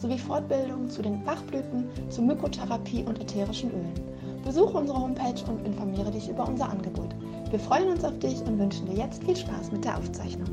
sowie 0.00 0.18
Fortbildungen 0.18 0.88
zu 0.88 1.02
den 1.02 1.22
Bachblüten, 1.24 1.88
zur 2.10 2.24
Mykotherapie 2.24 3.04
und 3.04 3.20
ätherischen 3.20 3.70
Ölen. 3.70 4.40
Besuche 4.42 4.78
unsere 4.78 4.98
Homepage 4.98 5.44
und 5.46 5.66
informiere 5.66 6.10
dich 6.10 6.28
über 6.28 6.48
unser 6.48 6.70
Angebot. 6.70 7.14
Wir 7.50 7.58
freuen 7.58 7.90
uns 7.90 8.04
auf 8.04 8.18
dich 8.18 8.40
und 8.40 8.58
wünschen 8.58 8.86
dir 8.86 8.96
jetzt 8.96 9.22
viel 9.22 9.36
Spaß 9.36 9.72
mit 9.72 9.84
der 9.84 9.98
Aufzeichnung. 9.98 10.48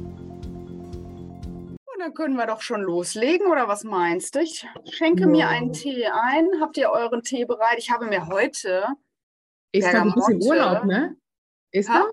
dann 2.00 2.14
können 2.14 2.36
wir 2.36 2.46
doch 2.46 2.62
schon 2.62 2.82
loslegen, 2.82 3.48
oder 3.48 3.68
was 3.68 3.84
meinst 3.84 4.36
du? 4.36 4.42
Ich 4.42 4.66
schenke 4.92 5.22
ja. 5.22 5.28
mir 5.28 5.48
einen 5.48 5.74
Tee 5.74 6.06
ein. 6.06 6.48
Habt 6.62 6.78
ihr 6.78 6.90
euren 6.90 7.24
Tee 7.24 7.46
bereit? 7.46 7.78
Ich 7.78 7.90
habe 7.90 8.06
mir 8.06 8.28
heute. 8.28 8.86
Esther, 9.72 10.04
du 10.04 10.14
bist 10.14 10.30
im 10.30 10.42
Urlaub, 10.42 10.84
ne? 10.86 11.18
Esther? 11.72 12.06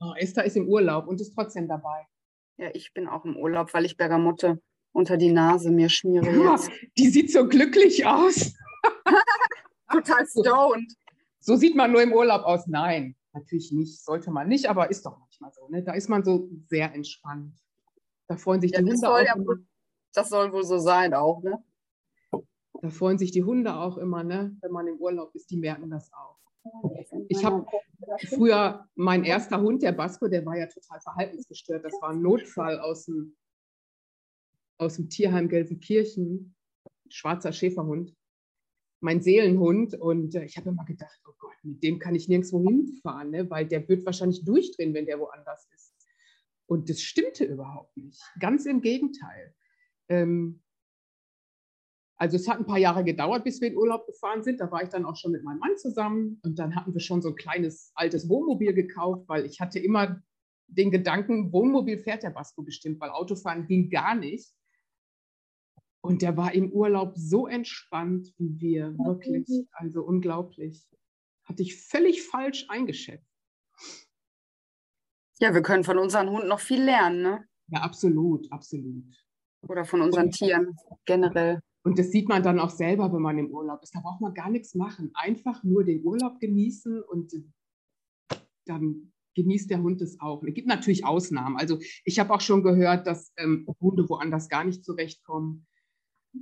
Oh, 0.00 0.12
Esther 0.16 0.44
ist 0.44 0.56
im 0.56 0.68
Urlaub 0.68 1.06
und 1.06 1.20
ist 1.20 1.34
trotzdem 1.34 1.68
dabei. 1.68 2.06
Ja, 2.58 2.70
ich 2.74 2.92
bin 2.92 3.08
auch 3.08 3.24
im 3.24 3.36
Urlaub, 3.36 3.72
weil 3.72 3.84
ich 3.84 3.96
Bergamotte 3.96 4.60
unter 4.92 5.16
die 5.16 5.32
Nase 5.32 5.70
mir 5.70 5.88
schmiere. 5.88 6.30
Jetzt. 6.30 6.70
die 6.98 7.08
sieht 7.08 7.32
so 7.32 7.46
glücklich 7.46 8.06
aus. 8.06 8.54
Total 9.90 10.26
stoned. 10.26 10.92
So 11.40 11.56
sieht 11.56 11.74
man 11.76 11.92
nur 11.92 12.02
im 12.02 12.12
Urlaub 12.12 12.44
aus. 12.44 12.66
Nein, 12.66 13.16
natürlich 13.32 13.72
nicht, 13.72 14.02
sollte 14.04 14.30
man 14.30 14.48
nicht, 14.48 14.68
aber 14.68 14.90
ist 14.90 15.04
doch 15.04 15.18
manchmal 15.18 15.52
so. 15.52 15.68
Ne? 15.68 15.82
Da 15.82 15.92
ist 15.92 16.08
man 16.08 16.24
so 16.24 16.48
sehr 16.68 16.92
entspannt. 16.94 17.54
Da 18.28 18.36
freuen 18.36 18.60
sich 18.60 18.72
ja, 18.72 18.80
die 18.80 18.90
Hunde 18.90 19.08
auch. 19.08 19.18
Ja, 19.20 19.34
das 20.14 20.28
soll 20.28 20.52
wohl 20.52 20.64
so 20.64 20.78
sein 20.78 21.14
auch, 21.14 21.42
ne? 21.42 21.62
Da 22.80 22.90
freuen 22.90 23.18
sich 23.18 23.30
die 23.30 23.44
Hunde 23.44 23.74
auch 23.76 23.96
immer, 23.96 24.24
ne? 24.24 24.56
Wenn 24.60 24.72
man 24.72 24.86
im 24.86 24.96
Urlaub 24.96 25.34
ist, 25.34 25.50
die 25.50 25.56
merken 25.56 25.90
das 25.90 26.10
auch. 26.12 26.38
Ich 27.28 27.44
habe 27.44 27.66
früher, 28.28 28.86
mein 28.94 29.24
erster 29.24 29.60
Hund, 29.60 29.82
der 29.82 29.92
Basko, 29.92 30.28
der 30.28 30.44
war 30.46 30.56
ja 30.56 30.66
total 30.66 31.00
verhaltensgestört. 31.00 31.84
Das 31.84 31.92
war 32.00 32.10
ein 32.10 32.22
Notfall 32.22 32.78
aus 32.80 33.06
dem, 33.06 33.36
aus 34.82 34.96
dem 34.96 35.08
Tierheim 35.08 35.48
Gelsenkirchen, 35.48 36.54
schwarzer 37.08 37.52
Schäferhund 37.52 38.14
mein 39.02 39.20
Seelenhund. 39.20 39.94
Und 39.94 40.34
äh, 40.34 40.44
ich 40.44 40.56
habe 40.56 40.70
immer 40.70 40.84
gedacht, 40.84 41.20
oh 41.26 41.34
Gott, 41.38 41.56
mit 41.62 41.82
dem 41.82 41.98
kann 41.98 42.14
ich 42.14 42.28
nirgendwo 42.28 42.60
hinfahren, 42.62 43.30
ne? 43.30 43.50
weil 43.50 43.66
der 43.66 43.86
wird 43.88 44.06
wahrscheinlich 44.06 44.44
durchdrehen, 44.44 44.94
wenn 44.94 45.06
der 45.06 45.18
woanders 45.18 45.68
ist. 45.74 45.92
Und 46.66 46.88
das 46.88 47.02
stimmte 47.02 47.44
überhaupt 47.44 47.96
nicht. 47.96 48.22
Ganz 48.38 48.64
im 48.64 48.80
Gegenteil. 48.80 49.54
Ähm, 50.08 50.62
also 52.16 52.36
es 52.36 52.48
hat 52.48 52.58
ein 52.58 52.66
paar 52.66 52.78
Jahre 52.78 53.02
gedauert, 53.02 53.42
bis 53.42 53.60
wir 53.60 53.68
in 53.68 53.76
Urlaub 53.76 54.06
gefahren 54.06 54.44
sind. 54.44 54.60
Da 54.60 54.70
war 54.70 54.82
ich 54.82 54.88
dann 54.88 55.04
auch 55.04 55.16
schon 55.16 55.32
mit 55.32 55.42
meinem 55.42 55.58
Mann 55.58 55.76
zusammen. 55.76 56.40
Und 56.44 56.58
dann 56.58 56.76
hatten 56.76 56.94
wir 56.94 57.00
schon 57.00 57.20
so 57.20 57.30
ein 57.30 57.34
kleines 57.34 57.90
altes 57.94 58.28
Wohnmobil 58.28 58.72
gekauft, 58.72 59.28
weil 59.28 59.44
ich 59.44 59.60
hatte 59.60 59.80
immer 59.80 60.22
den 60.68 60.90
Gedanken, 60.90 61.52
Wohnmobil 61.52 61.98
fährt 61.98 62.22
der 62.22 62.30
Basko 62.30 62.62
bestimmt, 62.62 63.00
weil 63.00 63.10
Autofahren 63.10 63.66
ging 63.66 63.90
gar 63.90 64.14
nicht. 64.14 64.54
Und 66.04 66.20
der 66.20 66.36
war 66.36 66.52
im 66.52 66.72
Urlaub 66.72 67.12
so 67.16 67.46
entspannt 67.46 68.34
wie 68.36 68.60
wir, 68.60 68.98
wirklich. 68.98 69.48
Also 69.72 70.02
unglaublich. 70.02 70.84
Hatte 71.44 71.62
ich 71.62 71.80
völlig 71.80 72.22
falsch 72.22 72.66
eingeschätzt. 72.68 73.30
Ja, 75.38 75.54
wir 75.54 75.62
können 75.62 75.84
von 75.84 75.98
unseren 75.98 76.28
Hunden 76.30 76.48
noch 76.48 76.60
viel 76.60 76.82
lernen, 76.82 77.22
ne? 77.22 77.48
Ja, 77.68 77.80
absolut, 77.80 78.50
absolut. 78.50 79.04
Oder 79.68 79.84
von 79.84 80.02
unseren 80.02 80.26
und, 80.26 80.34
Tieren 80.34 80.76
generell. 81.04 81.60
Und 81.84 81.98
das 81.98 82.10
sieht 82.10 82.28
man 82.28 82.42
dann 82.42 82.58
auch 82.58 82.70
selber, 82.70 83.12
wenn 83.12 83.22
man 83.22 83.38
im 83.38 83.50
Urlaub 83.50 83.82
ist. 83.82 83.94
Da 83.94 84.00
braucht 84.00 84.20
man 84.20 84.34
gar 84.34 84.50
nichts 84.50 84.74
machen. 84.74 85.10
Einfach 85.14 85.62
nur 85.62 85.84
den 85.84 86.04
Urlaub 86.04 86.40
genießen 86.40 87.02
und 87.02 87.32
dann 88.66 89.12
genießt 89.34 89.70
der 89.70 89.82
Hund 89.82 90.02
es 90.02 90.20
auch. 90.20 90.42
Es 90.42 90.54
gibt 90.54 90.68
natürlich 90.68 91.04
Ausnahmen. 91.04 91.56
Also 91.56 91.78
ich 92.04 92.18
habe 92.18 92.34
auch 92.34 92.40
schon 92.40 92.62
gehört, 92.62 93.06
dass 93.06 93.32
ähm, 93.36 93.66
Hunde 93.80 94.08
woanders 94.08 94.48
gar 94.48 94.64
nicht 94.64 94.84
zurechtkommen 94.84 95.66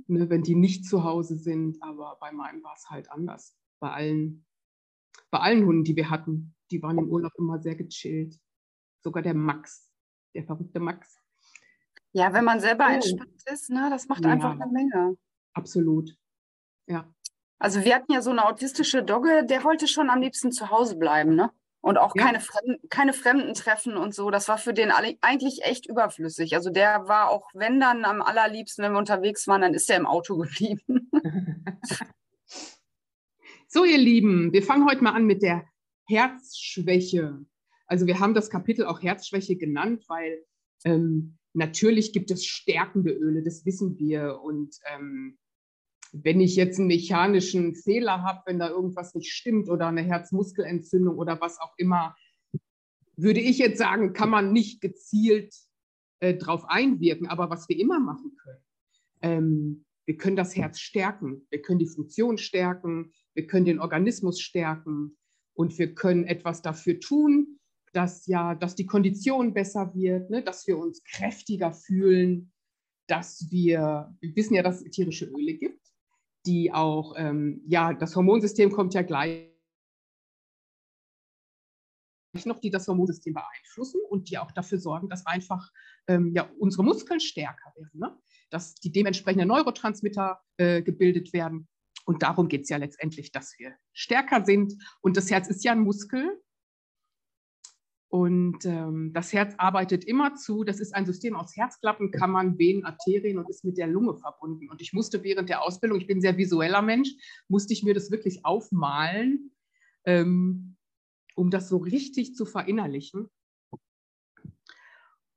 ne, 0.07 0.29
wenn 0.29 0.43
die 0.43 0.55
nicht 0.55 0.85
zu 0.85 1.03
Hause 1.03 1.35
sind. 1.35 1.81
Aber 1.81 2.17
bei 2.19 2.31
meinem 2.31 2.63
war 2.63 2.73
es 2.75 2.89
halt 2.89 3.09
anders. 3.11 3.57
Bei 3.79 3.91
allen, 3.91 4.45
bei 5.29 5.39
allen 5.39 5.65
Hunden, 5.65 5.83
die 5.83 5.95
wir 5.95 6.09
hatten, 6.09 6.55
die 6.71 6.81
waren 6.81 6.97
im 6.97 7.09
Urlaub 7.09 7.33
immer 7.37 7.59
sehr 7.59 7.75
gechillt. 7.75 8.39
Sogar 9.03 9.23
der 9.23 9.33
Max, 9.33 9.91
der 10.35 10.43
verrückte 10.43 10.79
Max. 10.79 11.19
Ja, 12.13 12.33
wenn 12.33 12.43
man 12.43 12.59
selber 12.59 12.87
oh. 12.89 12.93
entspannt 12.93 13.43
ist, 13.51 13.69
ne, 13.69 13.89
das 13.89 14.07
macht 14.07 14.23
ja, 14.23 14.31
einfach 14.31 14.51
eine 14.51 14.71
Menge. 14.71 15.17
Absolut. 15.53 16.15
Ja. 16.87 17.13
Also 17.57 17.83
wir 17.83 17.95
hatten 17.95 18.11
ja 18.11 18.21
so 18.21 18.31
eine 18.31 18.45
autistische 18.45 19.03
Dogge, 19.03 19.45
der 19.45 19.63
wollte 19.63 19.87
schon 19.87 20.09
am 20.09 20.21
liebsten 20.21 20.51
zu 20.51 20.69
Hause 20.69 20.97
bleiben, 20.97 21.35
ne? 21.35 21.51
Und 21.81 21.97
auch 21.97 22.15
ja. 22.15 22.25
keine, 22.25 22.39
Fremden, 22.39 22.89
keine 22.89 23.13
Fremden 23.13 23.53
treffen 23.55 23.97
und 23.97 24.13
so. 24.13 24.29
Das 24.29 24.47
war 24.47 24.59
für 24.59 24.73
den 24.73 24.91
eigentlich 24.91 25.63
echt 25.63 25.87
überflüssig. 25.87 26.53
Also 26.55 26.69
der 26.69 27.07
war 27.07 27.29
auch, 27.29 27.49
wenn 27.55 27.79
dann 27.79 28.05
am 28.05 28.21
allerliebsten, 28.21 28.83
wenn 28.83 28.91
wir 28.91 28.99
unterwegs 28.99 29.47
waren, 29.47 29.61
dann 29.61 29.73
ist 29.73 29.89
er 29.89 29.97
im 29.97 30.05
Auto 30.05 30.37
geblieben. 30.37 31.09
so, 33.67 33.83
ihr 33.83 33.97
Lieben, 33.97 34.53
wir 34.53 34.61
fangen 34.61 34.87
heute 34.87 35.03
mal 35.03 35.13
an 35.13 35.25
mit 35.25 35.41
der 35.41 35.65
Herzschwäche. 36.07 37.43
Also 37.87 38.05
wir 38.05 38.19
haben 38.19 38.35
das 38.35 38.51
Kapitel 38.51 38.85
auch 38.85 39.01
Herzschwäche 39.01 39.55
genannt, 39.55 40.05
weil 40.07 40.45
ähm, 40.85 41.39
natürlich 41.53 42.13
gibt 42.13 42.29
es 42.29 42.45
stärkende 42.45 43.11
Öle, 43.11 43.41
das 43.41 43.65
wissen 43.65 43.97
wir. 43.97 44.39
Und 44.41 44.77
ähm, 44.93 45.39
wenn 46.11 46.41
ich 46.41 46.55
jetzt 46.55 46.77
einen 46.77 46.87
mechanischen 46.87 47.75
Fehler 47.75 48.21
habe, 48.21 48.41
wenn 48.45 48.59
da 48.59 48.69
irgendwas 48.69 49.15
nicht 49.15 49.31
stimmt 49.31 49.69
oder 49.69 49.87
eine 49.87 50.01
Herzmuskelentzündung 50.01 51.17
oder 51.17 51.39
was 51.39 51.59
auch 51.59 51.73
immer, 51.77 52.15
würde 53.15 53.39
ich 53.39 53.57
jetzt 53.57 53.77
sagen, 53.77 54.13
kann 54.13 54.29
man 54.29 54.51
nicht 54.51 54.81
gezielt 54.81 55.55
äh, 56.19 56.35
darauf 56.35 56.65
einwirken. 56.67 57.27
Aber 57.27 57.49
was 57.49 57.69
wir 57.69 57.77
immer 57.77 57.99
machen 57.99 58.35
können, 58.37 58.63
ähm, 59.21 59.85
wir 60.05 60.17
können 60.17 60.35
das 60.35 60.55
Herz 60.55 60.79
stärken, 60.79 61.47
wir 61.49 61.61
können 61.61 61.79
die 61.79 61.87
Funktion 61.87 62.37
stärken, 62.37 63.13
wir 63.33 63.47
können 63.47 63.65
den 63.65 63.79
Organismus 63.79 64.41
stärken 64.41 65.17
und 65.53 65.77
wir 65.77 65.93
können 65.93 66.25
etwas 66.25 66.61
dafür 66.61 66.99
tun, 66.99 67.59
dass 67.93 68.25
ja, 68.25 68.55
dass 68.55 68.75
die 68.75 68.85
Kondition 68.85 69.53
besser 69.53 69.93
wird, 69.93 70.29
ne, 70.29 70.43
dass 70.43 70.67
wir 70.67 70.77
uns 70.77 71.03
kräftiger 71.03 71.71
fühlen, 71.71 72.51
dass 73.07 73.47
wir, 73.51 74.15
wir 74.19 74.35
wissen 74.35 74.55
ja, 74.55 74.63
dass 74.63 74.81
es 74.81 74.89
tierische 74.91 75.25
Öle 75.25 75.53
gibt 75.53 75.80
die 76.45 76.73
auch, 76.73 77.13
ähm, 77.17 77.61
ja, 77.67 77.93
das 77.93 78.15
Hormonsystem 78.15 78.71
kommt 78.71 78.93
ja 78.93 79.01
gleich 79.01 79.47
noch, 82.45 82.59
die 82.59 82.69
das 82.69 82.87
Hormonsystem 82.87 83.33
beeinflussen 83.33 83.99
und 84.09 84.29
die 84.29 84.37
auch 84.37 84.51
dafür 84.51 84.79
sorgen, 84.79 85.09
dass 85.09 85.25
einfach 85.25 85.69
ähm, 86.07 86.31
ja, 86.33 86.49
unsere 86.59 86.83
Muskeln 86.83 87.19
stärker 87.19 87.73
werden, 87.75 87.99
ne? 87.99 88.17
dass 88.49 88.75
die 88.75 88.91
dementsprechenden 88.91 89.47
Neurotransmitter 89.47 90.41
äh, 90.57 90.81
gebildet 90.81 91.33
werden. 91.33 91.67
Und 92.05 92.23
darum 92.23 92.47
geht 92.47 92.63
es 92.63 92.69
ja 92.69 92.77
letztendlich, 92.77 93.31
dass 93.31 93.53
wir 93.59 93.75
stärker 93.93 94.43
sind. 94.45 94.73
Und 95.01 95.17
das 95.17 95.29
Herz 95.29 95.47
ist 95.47 95.63
ja 95.63 95.73
ein 95.73 95.81
Muskel 95.81 96.41
und 98.11 98.65
ähm, 98.65 99.13
das 99.13 99.31
Herz 99.31 99.55
arbeitet 99.57 100.03
immer 100.03 100.35
zu. 100.35 100.65
Das 100.65 100.81
ist 100.81 100.93
ein 100.93 101.05
System 101.05 101.33
aus 101.37 101.55
Herzklappen, 101.55 102.11
Kammern, 102.11 102.59
Venen, 102.59 102.83
Arterien 102.83 103.37
und 103.37 103.49
ist 103.49 103.63
mit 103.63 103.77
der 103.77 103.87
Lunge 103.87 104.17
verbunden. 104.17 104.69
Und 104.69 104.81
ich 104.81 104.91
musste 104.91 105.23
während 105.23 105.47
der 105.47 105.63
Ausbildung, 105.63 105.97
ich 105.97 106.07
bin 106.07 106.17
ein 106.17 106.21
sehr 106.21 106.35
visueller 106.35 106.81
Mensch, 106.81 107.09
musste 107.47 107.71
ich 107.71 107.83
mir 107.83 107.93
das 107.93 108.11
wirklich 108.11 108.43
aufmalen, 108.43 109.53
ähm, 110.03 110.75
um 111.35 111.51
das 111.51 111.69
so 111.69 111.77
richtig 111.77 112.35
zu 112.35 112.45
verinnerlichen. 112.45 113.29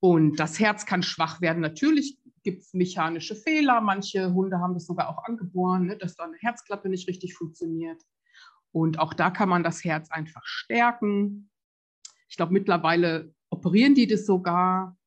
Und 0.01 0.41
das 0.41 0.59
Herz 0.59 0.85
kann 0.85 1.05
schwach 1.05 1.41
werden. 1.41 1.61
Natürlich 1.61 2.19
gibt 2.43 2.63
es 2.63 2.75
mechanische 2.75 3.37
Fehler. 3.37 3.83
Manche 3.83 4.35
Hunde 4.35 4.59
haben 4.59 4.75
das 4.75 4.87
sogar 4.87 5.11
auch 5.11 5.23
angeboren, 5.23 5.87
ne, 5.87 5.97
dass 5.97 6.17
da 6.17 6.25
eine 6.25 6.39
Herzklappe 6.39 6.89
nicht 6.89 7.07
richtig 7.07 7.35
funktioniert. 7.35 8.03
Und 8.73 8.99
auch 8.99 9.15
da 9.15 9.31
kann 9.31 9.49
man 9.49 9.63
das 9.63 9.85
Herz 9.85 10.11
einfach 10.11 10.45
stärken 10.45 11.51
ich 12.35 12.37
glaube, 12.37 12.53
mittlerweile 12.53 13.33
operieren 13.49 13.95
die 13.95 14.09
das 14.09 14.27
sogar. 14.27 14.99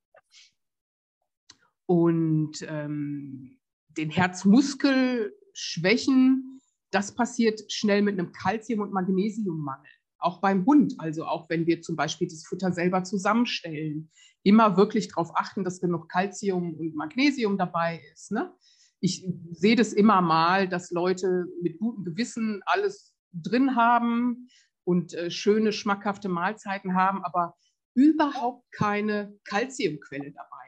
Und 1.86 2.66
ähm, 2.66 3.60
den 3.90 4.10
Herzmuskel 4.10 5.36
schwächen, 5.52 6.62
das 6.90 7.14
passiert 7.16 7.70
schnell 7.70 8.02
mit 8.02 8.18
einem 8.18 8.32
Kalzium- 8.32 8.80
und 8.80 8.94
Magnesiummangel. 8.94 9.92
Auch 10.20 10.40
beim 10.40 10.66
Hund, 10.66 10.96
also 11.00 11.26
auch 11.26 11.50
wenn 11.50 11.68
wir 11.68 11.82
zum 11.82 11.98
Beispiel 11.98 12.30
das 12.30 12.46
Futter 12.46 12.72
selber 12.72 13.04
zusammenstellen, 13.04 14.10
immer 14.44 14.78
wirklich 14.78 15.10
darauf 15.10 15.36
achten, 15.36 15.66
dass 15.66 15.82
genug 15.82 16.08
Kalzium 16.08 16.76
und 16.76 16.96
Magnesium 16.96 17.58
dabei 17.58 18.02
ist. 18.14 18.32
Ne? 18.32 18.54
ich 19.02 19.28
sehe 19.52 19.76
das 19.76 19.92
immer 19.92 20.22
mal, 20.22 20.70
dass 20.70 20.92
Leute 20.92 21.46
mit 21.62 21.78
gutem 21.78 22.06
Gewissen 22.06 22.62
alles 22.66 23.14
drin 23.34 23.76
haben 23.76 24.48
und 24.88 25.14
äh, 25.14 25.30
schöne, 25.30 25.74
schmackhafte 25.74 26.30
Mahlzeiten 26.30 26.96
haben, 26.96 27.22
aber 27.26 27.58
überhaupt 27.94 28.72
keine 28.72 29.38
Kalziumquelle 29.44 30.32
dabei. 30.32 30.66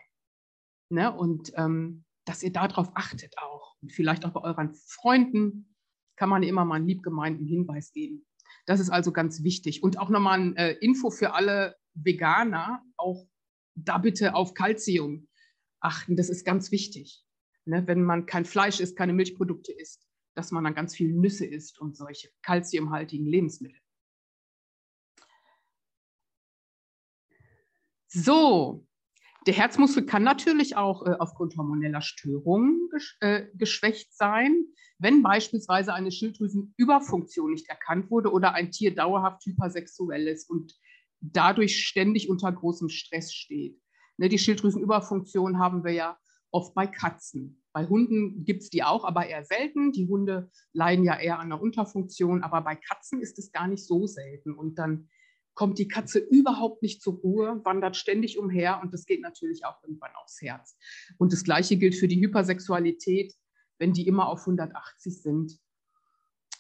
Ne? 0.89 1.16
Und 1.16 1.54
ähm, 1.56 2.04
dass 2.25 2.44
ihr 2.44 2.51
darauf 2.51 2.92
achtet 2.95 3.38
auch. 3.38 3.77
Und 3.81 3.94
vielleicht 3.94 4.25
auch 4.25 4.31
bei 4.31 4.42
euren 4.42 4.74
Freunden 4.74 5.74
kann 6.18 6.27
man 6.27 6.44
immer 6.44 6.66
mal 6.66 6.75
einen 6.75 6.88
liebgemeinten 6.88 7.45
Hinweis 7.45 7.94
geben. 7.94 8.25
Das 8.66 8.81
ist 8.81 8.89
also 8.89 9.13
ganz 9.13 9.42
wichtig. 9.42 9.83
Und 9.83 9.98
auch 9.98 10.10
nochmal 10.10 10.38
ein 10.38 10.56
äh, 10.57 10.74
Info 10.74 11.12
für 11.12 11.33
alle 11.33 11.77
Veganer, 11.94 12.83
auch 12.98 13.25
da 13.75 14.00
bitte 14.00 14.36
auf 14.36 14.54
Kalzium 14.54 15.30
achten. 15.80 16.18
Das 16.18 16.30
ist 16.30 16.44
ganz 16.44 16.74
wichtig. 16.74 17.24
Ne? 17.63 17.88
Wenn 17.88 18.04
man 18.04 18.25
kein 18.25 18.44
Fleisch 18.44 18.81
isst, 18.81 18.98
keine 18.98 19.13
Milchprodukte 19.13 19.71
isst, 19.71 20.06
dass 20.36 20.51
man 20.51 20.66
dann 20.66 20.75
ganz 20.75 20.94
viel 20.94 21.13
Nüsse 21.13 21.45
isst 21.45 21.80
und 21.80 21.95
solche 21.95 22.30
kalziumhaltigen 22.42 23.25
Lebensmittel. 23.25 23.80
So, 28.09 28.88
der 29.45 29.53
Herzmuskel 29.53 30.06
kann 30.06 30.23
natürlich 30.23 30.75
auch 30.75 31.06
äh, 31.06 31.15
aufgrund 31.19 31.56
hormoneller 31.56 32.01
Störungen 32.01 32.89
gesch 32.91 33.17
äh, 33.21 33.45
geschwächt 33.53 34.13
sein, 34.13 34.65
wenn 34.97 35.21
beispielsweise 35.21 35.94
eine 35.94 36.11
Schilddrüsenüberfunktion 36.11 37.51
nicht 37.51 37.69
erkannt 37.69 38.09
wurde 38.09 38.31
oder 38.31 38.53
ein 38.53 38.71
Tier 38.71 38.95
dauerhaft 38.95 39.45
hypersexuell 39.45 40.27
ist 40.27 40.50
und 40.50 40.73
dadurch 41.21 41.85
ständig 41.85 42.29
unter 42.29 42.51
großem 42.51 42.89
Stress 42.89 43.31
steht. 43.31 43.79
Ne, 44.17 44.27
die 44.27 44.39
Schilddrüsenüberfunktion 44.39 45.59
haben 45.59 45.83
wir 45.83 45.94
ja 45.94 46.17
oft 46.51 46.73
bei 46.73 46.88
Katzen. 46.88 47.63
Bei 47.71 47.85
Hunden 47.85 48.44
gibt 48.44 48.63
es 48.63 48.69
die 48.71 48.83
auch, 48.83 49.06
aber 49.06 49.27
eher 49.27 49.44
selten. 49.44 49.91
Die 49.91 50.07
Hunde 50.07 50.50
leiden 50.73 51.06
ja 51.06 51.17
eher 51.17 51.39
an 51.39 51.50
der 51.50 51.61
Unterfunktion, 51.61 52.44
aber 52.44 52.61
bei 52.61 52.75
Katzen 52.75 53.21
ist 53.21 53.38
es 53.38 53.51
gar 53.51 53.67
nicht 53.67 53.85
so 53.85 54.07
selten. 54.07 54.53
Und 54.53 54.79
dann 54.79 55.09
kommt 55.59 55.77
die 55.77 55.89
Katze 55.89 56.19
überhaupt 56.19 56.81
nicht 56.81 57.01
zur 57.01 57.15
Ruhe, 57.15 57.59
wandert 57.65 57.97
ständig 57.97 58.38
umher 58.39 58.79
und 58.81 58.94
das 58.94 59.06
geht 59.06 59.19
natürlich 59.19 59.65
auch 59.65 59.83
irgendwann 59.83 60.15
aufs 60.15 60.41
Herz. 60.41 60.77
Und 61.17 61.33
das 61.33 61.44
Gleiche 61.44 61.75
gilt 61.75 61.95
für 61.95 62.07
die 62.07 62.21
Hypersexualität, 62.21 63.33
wenn 63.77 63.91
die 63.91 64.07
immer 64.07 64.29
auf 64.29 64.39
180 64.39 65.21
sind, 65.21 65.59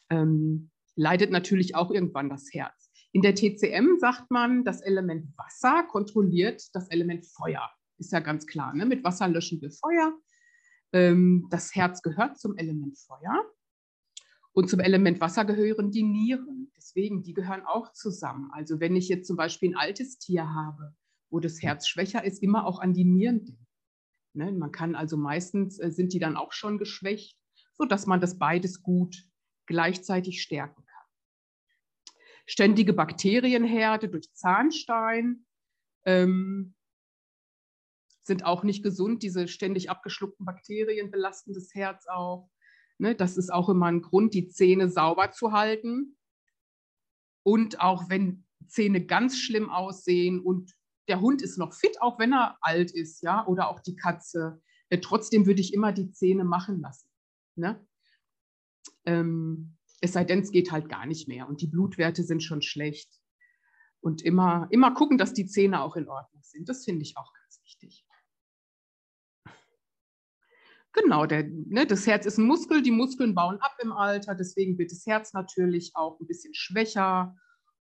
ähm, 0.09 0.69
leidet 0.97 1.31
natürlich 1.31 1.75
auch 1.75 1.91
irgendwann 1.91 2.29
das 2.29 2.49
Herz. 2.51 2.91
In 3.13 3.21
der 3.21 3.35
TCM 3.35 3.99
sagt 3.99 4.29
man, 4.31 4.65
das 4.65 4.81
Element 4.81 5.27
Wasser 5.37 5.83
kontrolliert 5.83 6.61
das 6.73 6.89
Element 6.89 7.25
Feuer. 7.25 7.71
Ist 7.99 8.11
ja 8.11 8.19
ganz 8.19 8.47
klar, 8.47 8.73
ne? 8.73 8.85
mit 8.85 9.05
Wasser 9.05 9.29
löschen 9.29 9.61
wir 9.61 9.71
Feuer. 9.71 10.13
Ähm, 10.91 11.47
das 11.49 11.73
Herz 11.73 12.01
gehört 12.01 12.37
zum 12.37 12.57
Element 12.57 12.97
Feuer. 12.97 13.49
Und 14.59 14.69
zum 14.69 14.81
Element 14.81 15.21
Wasser 15.21 15.45
gehören 15.45 15.89
die 15.89 16.03
Nieren. 16.03 16.69
Deswegen, 16.75 17.23
die 17.23 17.33
gehören 17.33 17.61
auch 17.65 17.93
zusammen. 17.93 18.51
Also 18.51 18.81
wenn 18.81 18.93
ich 18.97 19.07
jetzt 19.07 19.25
zum 19.25 19.37
Beispiel 19.37 19.69
ein 19.69 19.77
altes 19.77 20.19
Tier 20.19 20.53
habe, 20.53 20.93
wo 21.29 21.39
das 21.39 21.61
Herz 21.61 21.87
schwächer 21.87 22.25
ist, 22.25 22.43
immer 22.43 22.65
auch 22.65 22.81
an 22.81 22.93
die 22.93 23.05
Nieren 23.05 23.45
denken. 23.45 23.67
Ne? 24.33 24.51
Man 24.51 24.73
kann 24.73 24.95
also 24.95 25.15
meistens, 25.15 25.79
äh, 25.79 25.91
sind 25.91 26.11
die 26.11 26.19
dann 26.19 26.35
auch 26.35 26.51
schon 26.51 26.77
geschwächt, 26.77 27.39
sodass 27.71 28.05
man 28.05 28.19
das 28.19 28.37
beides 28.37 28.83
gut 28.83 29.15
gleichzeitig 29.65 30.41
stärken 30.41 30.85
kann. 30.85 32.15
Ständige 32.45 32.91
Bakterienherde 32.91 34.09
durch 34.09 34.29
Zahnstein 34.33 35.45
ähm, 36.03 36.75
sind 38.23 38.43
auch 38.43 38.63
nicht 38.63 38.83
gesund. 38.83 39.23
Diese 39.23 39.47
ständig 39.47 39.89
abgeschluckten 39.89 40.45
Bakterien 40.45 41.11
belasten 41.11 41.53
das 41.53 41.73
Herz 41.73 42.07
auch. 42.07 42.49
Ne, 42.99 43.15
das 43.15 43.37
ist 43.37 43.51
auch 43.51 43.69
immer 43.69 43.85
ein 43.85 44.01
Grund, 44.01 44.33
die 44.33 44.49
Zähne 44.49 44.89
sauber 44.89 45.31
zu 45.31 45.53
halten. 45.53 46.17
Und 47.43 47.79
auch 47.79 48.09
wenn 48.09 48.45
Zähne 48.67 49.05
ganz 49.05 49.39
schlimm 49.39 49.69
aussehen 49.69 50.41
und 50.41 50.75
der 51.07 51.21
Hund 51.21 51.41
ist 51.41 51.57
noch 51.57 51.73
fit, 51.73 52.01
auch 52.01 52.19
wenn 52.19 52.33
er 52.33 52.57
alt 52.61 52.91
ist, 52.91 53.23
ja, 53.23 53.47
oder 53.47 53.69
auch 53.69 53.79
die 53.79 53.95
Katze, 53.95 54.61
äh, 54.89 54.99
trotzdem 54.99 55.45
würde 55.45 55.61
ich 55.61 55.73
immer 55.73 55.93
die 55.93 56.11
Zähne 56.11 56.43
machen 56.43 56.81
lassen. 56.81 57.09
Ne? 57.55 57.87
Ähm, 59.05 59.77
es 60.01 60.13
sei 60.13 60.25
denn, 60.25 60.39
es 60.39 60.51
geht 60.51 60.71
halt 60.71 60.89
gar 60.89 61.05
nicht 61.05 61.27
mehr 61.27 61.47
und 61.47 61.61
die 61.61 61.67
Blutwerte 61.67 62.23
sind 62.23 62.43
schon 62.43 62.61
schlecht. 62.61 63.09
Und 64.01 64.21
immer, 64.21 64.67
immer 64.71 64.93
gucken, 64.93 65.17
dass 65.17 65.33
die 65.33 65.45
Zähne 65.45 65.81
auch 65.81 65.95
in 65.95 66.07
Ordnung 66.07 66.41
sind. 66.43 66.69
Das 66.69 66.85
finde 66.85 67.01
ich 67.01 67.17
auch 67.17 67.33
ganz 67.33 67.61
wichtig. 67.63 68.05
Genau, 70.93 71.25
der, 71.25 71.43
ne, 71.47 71.85
das 71.85 72.07
Herz 72.07 72.25
ist 72.25 72.37
ein 72.37 72.45
Muskel, 72.45 72.81
die 72.81 72.91
Muskeln 72.91 73.35
bauen 73.35 73.59
ab 73.59 73.75
im 73.81 73.91
Alter, 73.91 74.33
deswegen 74.33 74.77
wird 74.77 74.91
das 74.91 75.05
Herz 75.05 75.33
natürlich 75.33 75.91
auch 75.95 76.19
ein 76.19 76.27
bisschen 76.27 76.53
schwächer. 76.53 77.35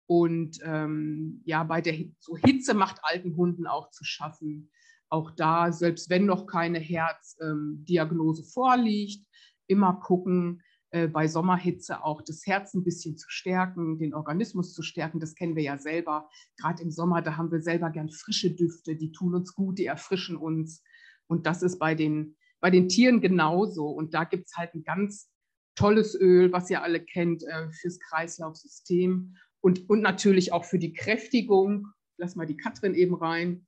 Und 0.05 0.59
ähm, 0.63 1.41
ja, 1.45 1.63
bei 1.63 1.81
der 1.81 1.95
so 2.19 2.35
Hitze 2.35 2.73
macht 2.73 2.99
alten 3.03 3.37
Hunden 3.37 3.67
auch 3.67 3.91
zu 3.91 4.03
schaffen. 4.03 4.71
Auch 5.07 5.31
da, 5.31 5.71
selbst 5.71 6.09
wenn 6.09 6.25
noch 6.25 6.45
keine 6.45 6.79
Herzdiagnose 6.79 8.41
ähm, 8.41 8.47
vorliegt, 8.47 9.25
immer 9.67 9.99
gucken, 9.99 10.61
äh, 10.91 11.07
bei 11.07 11.27
Sommerhitze 11.27 12.03
auch 12.03 12.23
das 12.23 12.45
Herz 12.47 12.73
ein 12.73 12.83
bisschen 12.83 13.17
zu 13.17 13.29
stärken, 13.29 13.99
den 13.99 14.15
Organismus 14.15 14.73
zu 14.73 14.81
stärken. 14.81 15.19
Das 15.19 15.35
kennen 15.35 15.55
wir 15.55 15.63
ja 15.63 15.77
selber. 15.77 16.29
Gerade 16.57 16.81
im 16.81 16.91
Sommer, 16.91 17.21
da 17.21 17.37
haben 17.37 17.51
wir 17.51 17.61
selber 17.61 17.91
gern 17.91 18.09
frische 18.09 18.51
Düfte, 18.51 18.95
die 18.95 19.11
tun 19.11 19.35
uns 19.35 19.53
gut, 19.53 19.77
die 19.77 19.85
erfrischen 19.85 20.35
uns. 20.35 20.83
Und 21.27 21.45
das 21.45 21.61
ist 21.61 21.77
bei 21.77 21.93
den 21.93 22.35
bei 22.59 22.69
den 22.69 22.89
Tieren 22.89 23.21
genauso. 23.21 23.87
Und 23.87 24.13
da 24.13 24.23
gibt 24.23 24.47
es 24.47 24.55
halt 24.55 24.73
ein 24.73 24.83
ganz 24.83 25.29
tolles 25.75 26.13
Öl, 26.19 26.51
was 26.51 26.69
ihr 26.69 26.83
alle 26.83 26.99
kennt, 26.99 27.43
äh, 27.43 27.69
fürs 27.71 27.99
Kreislaufsystem 27.99 29.35
und, 29.61 29.89
und 29.89 30.01
natürlich 30.01 30.53
auch 30.53 30.65
für 30.65 30.79
die 30.79 30.93
Kräftigung. 30.93 31.87
Lass 32.17 32.35
mal 32.35 32.45
die 32.45 32.57
Katrin 32.57 32.95
eben 32.95 33.15
rein. 33.15 33.65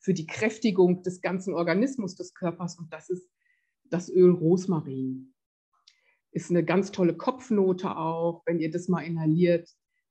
Für 0.00 0.14
die 0.14 0.26
Kräftigung 0.26 1.02
des 1.02 1.20
ganzen 1.20 1.54
Organismus 1.54 2.16
des 2.16 2.34
Körpers. 2.34 2.78
Und 2.78 2.92
das 2.92 3.10
ist 3.10 3.28
das 3.84 4.08
Öl 4.10 4.30
Rosmarin. 4.30 5.34
Ist 6.32 6.50
eine 6.50 6.64
ganz 6.64 6.90
tolle 6.90 7.16
Kopfnote 7.16 7.96
auch, 7.96 8.42
wenn 8.46 8.58
ihr 8.58 8.70
das 8.70 8.88
mal 8.88 9.02
inhaliert. 9.02 9.68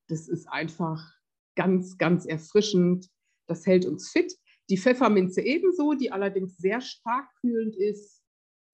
Das 0.07 0.27
ist 0.27 0.47
einfach 0.47 1.13
ganz, 1.55 1.97
ganz 1.97 2.25
erfrischend. 2.25 3.09
Das 3.47 3.65
hält 3.65 3.85
uns 3.85 4.09
fit. 4.09 4.33
Die 4.69 4.77
Pfefferminze 4.77 5.41
ebenso, 5.41 5.93
die 5.93 6.11
allerdings 6.11 6.57
sehr 6.57 6.79
stark 6.79 7.27
kühlend 7.41 7.75
ist, 7.75 8.20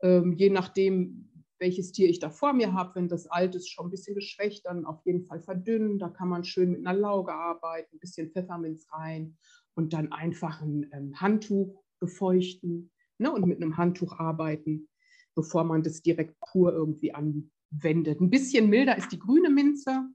ähm, 0.01 0.33
je 0.33 0.49
nachdem, 0.49 1.29
welches 1.59 1.91
Tier 1.91 2.09
ich 2.09 2.19
da 2.19 2.29
vor 2.29 2.53
mir 2.53 2.73
habe, 2.73 2.95
wenn 2.95 3.07
das 3.07 3.27
alt 3.27 3.55
ist, 3.55 3.69
schon 3.69 3.87
ein 3.87 3.91
bisschen 3.91 4.15
geschwächt, 4.15 4.65
dann 4.65 4.85
auf 4.85 5.05
jeden 5.05 5.23
Fall 5.23 5.39
verdünnen. 5.39 5.97
Da 5.99 6.09
kann 6.09 6.29
man 6.29 6.43
schön 6.43 6.71
mit 6.71 6.85
einer 6.85 6.97
Lauge 6.97 7.33
arbeiten, 7.33 7.95
ein 7.95 7.99
bisschen 7.99 8.31
Pfefferminz 8.31 8.87
rein 8.91 9.37
und 9.73 9.93
dann 9.93 10.11
einfach 10.11 10.61
ein 10.61 10.89
ähm, 10.91 11.19
Handtuch 11.19 11.83
befeuchten 11.99 12.91
ne, 13.17 13.31
und 13.31 13.45
mit 13.47 13.61
einem 13.61 13.77
Handtuch 13.77 14.19
arbeiten, 14.19 14.87
bevor 15.35 15.63
man 15.63 15.83
das 15.83 16.01
direkt 16.01 16.39
pur 16.39 16.73
irgendwie 16.73 17.13
anwendet. 17.13 18.21
Ein 18.21 18.29
bisschen 18.29 18.69
milder 18.69 18.97
ist 18.97 19.11
die 19.11 19.19
grüne 19.19 19.49
Minze. 19.49 20.09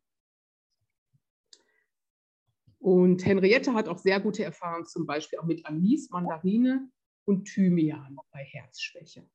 Und 2.79 3.25
Henriette 3.25 3.75
hat 3.75 3.89
auch 3.89 3.99
sehr 3.99 4.19
gute 4.19 4.43
Erfahrungen 4.43 4.87
zum 4.87 5.07
Beispiel 5.07 5.39
auch 5.39 5.45
mit 5.45 5.65
Anis, 5.67 6.11
Mandarine 6.11 6.91
und 7.25 7.45
Thymian 7.45 8.17
bei 8.33 8.43
Herzschwäche. 8.43 9.29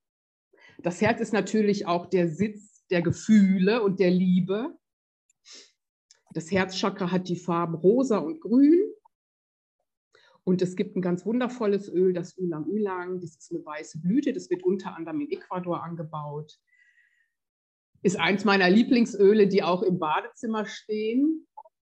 Das 0.79 1.01
Herz 1.01 1.19
ist 1.21 1.33
natürlich 1.33 1.85
auch 1.87 2.05
der 2.05 2.27
Sitz 2.29 2.85
der 2.89 3.01
Gefühle 3.01 3.81
und 3.83 3.99
der 3.99 4.11
Liebe. 4.11 4.77
Das 6.33 6.51
Herzchakra 6.51 7.11
hat 7.11 7.29
die 7.29 7.35
Farben 7.35 7.75
rosa 7.75 8.19
und 8.19 8.41
grün. 8.41 8.93
Und 10.43 10.61
es 10.61 10.75
gibt 10.75 10.95
ein 10.95 11.01
ganz 11.01 11.25
wundervolles 11.25 11.89
Öl, 11.89 12.13
das 12.13 12.37
Ulang 12.37 12.65
Ulang. 12.65 13.19
Das 13.19 13.35
ist 13.35 13.51
eine 13.51 13.65
weiße 13.65 13.99
Blüte. 13.99 14.31
Das 14.33 14.49
wird 14.49 14.63
unter 14.63 14.95
anderem 14.95 15.21
in 15.21 15.31
Ecuador 15.31 15.83
angebaut. 15.83 16.57
Ist 18.01 18.17
eins 18.17 18.45
meiner 18.45 18.69
Lieblingsöle, 18.69 19.47
die 19.47 19.63
auch 19.63 19.81
im 19.81 19.99
Badezimmer 19.99 20.65
stehen. 20.65 21.47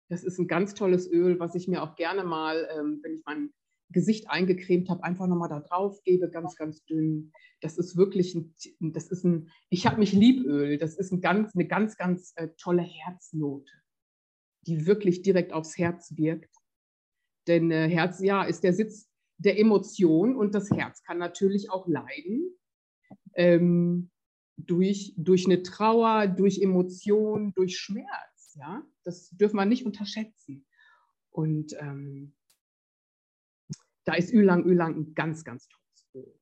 Das 0.09 0.23
ist 0.23 0.39
ein 0.39 0.47
ganz 0.47 0.75
tolles 0.75 1.11
Öl, 1.11 1.39
was 1.41 1.55
ich 1.55 1.69
mir 1.69 1.83
auch 1.83 1.97
gerne 1.97 2.25
mal, 2.25 2.69
ähm, 2.79 3.01
wenn 3.03 3.15
ich 3.15 3.25
mein 3.27 3.53
Gesicht 3.91 4.29
eingecremt 4.29 4.89
habe, 4.89 5.05
einfach 5.05 5.27
nochmal 5.27 5.49
da 5.49 5.61
drauf 5.61 6.03
gebe, 6.03 6.29
ganz, 6.29 6.57
ganz 6.57 6.85
dünn. 6.85 7.33
Das 7.61 7.79
ist 7.79 7.97
wirklich 7.97 8.35
ein, 8.35 8.55
das 8.81 9.09
ist 9.09 9.25
ein, 9.25 9.51
ich 9.71 9.87
habe 9.87 9.99
mich 9.99 10.13
Lieböl, 10.13 10.79
das 10.79 10.97
ist 10.97 11.13
ein 11.13 11.21
ganz, 11.21 11.55
eine 11.55 11.67
ganz, 11.67 11.97
ganz 11.97 12.33
äh, 12.37 12.49
tolle 12.59 12.83
Herznote, 12.83 13.73
die 14.67 14.87
wirklich 14.87 15.23
direkt 15.23 15.53
aufs 15.53 15.79
Herz 15.79 16.13
wirkt. 16.17 16.55
Denn 17.47 17.71
äh, 17.71 17.89
Herz, 17.89 18.21
ja, 18.21 18.43
ist 18.43 18.65
der 18.65 18.73
Sitz 18.73 19.09
der 19.39 19.59
Emotion 19.59 20.37
und 20.37 20.55
das 20.55 20.71
Herz 20.71 21.03
kann 21.03 21.19
natürlich 21.19 21.71
auch 21.71 21.87
leiden 21.87 22.57
ähm, 23.35 24.11
durch, 24.57 25.15
durch 25.17 25.47
eine 25.47 25.63
Trauer, 25.63 26.27
durch 26.27 26.61
Emotion, 26.61 27.53
durch 27.55 27.79
Schmerz. 27.79 28.55
Ja? 28.59 28.83
Das 29.05 29.31
dürfen 29.31 29.57
wir 29.57 29.67
nicht 29.67 29.85
unterschätzen. 29.85 30.67
Und 31.31 31.75
ähm, 31.79 32.35
da 34.07 34.15
ist 34.15 34.33
Ülang 34.33 34.65
Ülang 34.65 34.97
ein 34.97 35.15
ganz, 35.15 35.45
ganz 35.45 35.69
tolles 35.69 36.09
Öl 36.15 36.41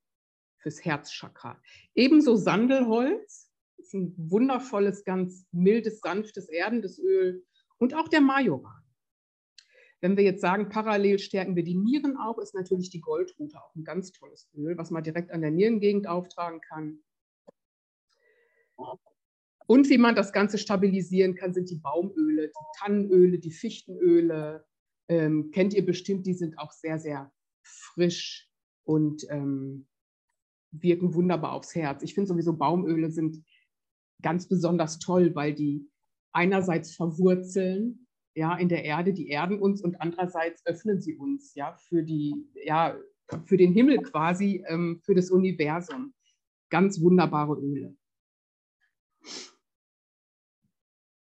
fürs 0.59 0.85
Herzchakra. 0.85 1.61
Ebenso 1.95 2.37
Sandelholz, 2.37 3.51
ist 3.79 3.95
ein 3.95 4.15
wundervolles, 4.17 5.05
ganz 5.05 5.47
mildes, 5.53 6.01
sanftes, 6.01 6.49
erdendes 6.49 6.99
Öl 6.99 7.45
und 7.79 7.95
auch 7.95 8.09
der 8.09 8.21
Majoran. 8.21 8.83
Wenn 10.01 10.17
wir 10.17 10.25
jetzt 10.25 10.41
sagen, 10.41 10.69
parallel 10.69 11.19
stärken 11.19 11.57
wir 11.57 11.65
die 11.65 11.77
Nieren 11.77 12.17
auch, 12.17 12.39
ist 12.39 12.55
natürlich 12.55 12.91
die 12.91 13.01
Goldrute 13.01 13.59
auch 13.59 13.75
ein 13.75 13.85
ganz 13.85 14.13
tolles 14.13 14.51
Öl, 14.55 14.77
was 14.77 14.91
man 14.91 15.03
direkt 15.03 15.31
an 15.31 15.41
der 15.41 15.51
Nierengegend 15.51 16.07
auftragen 16.07 16.61
kann. 16.61 17.03
Und 19.67 19.89
wie 19.89 19.99
man 19.99 20.15
das 20.15 20.33
Ganze 20.33 20.59
stabilisieren 20.59 21.35
kann, 21.35 21.55
sind 21.55 21.71
die 21.71 21.79
Baumöle, 21.79 22.49
die 22.49 22.79
Tannenöle, 22.79 23.39
die 23.39 23.53
Fichtenöle. 23.53 24.67
Ähm, 25.09 25.51
kennt 25.53 25.73
ihr 25.73 25.85
bestimmt, 25.85 26.27
die 26.27 26.35
sind 26.35 26.59
auch 26.59 26.73
sehr, 26.73 26.99
sehr 26.99 27.33
frisch 27.65 28.49
und 28.85 29.27
ähm, 29.31 29.87
wirken 30.71 31.15
wunderbar 31.15 31.53
aufs 31.53 31.75
Herz. 31.75 32.03
Ich 32.03 32.15
finde 32.15 32.29
sowieso 32.29 32.57
Baumöle 32.57 33.11
sind 33.11 33.45
ganz 34.23 34.49
besonders 34.49 34.99
toll, 34.99 35.35
weil 35.35 35.55
die 35.55 35.89
einerseits 36.33 36.95
verwurzeln 36.95 38.05
ja, 38.35 38.57
in 38.57 38.69
der 38.69 38.85
Erde, 38.85 39.13
die 39.13 39.29
erden 39.29 39.61
uns 39.61 39.83
und 39.83 40.01
andererseits 40.01 40.67
öffnen 40.67 41.01
sie 41.01 41.17
uns 41.17 41.55
ja, 41.55 41.75
für, 41.75 42.03
die, 42.03 42.35
ja, 42.65 42.99
für 43.45 43.57
den 43.57 43.73
Himmel 43.73 43.99
quasi, 43.99 44.65
ähm, 44.67 45.01
für 45.05 45.15
das 45.15 45.31
Universum. 45.31 46.15
Ganz 46.71 47.01
wunderbare 47.01 47.55
Öle. 47.55 47.97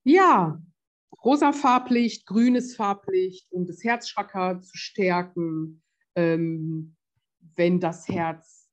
Ja, 0.04 0.62
rosa 1.24 1.52
Farblicht, 1.52 2.26
grünes 2.26 2.76
Farblicht, 2.76 3.50
um 3.50 3.66
das 3.66 3.82
Herzchakra 3.82 4.60
zu 4.60 4.76
stärken. 4.76 5.81
Ähm, 6.14 6.96
wenn 7.56 7.80
das 7.80 8.08
Herz 8.08 8.70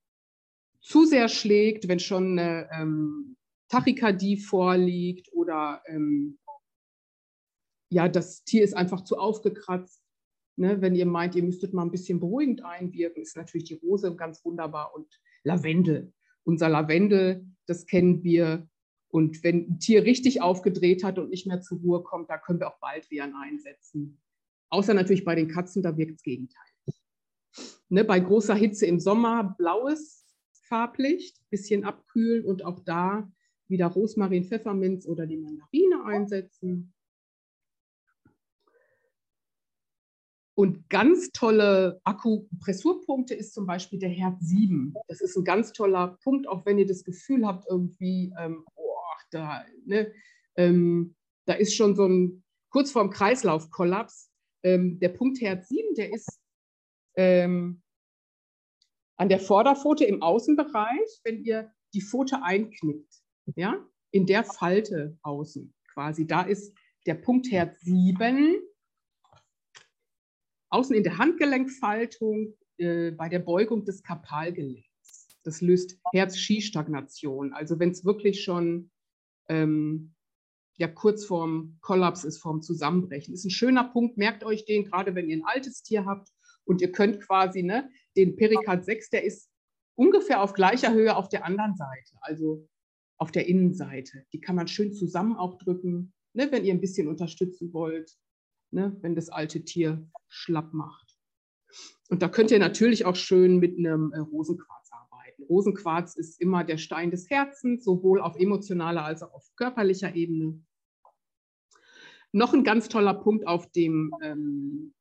zu 0.81 1.05
sehr 1.05 1.27
schlägt, 1.29 1.87
wenn 1.87 1.99
schon 1.99 2.37
eine 2.39 2.69
ähm, 2.71 3.35
Tachykardie 3.69 4.37
vorliegt 4.37 5.31
oder 5.33 5.81
ähm, 5.87 6.39
ja, 7.91 8.07
das 8.07 8.43
Tier 8.43 8.63
ist 8.63 8.75
einfach 8.75 9.03
zu 9.03 9.17
aufgekratzt. 9.17 10.01
Ne? 10.57 10.81
Wenn 10.81 10.95
ihr 10.95 11.05
meint, 11.05 11.35
ihr 11.35 11.43
müsstet 11.43 11.73
mal 11.73 11.83
ein 11.83 11.91
bisschen 11.91 12.19
beruhigend 12.19 12.63
einwirken, 12.63 13.23
ist 13.23 13.35
natürlich 13.35 13.67
die 13.67 13.75
Rose 13.75 14.15
ganz 14.15 14.43
wunderbar 14.45 14.93
und 14.95 15.07
Lavendel. 15.43 16.13
Unser 16.43 16.69
Lavendel, 16.69 17.45
das 17.65 17.85
kennen 17.85 18.23
wir. 18.23 18.67
Und 19.11 19.43
wenn 19.43 19.71
ein 19.71 19.79
Tier 19.79 20.03
richtig 20.03 20.41
aufgedreht 20.41 21.03
hat 21.03 21.17
und 21.17 21.29
nicht 21.29 21.47
mehr 21.47 21.61
zur 21.61 21.79
Ruhe 21.79 22.03
kommt, 22.03 22.29
da 22.29 22.37
können 22.37 22.59
wir 22.59 22.67
auch 22.67 22.79
Baldbeeren 22.79 23.33
einsetzen. 23.35 24.21
Außer 24.69 24.93
natürlich 24.93 25.25
bei 25.25 25.33
den 25.33 25.47
Katzen, 25.47 25.81
da 25.81 25.97
wirkt 25.97 26.17
es 26.17 26.23
gegenteilig. 26.23 26.68
Ne, 27.91 28.03
bei 28.03 28.19
großer 28.19 28.53
Hitze 28.53 28.85
im 28.85 28.99
Sommer 28.99 29.55
blaues 29.57 30.23
Farblicht, 30.51 31.37
bisschen 31.49 31.83
abkühlen 31.83 32.45
und 32.45 32.63
auch 32.63 32.79
da 32.81 33.27
wieder 33.67 33.87
Rosmarin, 33.87 34.45
Pfefferminz 34.45 35.07
oder 35.07 35.25
die 35.25 35.37
Mandarine 35.37 36.05
einsetzen. 36.05 36.93
Und 40.55 40.89
ganz 40.89 41.31
tolle 41.31 42.01
Akupressurpunkte 42.03 43.33
ist 43.33 43.53
zum 43.53 43.65
Beispiel 43.65 43.97
der 43.97 44.09
Herd 44.09 44.41
7. 44.41 44.93
Das 45.07 45.21
ist 45.21 45.37
ein 45.37 45.45
ganz 45.45 45.71
toller 45.71 46.17
Punkt, 46.21 46.47
auch 46.47 46.65
wenn 46.65 46.77
ihr 46.77 46.85
das 46.85 47.03
Gefühl 47.03 47.47
habt, 47.47 47.65
irgendwie, 47.69 48.33
ähm, 48.37 48.65
oh, 48.75 48.93
da, 49.31 49.63
ne, 49.85 50.11
ähm, 50.57 51.15
da 51.45 51.53
ist 51.53 51.75
schon 51.75 51.95
so 51.95 52.05
ein 52.05 52.43
kurz 52.69 52.91
vorm 52.91 53.09
Kreislaufkollaps. 53.09 54.29
Ähm, 54.61 54.99
der 54.99 55.09
Punkt 55.09 55.39
Herd 55.39 55.65
7, 55.65 55.95
der 55.95 56.13
ist 56.13 56.39
ähm, 57.19 57.81
an 59.17 59.27
der 59.27 59.41
Vorderpfote 59.41 60.05
im 60.05 60.21
Außenbereich, 60.21 61.19
wenn 61.25 61.43
ihr 61.43 61.69
die 61.93 62.01
Pfote 62.01 62.41
einknickt, 62.43 63.13
ja, 63.57 63.85
in 64.11 64.25
der 64.25 64.45
Falte 64.45 65.17
außen 65.21 65.73
quasi. 65.93 66.25
Da 66.25 66.43
ist 66.43 66.73
der 67.05 67.15
Punkt 67.15 67.51
Herd 67.51 67.77
7 67.81 68.61
Außen 70.71 70.95
in 70.95 71.03
der 71.03 71.17
Handgelenkfaltung, 71.17 72.55
äh, 72.77 73.11
bei 73.11 73.27
der 73.27 73.39
Beugung 73.39 73.83
des 73.83 74.01
Karpalgelenks. 74.01 75.37
Das 75.43 75.61
löst 75.61 75.99
Herz-Ski-Stagnation. 76.13 77.53
Also 77.53 77.79
wenn 77.79 77.89
es 77.89 78.05
wirklich 78.05 78.43
schon 78.43 78.91
ähm, 79.49 80.13
ja, 80.77 80.87
kurz 80.87 81.25
vorm 81.25 81.79
Kollaps 81.81 82.23
ist, 82.23 82.37
vorm 82.37 82.61
Zusammenbrechen. 82.61 83.33
Ist 83.33 83.45
ein 83.45 83.49
schöner 83.49 83.85
Punkt, 83.85 84.17
merkt 84.17 84.45
euch 84.45 84.63
den, 84.63 84.85
gerade 84.85 85.15
wenn 85.15 85.27
ihr 85.27 85.37
ein 85.37 85.45
altes 85.45 85.81
Tier 85.81 86.05
habt 86.05 86.29
und 86.69 86.81
ihr 86.81 86.91
könnt 86.91 87.19
quasi 87.21 87.63
ne, 87.63 87.89
den 88.15 88.35
Perikard 88.35 88.85
6, 88.85 89.09
der 89.09 89.23
ist 89.23 89.49
ungefähr 89.95 90.41
auf 90.41 90.53
gleicher 90.53 90.93
Höhe 90.93 91.15
auf 91.15 91.27
der 91.27 91.45
anderen 91.45 91.75
Seite, 91.75 92.15
also 92.21 92.67
auf 93.17 93.31
der 93.31 93.47
Innenseite. 93.47 94.25
Die 94.31 94.39
kann 94.39 94.55
man 94.55 94.67
schön 94.67 94.93
zusammen 94.93 95.35
auch 95.35 95.57
drücken, 95.57 96.13
ne, 96.33 96.49
wenn 96.51 96.63
ihr 96.63 96.73
ein 96.73 96.81
bisschen 96.81 97.07
unterstützen 97.07 97.73
wollt 97.73 98.17
ne, 98.71 98.95
wenn 99.01 99.15
das 99.15 99.29
alte 99.29 99.63
Tier 99.63 100.07
schlapp 100.27 100.73
macht. 100.73 101.17
Und 102.09 102.21
da 102.21 102.29
könnt 102.29 102.51
ihr 102.51 102.59
natürlich 102.59 103.05
auch 103.05 103.15
schön 103.15 103.59
mit 103.59 103.77
einem 103.77 104.11
äh, 104.13 104.19
Rosenquarz 104.19 104.89
arbeiten. 104.91 105.43
Rosenquarz 105.43 106.15
ist 106.15 106.41
immer 106.41 106.63
der 106.63 106.77
Stein 106.77 107.11
des 107.11 107.29
Herzens, 107.29 107.83
sowohl 107.83 108.21
auf 108.21 108.35
emotionaler 108.37 109.03
als 109.05 109.21
auch 109.21 109.33
auf 109.33 109.47
körperlicher 109.55 110.15
Ebene. 110.15 110.63
Noch 112.31 112.53
ein 112.53 112.63
ganz 112.63 112.89
toller 112.89 113.15
Punkt 113.15 113.47
auf 113.47 113.71
dem 113.71 114.11
ähm, 114.21 114.93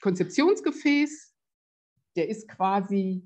Konzeptionsgefäß, 0.00 1.34
der 2.16 2.28
ist 2.28 2.48
quasi 2.48 3.22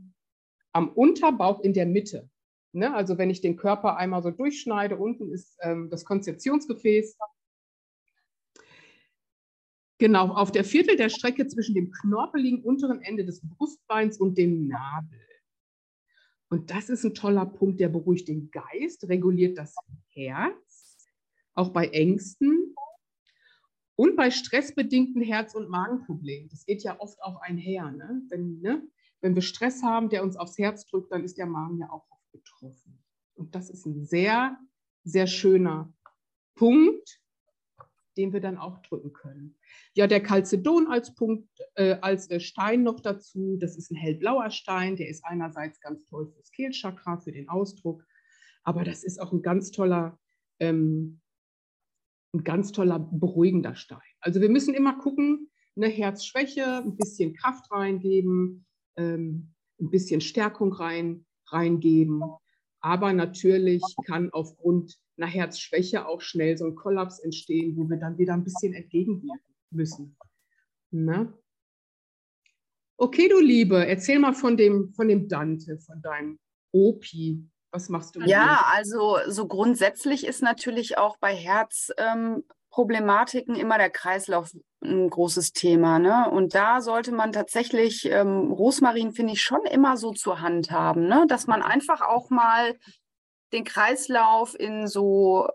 am 0.72 0.88
Unterbauch 0.88 1.60
in 1.60 1.72
der 1.72 1.86
Mitte. 1.86 2.28
Ne? 2.72 2.94
Also 2.94 3.18
wenn 3.18 3.30
ich 3.30 3.40
den 3.40 3.56
Körper 3.56 3.96
einmal 3.96 4.22
so 4.22 4.30
durchschneide, 4.30 4.96
unten 4.96 5.30
ist 5.32 5.56
ähm, 5.62 5.90
das 5.90 6.04
Konzeptionsgefäß 6.04 7.16
Genau, 10.00 10.28
auf 10.28 10.50
der 10.50 10.64
Viertel 10.64 10.96
der 10.96 11.10
Strecke 11.10 11.46
zwischen 11.46 11.74
dem 11.74 11.90
knorpeligen 11.90 12.62
unteren 12.62 13.02
Ende 13.02 13.22
des 13.22 13.42
Brustbeins 13.46 14.16
und 14.16 14.38
dem 14.38 14.66
Nabel. 14.66 15.20
Und 16.48 16.70
das 16.70 16.88
ist 16.88 17.04
ein 17.04 17.12
toller 17.12 17.44
Punkt, 17.44 17.80
der 17.80 17.90
beruhigt 17.90 18.26
den 18.28 18.50
Geist, 18.50 19.06
reguliert 19.10 19.58
das 19.58 19.74
Herz, 20.08 20.96
auch 21.52 21.68
bei 21.68 21.86
Ängsten 21.88 22.74
und 24.00 24.16
bei 24.16 24.30
stressbedingten 24.30 25.20
Herz- 25.20 25.54
und 25.54 25.68
Magenproblemen. 25.68 26.48
Das 26.48 26.64
geht 26.64 26.82
ja 26.82 26.98
oft 27.00 27.22
auch 27.22 27.38
einher. 27.42 27.90
Ne? 27.90 28.22
Wenn, 28.30 28.58
ne? 28.62 28.82
Wenn 29.20 29.34
wir 29.34 29.42
Stress 29.42 29.82
haben, 29.82 30.08
der 30.08 30.22
uns 30.22 30.38
aufs 30.38 30.56
Herz 30.56 30.86
drückt, 30.86 31.12
dann 31.12 31.22
ist 31.22 31.36
der 31.36 31.44
Magen 31.44 31.76
ja 31.76 31.90
auch 31.90 32.10
oft 32.10 32.32
betroffen. 32.32 33.04
Und 33.34 33.54
das 33.54 33.68
ist 33.68 33.84
ein 33.84 34.06
sehr, 34.06 34.56
sehr 35.04 35.26
schöner 35.26 35.92
Punkt, 36.54 37.20
den 38.16 38.32
wir 38.32 38.40
dann 38.40 38.56
auch 38.56 38.80
drücken 38.80 39.12
können. 39.12 39.58
Ja, 39.92 40.06
der 40.06 40.22
Calcedon 40.22 40.86
als 40.86 41.14
Punkt, 41.14 41.50
äh, 41.74 41.98
als 42.00 42.30
äh, 42.30 42.40
Stein 42.40 42.82
noch 42.82 43.00
dazu. 43.00 43.58
Das 43.60 43.76
ist 43.76 43.90
ein 43.90 43.96
hellblauer 43.96 44.50
Stein. 44.50 44.96
Der 44.96 45.10
ist 45.10 45.26
einerseits 45.26 45.78
ganz 45.78 46.06
toll 46.06 46.26
fürs 46.32 46.50
Kehlchakra, 46.52 47.18
für 47.18 47.32
den 47.32 47.50
Ausdruck. 47.50 48.02
Aber 48.62 48.82
das 48.82 49.04
ist 49.04 49.20
auch 49.20 49.32
ein 49.32 49.42
ganz 49.42 49.70
toller, 49.70 50.18
ähm, 50.58 51.20
ein 52.32 52.44
ganz 52.44 52.72
toller 52.72 52.98
beruhigender 52.98 53.74
Stein. 53.74 53.98
Also 54.20 54.40
wir 54.40 54.48
müssen 54.48 54.74
immer 54.74 54.98
gucken, 54.98 55.50
eine 55.76 55.88
Herzschwäche, 55.88 56.78
ein 56.78 56.96
bisschen 56.96 57.34
Kraft 57.34 57.70
reingeben, 57.70 58.66
ähm, 58.96 59.52
ein 59.80 59.90
bisschen 59.90 60.20
Stärkung 60.20 60.72
rein, 60.72 61.24
reingeben. 61.46 62.22
Aber 62.80 63.12
natürlich 63.12 63.82
kann 64.06 64.30
aufgrund 64.30 64.98
einer 65.16 65.26
Herzschwäche 65.26 66.06
auch 66.06 66.20
schnell 66.20 66.56
so 66.56 66.66
ein 66.66 66.74
Kollaps 66.74 67.18
entstehen, 67.18 67.76
wo 67.76 67.88
wir 67.88 67.98
dann 67.98 68.18
wieder 68.18 68.34
ein 68.34 68.44
bisschen 68.44 68.74
entgegenwirken 68.74 69.54
müssen. 69.70 70.16
Na? 70.90 71.32
Okay, 72.96 73.28
du 73.28 73.40
Liebe, 73.40 73.86
erzähl 73.86 74.18
mal 74.18 74.34
von 74.34 74.56
dem, 74.56 74.92
von 74.92 75.08
dem 75.08 75.28
Dante, 75.28 75.78
von 75.78 76.02
deinem 76.02 76.38
Opi. 76.72 77.48
Was 77.72 77.88
machst 77.88 78.16
du? 78.16 78.20
Ja, 78.20 78.66
also 78.72 79.18
so 79.28 79.46
grundsätzlich 79.46 80.26
ist 80.26 80.42
natürlich 80.42 80.98
auch 80.98 81.16
bei 81.18 81.34
Herzproblematiken 81.34 83.54
ähm, 83.54 83.60
immer 83.60 83.78
der 83.78 83.90
Kreislauf 83.90 84.50
ein 84.82 85.08
großes 85.08 85.52
Thema. 85.52 85.98
Ne? 85.98 86.28
Und 86.30 86.54
da 86.54 86.80
sollte 86.80 87.12
man 87.12 87.32
tatsächlich, 87.32 88.10
ähm, 88.10 88.50
Rosmarin 88.50 89.12
finde 89.12 89.34
ich 89.34 89.42
schon 89.42 89.64
immer 89.66 89.96
so 89.96 90.12
zur 90.12 90.40
Hand 90.40 90.70
haben, 90.70 91.06
ne? 91.06 91.26
dass 91.28 91.46
man 91.46 91.62
einfach 91.62 92.00
auch 92.00 92.30
mal 92.30 92.76
den 93.52 93.64
Kreislauf 93.64 94.58
in 94.58 94.86
so 94.86 95.48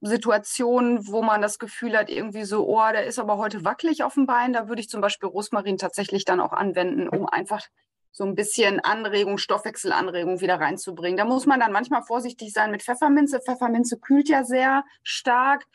Situationen, 0.00 1.06
wo 1.06 1.22
man 1.22 1.42
das 1.42 1.58
Gefühl 1.58 1.96
hat, 1.96 2.10
irgendwie 2.10 2.44
so, 2.44 2.66
oh, 2.66 2.92
der 2.92 3.06
ist 3.06 3.18
aber 3.18 3.38
heute 3.38 3.64
wackelig 3.64 4.02
auf 4.02 4.14
dem 4.14 4.26
Bein, 4.26 4.52
da 4.52 4.68
würde 4.68 4.80
ich 4.80 4.88
zum 4.88 5.00
Beispiel 5.00 5.28
Rosmarin 5.28 5.78
tatsächlich 5.78 6.24
dann 6.24 6.40
auch 6.40 6.52
anwenden, 6.52 7.08
um 7.08 7.26
einfach 7.26 7.66
so 8.16 8.24
ein 8.24 8.34
bisschen 8.34 8.80
Anregung, 8.80 9.36
Stoffwechselanregung 9.36 10.40
wieder 10.40 10.58
reinzubringen. 10.58 11.18
Da 11.18 11.26
muss 11.26 11.44
man 11.44 11.60
dann 11.60 11.70
manchmal 11.70 12.02
vorsichtig 12.02 12.50
sein 12.50 12.70
mit 12.70 12.82
Pfefferminze. 12.82 13.40
Pfefferminze 13.42 13.98
kühlt 13.98 14.30
ja 14.30 14.42
sehr 14.42 14.84
stark, 15.02 15.66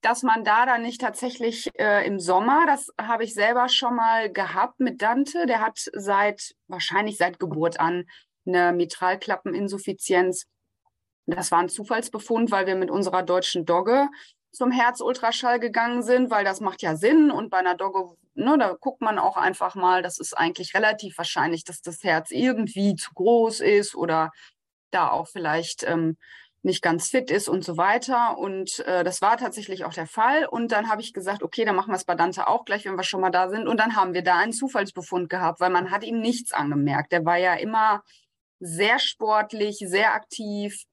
dass 0.00 0.22
man 0.22 0.42
da 0.42 0.64
dann 0.64 0.80
nicht 0.80 1.02
tatsächlich 1.02 1.70
äh, 1.78 2.06
im 2.06 2.18
Sommer, 2.18 2.64
das 2.66 2.88
habe 2.98 3.24
ich 3.24 3.34
selber 3.34 3.68
schon 3.68 3.94
mal 3.94 4.32
gehabt 4.32 4.80
mit 4.80 5.02
Dante, 5.02 5.44
der 5.44 5.60
hat 5.60 5.80
seit, 5.92 6.54
wahrscheinlich 6.66 7.18
seit 7.18 7.38
Geburt 7.38 7.78
an 7.78 8.06
eine 8.46 8.72
Mitralklappeninsuffizienz. 8.72 10.46
Das 11.26 11.52
war 11.52 11.58
ein 11.58 11.68
Zufallsbefund, 11.68 12.50
weil 12.50 12.66
wir 12.66 12.74
mit 12.74 12.90
unserer 12.90 13.22
deutschen 13.22 13.66
Dogge 13.66 14.08
zum 14.50 14.70
Herzultraschall 14.70 15.60
gegangen 15.60 16.02
sind, 16.02 16.30
weil 16.30 16.46
das 16.46 16.62
macht 16.62 16.80
ja 16.80 16.96
Sinn. 16.96 17.30
Und 17.30 17.50
bei 17.50 17.58
einer 17.58 17.74
Dogge, 17.74 18.16
ne, 18.34 18.56
da 18.58 18.76
guckt 18.78 19.00
man 19.00 19.18
auch 19.18 19.36
einfach 19.36 19.74
mal, 19.74 20.02
das 20.02 20.18
ist 20.18 20.36
eigentlich 20.36 20.74
relativ 20.74 21.18
wahrscheinlich, 21.18 21.64
dass 21.64 21.82
das 21.82 22.02
Herz 22.02 22.30
irgendwie 22.30 22.94
zu 22.96 23.12
groß 23.14 23.60
ist 23.60 23.94
oder 23.94 24.30
da 24.90 25.10
auch 25.10 25.28
vielleicht 25.28 25.84
ähm, 25.84 26.16
nicht 26.62 26.82
ganz 26.82 27.08
fit 27.08 27.30
ist 27.30 27.48
und 27.48 27.64
so 27.64 27.76
weiter. 27.76 28.38
Und 28.38 28.80
äh, 28.86 29.04
das 29.04 29.20
war 29.20 29.36
tatsächlich 29.36 29.84
auch 29.84 29.94
der 29.94 30.06
Fall. 30.06 30.46
Und 30.46 30.70
dann 30.72 30.88
habe 30.88 31.02
ich 31.02 31.12
gesagt, 31.12 31.42
okay, 31.42 31.64
dann 31.64 31.74
machen 31.74 31.90
wir 31.90 31.96
es 31.96 32.04
bei 32.04 32.14
Dante 32.14 32.46
auch 32.46 32.64
gleich, 32.64 32.84
wenn 32.84 32.96
wir 32.96 33.02
schon 33.02 33.20
mal 33.20 33.30
da 33.30 33.48
sind. 33.48 33.66
Und 33.66 33.80
dann 33.80 33.96
haben 33.96 34.14
wir 34.14 34.22
da 34.22 34.38
einen 34.38 34.52
Zufallsbefund 34.52 35.28
gehabt, 35.28 35.60
weil 35.60 35.70
man 35.70 35.90
hat 35.90 36.04
ihm 36.04 36.20
nichts 36.20 36.52
angemerkt. 36.52 37.12
Der 37.12 37.24
war 37.24 37.36
ja 37.36 37.54
immer 37.54 38.02
sehr 38.60 39.00
sportlich, 39.00 39.78
sehr 39.78 40.14
aktiv, 40.14 40.84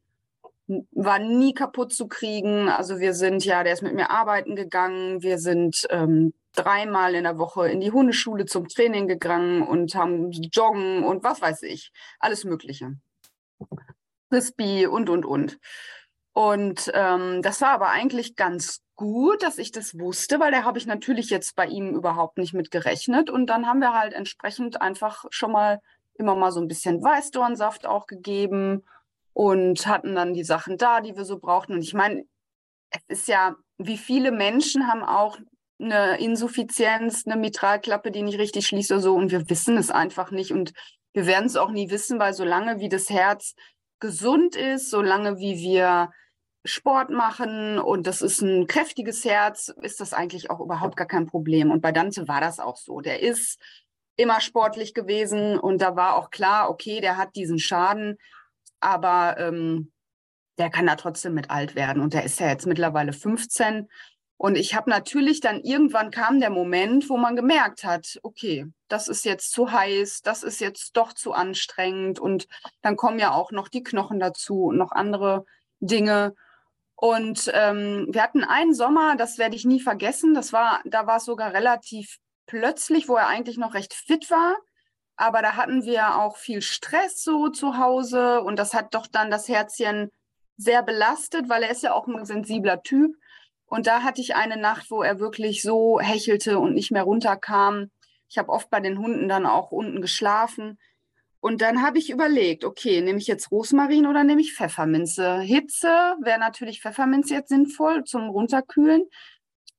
war 0.92 1.20
nie 1.20 1.54
kaputt 1.54 1.94
zu 1.94 2.08
kriegen. 2.08 2.70
Also 2.70 3.00
wir 3.00 3.14
sind 3.14 3.46
ja, 3.46 3.64
der 3.64 3.74
ist 3.74 3.84
mit 3.84 3.94
mir 3.94 4.10
arbeiten 4.10 4.56
gegangen. 4.56 5.22
Wir 5.22 5.38
sind 5.38 5.86
ähm, 5.92 6.34
dreimal 6.54 7.16
in 7.16 7.24
der 7.24 7.38
Woche 7.38 7.70
in 7.70 7.80
die 7.80 7.92
Hundeschule 7.92 8.46
zum 8.46 8.68
Training 8.68 9.08
gegangen 9.08 9.62
und 9.62 9.96
haben 9.96 10.32
Joggen 10.32 11.04
und 11.04 11.24
was 11.24 11.42
weiß 11.42 11.64
ich, 11.64 11.92
alles 12.20 12.44
Mögliche. 12.44 12.96
Frisbee 14.30 14.88
und, 14.88 15.10
und, 15.10 15.26
und. 15.26 15.60
Und 16.34 16.92
ähm, 16.94 17.42
das 17.42 17.62
war 17.62 17.72
aber 17.72 17.90
eigentlich 17.90 18.36
ganz 18.36 18.82
gut, 18.96 19.44
dass 19.44 19.58
ich 19.58 19.72
das 19.72 19.98
wusste, 19.98 20.40
weil 20.40 20.52
da 20.52 20.64
habe 20.64 20.78
ich 20.78 20.86
natürlich 20.86 21.30
jetzt 21.30 21.56
bei 21.56 21.66
ihm 21.66 21.96
überhaupt 21.96 22.38
nicht 22.38 22.54
mit 22.54 22.72
gerechnet. 22.72 23.30
Und 23.30 23.48
dann 23.48 23.68
haben 23.68 23.80
wir 23.80 23.94
halt 23.94 24.14
entsprechend 24.14 24.82
einfach 24.82 25.26
schon 25.30 25.52
mal 25.52 25.80
immer 26.16 26.36
mal 26.36 26.52
so 26.52 26.60
ein 26.60 26.68
bisschen 26.68 27.02
Weißdornsaft 27.02 27.86
auch 27.86 28.08
gegeben 28.08 28.84
und 29.34 29.88
hatten 29.88 30.16
dann 30.16 30.34
die 30.34 30.44
Sachen 30.44 30.78
da, 30.78 31.02
die 31.02 31.16
wir 31.16 31.24
so 31.26 31.40
brauchten. 31.40 31.74
Und 31.74 31.82
ich 31.82 31.94
meine, 31.94 32.26
es 32.90 33.02
ist 33.08 33.28
ja, 33.28 33.56
wie 33.78 33.98
viele 33.98 34.32
Menschen 34.32 34.88
haben 34.88 35.04
auch 35.04 35.38
eine 35.80 36.20
Insuffizienz, 36.20 37.26
eine 37.26 37.38
Mitralklappe, 37.38 38.12
die 38.12 38.22
nicht 38.22 38.38
richtig 38.38 38.68
schließt 38.68 38.92
oder 38.92 39.02
so. 39.02 39.16
Und 39.16 39.32
wir 39.32 39.50
wissen 39.50 39.78
es 39.78 39.92
einfach 39.92 40.32
nicht. 40.32 40.52
Und 40.52 40.74
wir 41.14 41.26
werden 41.26 41.46
es 41.46 41.56
auch 41.56 41.72
nie 41.72 41.90
wissen, 41.90 42.20
weil 42.20 42.34
solange 42.34 42.80
wie 42.80 42.90
das 42.90 43.10
Herz 43.10 43.56
gesund 44.00 44.56
ist, 44.56 44.90
solange 44.90 45.38
wie 45.38 45.58
wir 45.58 46.12
Sport 46.66 47.10
machen 47.10 47.80
und 47.80 48.06
das 48.06 48.22
ist 48.22 48.42
ein 48.42 48.68
kräftiges 48.68 49.24
Herz, 49.24 49.74
ist 49.82 50.02
das 50.02 50.14
eigentlich 50.14 50.50
auch 50.50 50.60
überhaupt 50.60 50.98
gar 50.98 51.08
kein 51.08 51.26
Problem. 51.26 51.72
Und 51.72 51.82
bei 51.82 51.92
Dante 51.92 52.28
war 52.28 52.42
das 52.42 52.60
auch 52.60 52.76
so. 52.76 53.00
Der 53.00 53.22
ist 53.22 53.60
immer 54.18 54.42
sportlich 54.42 54.94
gewesen 54.94 55.58
und 55.58 55.82
da 55.82 55.96
war 55.96 56.16
auch 56.16 56.30
klar, 56.30 56.70
okay, 56.70 57.00
der 57.00 57.16
hat 57.16 57.36
diesen 57.36 57.60
Schaden, 57.60 58.18
aber 58.82 59.38
ähm, 59.40 59.94
der 60.58 60.70
kann 60.70 60.88
da 60.88 60.96
trotzdem 60.96 61.34
mit 61.34 61.50
alt 61.50 61.76
werden. 61.76 62.02
Und 62.02 62.14
der 62.14 62.26
ist 62.26 62.40
ja 62.40 62.50
jetzt 62.50 62.68
mittlerweile 62.68 63.14
15 63.14 63.88
und 64.42 64.56
ich 64.56 64.74
habe 64.74 64.90
natürlich 64.90 65.42
dann 65.42 65.60
irgendwann 65.60 66.12
kam 66.12 66.40
der 66.40 66.50
Moment, 66.50 67.10
wo 67.10 67.18
man 67.18 67.36
gemerkt 67.36 67.84
hat, 67.84 68.22
okay, 68.24 68.68
das 68.88 69.10
ist 69.10 69.26
jetzt 69.26 69.52
zu 69.52 69.74
heiß, 69.74 70.22
das 70.22 70.44
ist 70.44 70.62
jetzt 70.62 70.96
doch 70.96 71.12
zu 71.12 71.34
anstrengend 71.34 72.22
und 72.22 72.48
dann 72.82 72.96
kommen 72.96 73.20
ja 73.20 73.34
auch 73.34 73.52
noch 73.52 73.68
die 73.68 73.84
Knochen 73.84 74.18
dazu 74.18 74.68
und 74.68 74.78
noch 74.78 74.94
andere 74.94 75.46
Dinge. 75.82 76.36
Und 76.96 77.52
ähm, 77.54 78.08
wir 78.12 78.24
hatten 78.24 78.46
einen 78.46 78.74
Sommer, 78.74 79.18
das 79.18 79.40
werde 79.40 79.58
ich 79.58 79.66
nie 79.66 79.82
vergessen. 79.82 80.34
Das 80.34 80.54
war, 80.54 80.80
da 80.86 81.06
war 81.06 81.18
es 81.18 81.26
sogar 81.26 81.54
relativ 81.54 82.20
plötzlich, 82.46 83.10
wo 83.10 83.18
er 83.18 83.28
eigentlich 83.28 83.58
noch 83.58 83.74
recht 83.74 83.94
fit 83.94 84.32
war. 84.32 84.56
Aber 85.18 85.42
da 85.42 85.58
hatten 85.58 85.84
wir 85.84 86.16
auch 86.16 86.38
viel 86.38 86.62
Stress 86.62 87.22
so 87.26 87.50
zu 87.50 87.78
Hause 87.78 88.40
und 88.40 88.58
das 88.58 88.74
hat 88.74 88.94
doch 88.94 89.08
dann 89.08 89.30
das 89.30 89.50
Herzchen 89.50 90.10
sehr 90.56 90.82
belastet, 90.82 91.50
weil 91.50 91.64
er 91.64 91.72
ist 91.72 91.84
ja 91.84 91.92
auch 91.92 92.08
ein 92.08 92.26
sensibler 92.26 92.84
Typ. 92.84 93.18
Und 93.70 93.88
da 93.88 94.02
hatte 94.04 94.22
ich 94.22 94.36
eine 94.36 94.58
Nacht, 94.58 94.90
wo 94.90 95.04
er 95.04 95.20
wirklich 95.20 95.62
so 95.62 96.00
hechelte 96.00 96.60
und 96.60 96.74
nicht 96.74 96.92
mehr 96.92 97.04
runterkam. 97.04 97.92
Ich 98.28 98.38
habe 98.38 98.50
oft 98.50 98.70
bei 98.70 98.80
den 98.80 98.98
Hunden 98.98 99.30
dann 99.30 99.46
auch 99.46 99.72
unten 99.72 100.02
geschlafen. 100.02 100.80
Und 101.40 101.62
dann 101.62 101.82
habe 101.82 102.00
ich 102.00 102.10
überlegt, 102.10 102.66
okay, 102.66 103.02
nehme 103.02 103.20
ich 103.20 103.28
jetzt 103.28 103.52
Rosmarin 103.52 104.08
oder 104.08 104.24
nehme 104.24 104.42
ich 104.42 104.54
Pfefferminze? 104.56 105.40
Hitze 105.40 105.88
wäre 106.22 106.40
natürlich 106.40 106.82
Pfefferminze 106.82 107.36
jetzt 107.36 107.50
sinnvoll 107.50 108.04
zum 108.04 108.30
Runterkühlen. 108.30 109.04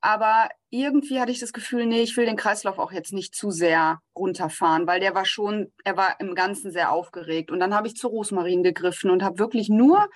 Aber 0.00 0.48
irgendwie 0.70 1.20
hatte 1.20 1.33
ich 1.33 1.40
das 1.40 1.53
Gefühl, 1.53 1.85
nee, 1.85 2.03
ich 2.03 2.16
will 2.16 2.24
den 2.24 2.37
Kreislauf 2.37 2.79
auch 2.79 2.92
jetzt 2.92 3.12
nicht 3.12 3.35
zu 3.35 3.50
sehr 3.50 4.00
runterfahren, 4.16 4.87
weil 4.87 5.00
der 5.00 5.14
war 5.14 5.26
schon, 5.26 5.72
er 5.85 5.96
war 5.98 6.18
im 6.20 6.35
Ganzen 6.35 6.70
sehr 6.70 6.90
aufgeregt. 6.92 7.50
Und 7.50 7.61
dann 7.61 7.74
habe 7.74 7.87
ich 7.87 7.96
zu 7.96 8.09
Rosmarin 8.09 8.62
gegriffen 8.62 9.11
und 9.11 9.22
habe 9.22 9.38
wirklich 9.38 9.68
nur 9.68 10.09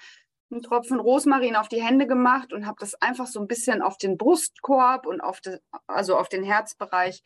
einen 0.54 0.62
Tropfen 0.62 1.00
Rosmarin 1.00 1.56
auf 1.56 1.68
die 1.68 1.82
Hände 1.82 2.06
gemacht 2.06 2.52
und 2.52 2.66
habe 2.66 2.76
das 2.80 2.94
einfach 2.94 3.26
so 3.26 3.40
ein 3.40 3.48
bisschen 3.48 3.82
auf 3.82 3.98
den 3.98 4.16
Brustkorb 4.16 5.06
und 5.06 5.20
auf 5.20 5.40
de, 5.40 5.58
also 5.86 6.16
auf 6.16 6.28
den 6.28 6.44
Herzbereich 6.44 7.22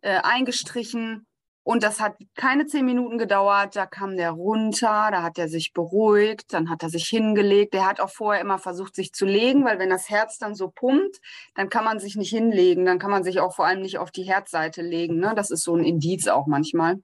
äh, 0.00 0.20
eingestrichen. 0.22 1.26
Und 1.62 1.82
das 1.82 2.00
hat 2.00 2.16
keine 2.34 2.66
zehn 2.66 2.86
Minuten 2.86 3.18
gedauert. 3.18 3.76
Da 3.76 3.84
kam 3.84 4.16
der 4.16 4.30
runter, 4.30 5.10
da 5.12 5.22
hat 5.22 5.38
er 5.38 5.48
sich 5.48 5.72
beruhigt, 5.72 6.52
dann 6.54 6.70
hat 6.70 6.82
er 6.82 6.88
sich 6.88 7.06
hingelegt. 7.06 7.74
Der 7.74 7.86
hat 7.86 8.00
auch 8.00 8.10
vorher 8.10 8.40
immer 8.40 8.58
versucht, 8.58 8.94
sich 8.94 9.12
zu 9.12 9.26
legen, 9.26 9.64
weil 9.64 9.78
wenn 9.78 9.90
das 9.90 10.08
Herz 10.08 10.38
dann 10.38 10.54
so 10.54 10.70
pumpt, 10.70 11.20
dann 11.54 11.68
kann 11.68 11.84
man 11.84 12.00
sich 12.00 12.16
nicht 12.16 12.30
hinlegen. 12.30 12.86
Dann 12.86 12.98
kann 12.98 13.10
man 13.10 13.24
sich 13.24 13.40
auch 13.40 13.54
vor 13.54 13.66
allem 13.66 13.82
nicht 13.82 13.98
auf 13.98 14.10
die 14.10 14.22
Herzseite 14.22 14.80
legen. 14.82 15.18
Ne? 15.18 15.34
Das 15.36 15.50
ist 15.50 15.62
so 15.62 15.74
ein 15.76 15.84
Indiz 15.84 16.28
auch 16.28 16.46
manchmal. 16.46 16.96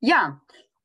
Ja, 0.00 0.40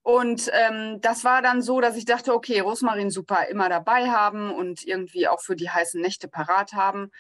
und 0.08 0.50
ähm, 0.54 1.02
das 1.02 1.26
war 1.26 1.42
dann 1.42 1.62
so, 1.62 1.82
dass 1.82 1.98
ich 1.98 2.06
dachte, 2.06 2.34
okay, 2.34 2.62
Rosmarin 2.62 3.10
super 3.10 3.50
immer 3.50 3.68
dabei 3.68 4.10
haben 4.10 4.54
und 4.54 4.88
irgendwie 4.88 5.28
auch 5.28 5.42
für 5.42 5.58
die 5.58 5.70
heißen 5.70 6.00
Nächte 6.00 6.30
parat 6.30 6.72
haben. 6.72 7.12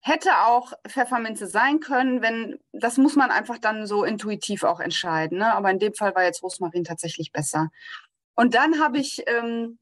Hätte 0.00 0.30
auch 0.46 0.72
Pfefferminze 0.88 1.46
sein 1.46 1.78
können, 1.78 2.20
wenn, 2.20 2.58
das 2.72 2.96
muss 2.96 3.14
man 3.14 3.30
einfach 3.30 3.58
dann 3.58 3.86
so 3.86 4.02
intuitiv 4.02 4.64
auch 4.64 4.80
entscheiden. 4.80 5.38
Ne? 5.38 5.54
Aber 5.54 5.70
in 5.70 5.78
dem 5.78 5.94
Fall 5.94 6.12
war 6.16 6.24
jetzt 6.24 6.42
Rosmarin 6.42 6.82
tatsächlich 6.82 7.30
besser. 7.30 7.70
Und 8.34 8.56
dann 8.56 8.80
habe 8.80 8.98
ich 8.98 9.22
ähm, 9.28 9.78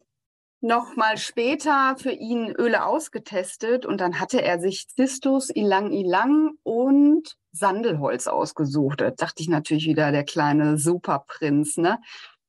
noch 0.61 0.97
mal 0.97 1.19
später 1.19 1.97
für 1.99 2.12
ihn 2.12 2.51
Öle 2.51 2.85
ausgetestet 2.85 3.87
und 3.87 4.01
dann 4.01 4.21
hatte 4.21 4.42
er 4.42 4.59
sich 4.59 4.87
Cistus, 4.95 5.51
Ilang 5.51 5.92
Ilang 5.92 6.53
und 6.62 7.37
Sandelholz 7.53 8.27
ausgesucht. 8.27 9.01
Da 9.01 9.11
dachte 9.11 9.42
ich 9.42 9.49
natürlich 9.49 9.87
wieder, 9.87 10.12
der 10.12 10.25
kleine 10.25 10.79
Superprinz, 10.79 11.77
ne? 11.77 11.99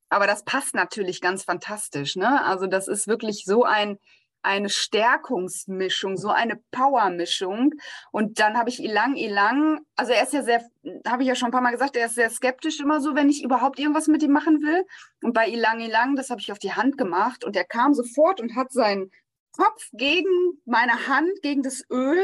Aber 0.09 0.25
das 0.25 0.43
passt 0.45 0.73
natürlich 0.73 1.19
ganz 1.19 1.43
fantastisch, 1.43 2.15
ne? 2.15 2.43
Also 2.45 2.67
das 2.67 2.87
ist 2.87 3.07
wirklich 3.07 3.43
so 3.45 3.63
ein 3.63 3.97
eine 4.41 4.69
Stärkungsmischung, 4.69 6.17
so 6.17 6.29
eine 6.29 6.57
Powermischung. 6.71 7.73
Und 8.11 8.39
dann 8.39 8.57
habe 8.57 8.69
ich 8.69 8.83
Ilang 8.83 9.15
Ilang, 9.15 9.79
also 9.95 10.13
er 10.13 10.23
ist 10.23 10.33
ja 10.33 10.43
sehr, 10.43 10.63
habe 11.07 11.23
ich 11.23 11.29
ja 11.29 11.35
schon 11.35 11.49
ein 11.49 11.51
paar 11.51 11.61
Mal 11.61 11.71
gesagt, 11.71 11.95
er 11.95 12.05
ist 12.05 12.15
sehr 12.15 12.29
skeptisch 12.29 12.79
immer 12.79 13.01
so, 13.01 13.15
wenn 13.15 13.29
ich 13.29 13.43
überhaupt 13.43 13.79
irgendwas 13.79 14.07
mit 14.07 14.23
ihm 14.23 14.31
machen 14.31 14.61
will. 14.61 14.85
Und 15.21 15.33
bei 15.33 15.47
Ilang 15.47 15.81
Ilang, 15.81 16.15
das 16.15 16.29
habe 16.29 16.41
ich 16.41 16.51
auf 16.51 16.59
die 16.59 16.73
Hand 16.73 16.97
gemacht 16.97 17.43
und 17.43 17.55
er 17.55 17.65
kam 17.65 17.93
sofort 17.93 18.39
und 18.39 18.55
hat 18.55 18.71
seinen 18.71 19.11
Kopf 19.51 19.89
gegen 19.93 20.61
meine 20.65 21.07
Hand, 21.07 21.41
gegen 21.41 21.63
das 21.63 21.83
Öl 21.91 22.23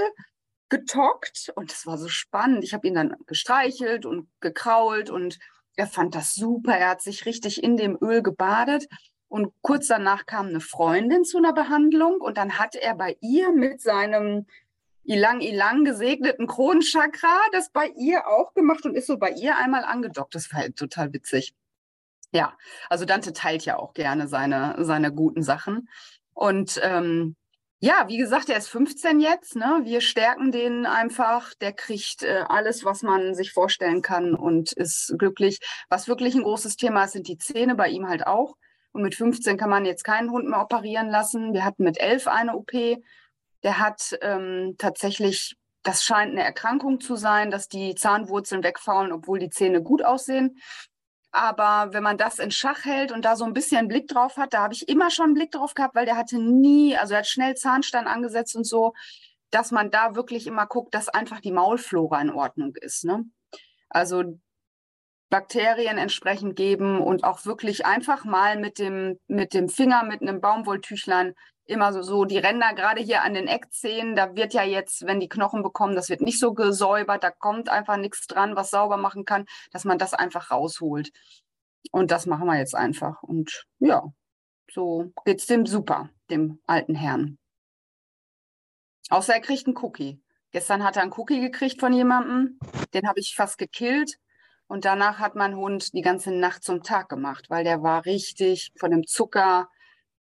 getockt 0.70 1.52
und 1.56 1.72
das 1.72 1.86
war 1.86 1.98
so 1.98 2.08
spannend. 2.08 2.64
Ich 2.64 2.74
habe 2.74 2.88
ihn 2.88 2.96
dann 2.96 3.16
gestreichelt 3.28 4.06
und 4.06 4.28
gekrault 4.40 5.10
und 5.10 5.38
er 5.76 5.88
fand 5.88 6.16
das 6.16 6.34
super. 6.34 6.76
Er 6.76 6.90
hat 6.90 7.02
sich 7.02 7.26
richtig 7.26 7.64
in 7.64 7.78
dem 7.78 7.98
Öl 8.02 8.22
gebadet. 8.22 8.88
Und 9.34 9.52
kurz 9.64 9.88
danach 9.88 10.28
kam 10.28 10.50
eine 10.50 10.60
Freundin 10.60 11.26
zu 11.26 11.40
einer 11.40 11.54
Behandlung 11.54 12.22
und 12.22 12.38
dann 12.38 12.60
hat 12.60 12.76
er 12.76 12.94
bei 12.94 13.18
ihr 13.20 13.52
mit 13.52 13.82
seinem 13.82 14.46
Ilang 15.06 15.42
Ilang 15.42 15.86
gesegneten 15.86 16.46
Kronenchakra 16.46 17.40
das 17.52 17.72
bei 17.72 17.88
ihr 17.98 18.28
auch 18.28 18.54
gemacht 18.54 18.86
und 18.86 18.94
ist 18.94 19.08
so 19.08 19.18
bei 19.18 19.32
ihr 19.32 19.58
einmal 19.58 19.86
angedockt. 19.86 20.36
Das 20.36 20.54
war 20.54 20.60
halt 20.60 20.76
total 20.76 21.14
witzig. 21.14 21.56
Ja, 22.32 22.56
also 22.92 23.06
Dante 23.06 23.34
teilt 23.34 23.66
ja 23.66 23.80
auch 23.80 23.96
gerne 23.96 24.28
seine, 24.28 24.76
seine 24.78 25.12
guten 25.12 25.42
Sachen. 25.42 25.90
Und 26.36 26.80
ähm, 26.84 27.36
ja, 27.80 28.06
wie 28.10 28.18
gesagt, 28.18 28.50
er 28.50 28.58
ist 28.60 28.70
15 28.70 29.20
jetzt. 29.20 29.56
Ne? 29.56 29.82
Wir 29.82 30.02
stärken 30.02 30.52
den 30.52 30.86
einfach. 30.86 31.56
Der 31.56 31.74
kriegt 31.74 32.22
äh, 32.22 32.44
alles, 32.48 32.86
was 32.86 33.02
man 33.02 33.34
sich 33.34 33.52
vorstellen 33.52 34.04
kann 34.04 34.36
und 34.36 34.74
ist 34.74 35.16
glücklich. 35.18 35.60
Was 35.90 36.08
wirklich 36.08 36.36
ein 36.36 36.44
großes 36.44 36.76
Thema 36.76 37.06
ist, 37.06 37.14
sind 37.14 37.28
die 37.28 37.40
Zähne 37.40 37.74
bei 37.74 37.90
ihm 37.90 38.08
halt 38.08 38.28
auch. 38.28 38.58
Und 38.94 39.02
mit 39.02 39.16
15 39.16 39.58
kann 39.58 39.70
man 39.70 39.86
jetzt 39.86 40.04
keinen 40.04 40.32
Hund 40.32 40.48
mehr 40.48 40.62
operieren 40.62 41.10
lassen. 41.10 41.54
Wir 41.54 41.66
hatten 41.66 41.84
mit 41.84 42.00
11 42.00 42.28
eine 42.28 42.56
OP. 42.56 42.72
Der 43.64 43.80
hat 43.80 44.18
ähm, 44.22 44.76
tatsächlich, 44.78 45.56
das 45.82 46.04
scheint 46.04 46.32
eine 46.32 46.44
Erkrankung 46.44 47.02
zu 47.02 47.16
sein, 47.16 47.52
dass 47.52 47.68
die 47.68 47.96
Zahnwurzeln 47.96 48.64
wegfallen, 48.64 49.12
obwohl 49.12 49.40
die 49.40 49.50
Zähne 49.50 49.82
gut 49.82 50.06
aussehen. 50.06 50.58
Aber 51.32 51.92
wenn 51.94 52.04
man 52.04 52.18
das 52.18 52.38
in 52.38 52.52
Schach 52.52 52.86
hält 52.86 53.12
und 53.12 53.26
da 53.26 53.36
so 53.36 53.44
ein 53.44 53.54
bisschen 53.54 53.88
Blick 53.88 54.08
drauf 54.08 54.38
hat, 54.38 54.54
da 54.54 54.62
habe 54.62 54.76
ich 54.76 54.88
immer 54.88 55.10
schon 55.10 55.26
einen 55.26 55.34
Blick 55.34 55.52
drauf 55.52 55.74
gehabt, 55.74 55.96
weil 55.96 56.06
der 56.06 56.16
hatte 56.16 56.38
nie, 56.38 56.96
also 56.96 57.16
er 57.16 57.20
hat 57.20 57.28
schnell 57.28 57.56
Zahnstein 57.56 58.06
angesetzt 58.06 58.56
und 58.56 58.66
so, 58.66 58.94
dass 59.50 59.72
man 59.72 59.90
da 59.90 60.14
wirklich 60.16 60.46
immer 60.46 60.68
guckt, 60.68 60.94
dass 60.94 61.10
einfach 61.10 61.40
die 61.40 61.52
Maulflora 61.52 62.22
in 62.22 62.30
Ordnung 62.30 62.76
ist. 62.76 63.06
Ne? 63.06 63.26
Also 63.90 64.40
Bakterien 65.34 65.98
entsprechend 65.98 66.56
geben 66.56 67.02
und 67.02 67.24
auch 67.24 67.44
wirklich 67.48 67.88
einfach 67.88 68.24
mal 68.24 68.56
mit 68.56 68.78
dem, 68.78 69.20
mit 69.26 69.56
dem 69.56 69.68
Finger, 69.68 70.04
mit 70.04 70.22
einem 70.22 70.42
Baumwolltüchlein 70.42 71.34
immer 71.66 71.92
so, 71.92 72.04
so 72.04 72.26
die 72.26 72.38
Ränder, 72.38 72.76
gerade 72.76 73.02
hier 73.02 73.24
an 73.24 73.34
den 73.34 73.48
Eckzähnen, 73.48 74.16
da 74.16 74.36
wird 74.36 74.54
ja 74.54 74.62
jetzt, 74.62 75.08
wenn 75.08 75.20
die 75.20 75.28
Knochen 75.28 75.64
bekommen, 75.64 75.96
das 75.96 76.10
wird 76.10 76.22
nicht 76.22 76.38
so 76.38 76.54
gesäubert, 76.54 77.24
da 77.24 77.32
kommt 77.32 77.68
einfach 77.68 77.98
nichts 77.98 78.28
dran, 78.28 78.56
was 78.56 78.70
sauber 78.70 78.98
machen 78.98 79.26
kann, 79.26 79.48
dass 79.72 79.86
man 79.86 79.98
das 79.98 80.14
einfach 80.14 80.52
rausholt. 80.52 81.10
Und 81.90 82.12
das 82.12 82.28
machen 82.28 82.46
wir 82.46 82.60
jetzt 82.60 82.76
einfach. 82.76 83.24
Und 83.24 83.66
ja, 83.80 84.04
so 84.72 85.12
geht's 85.26 85.48
dem 85.48 85.66
super, 85.66 86.12
dem 86.30 86.60
alten 86.68 86.94
Herrn. 86.94 87.40
Außer 89.10 89.34
er 89.34 89.42
kriegt 89.42 89.66
einen 89.66 89.78
Cookie. 89.78 90.22
Gestern 90.52 90.84
hat 90.84 90.98
er 90.98 91.02
einen 91.02 91.14
Cookie 91.14 91.42
gekriegt 91.42 91.80
von 91.80 91.92
jemandem, 91.92 92.60
den 92.94 93.08
habe 93.08 93.20
ich 93.20 93.34
fast 93.36 93.58
gekillt. 93.58 94.20
Und 94.74 94.86
danach 94.86 95.20
hat 95.20 95.36
mein 95.36 95.56
Hund 95.56 95.94
die 95.94 96.02
ganze 96.02 96.32
Nacht 96.32 96.64
zum 96.64 96.82
Tag 96.82 97.08
gemacht, 97.08 97.52
weil 97.52 97.64
der 97.64 97.84
war 97.84 98.08
richtig 98.08 98.72
von 98.76 98.90
dem 98.90 99.06
Zucker 99.06 99.70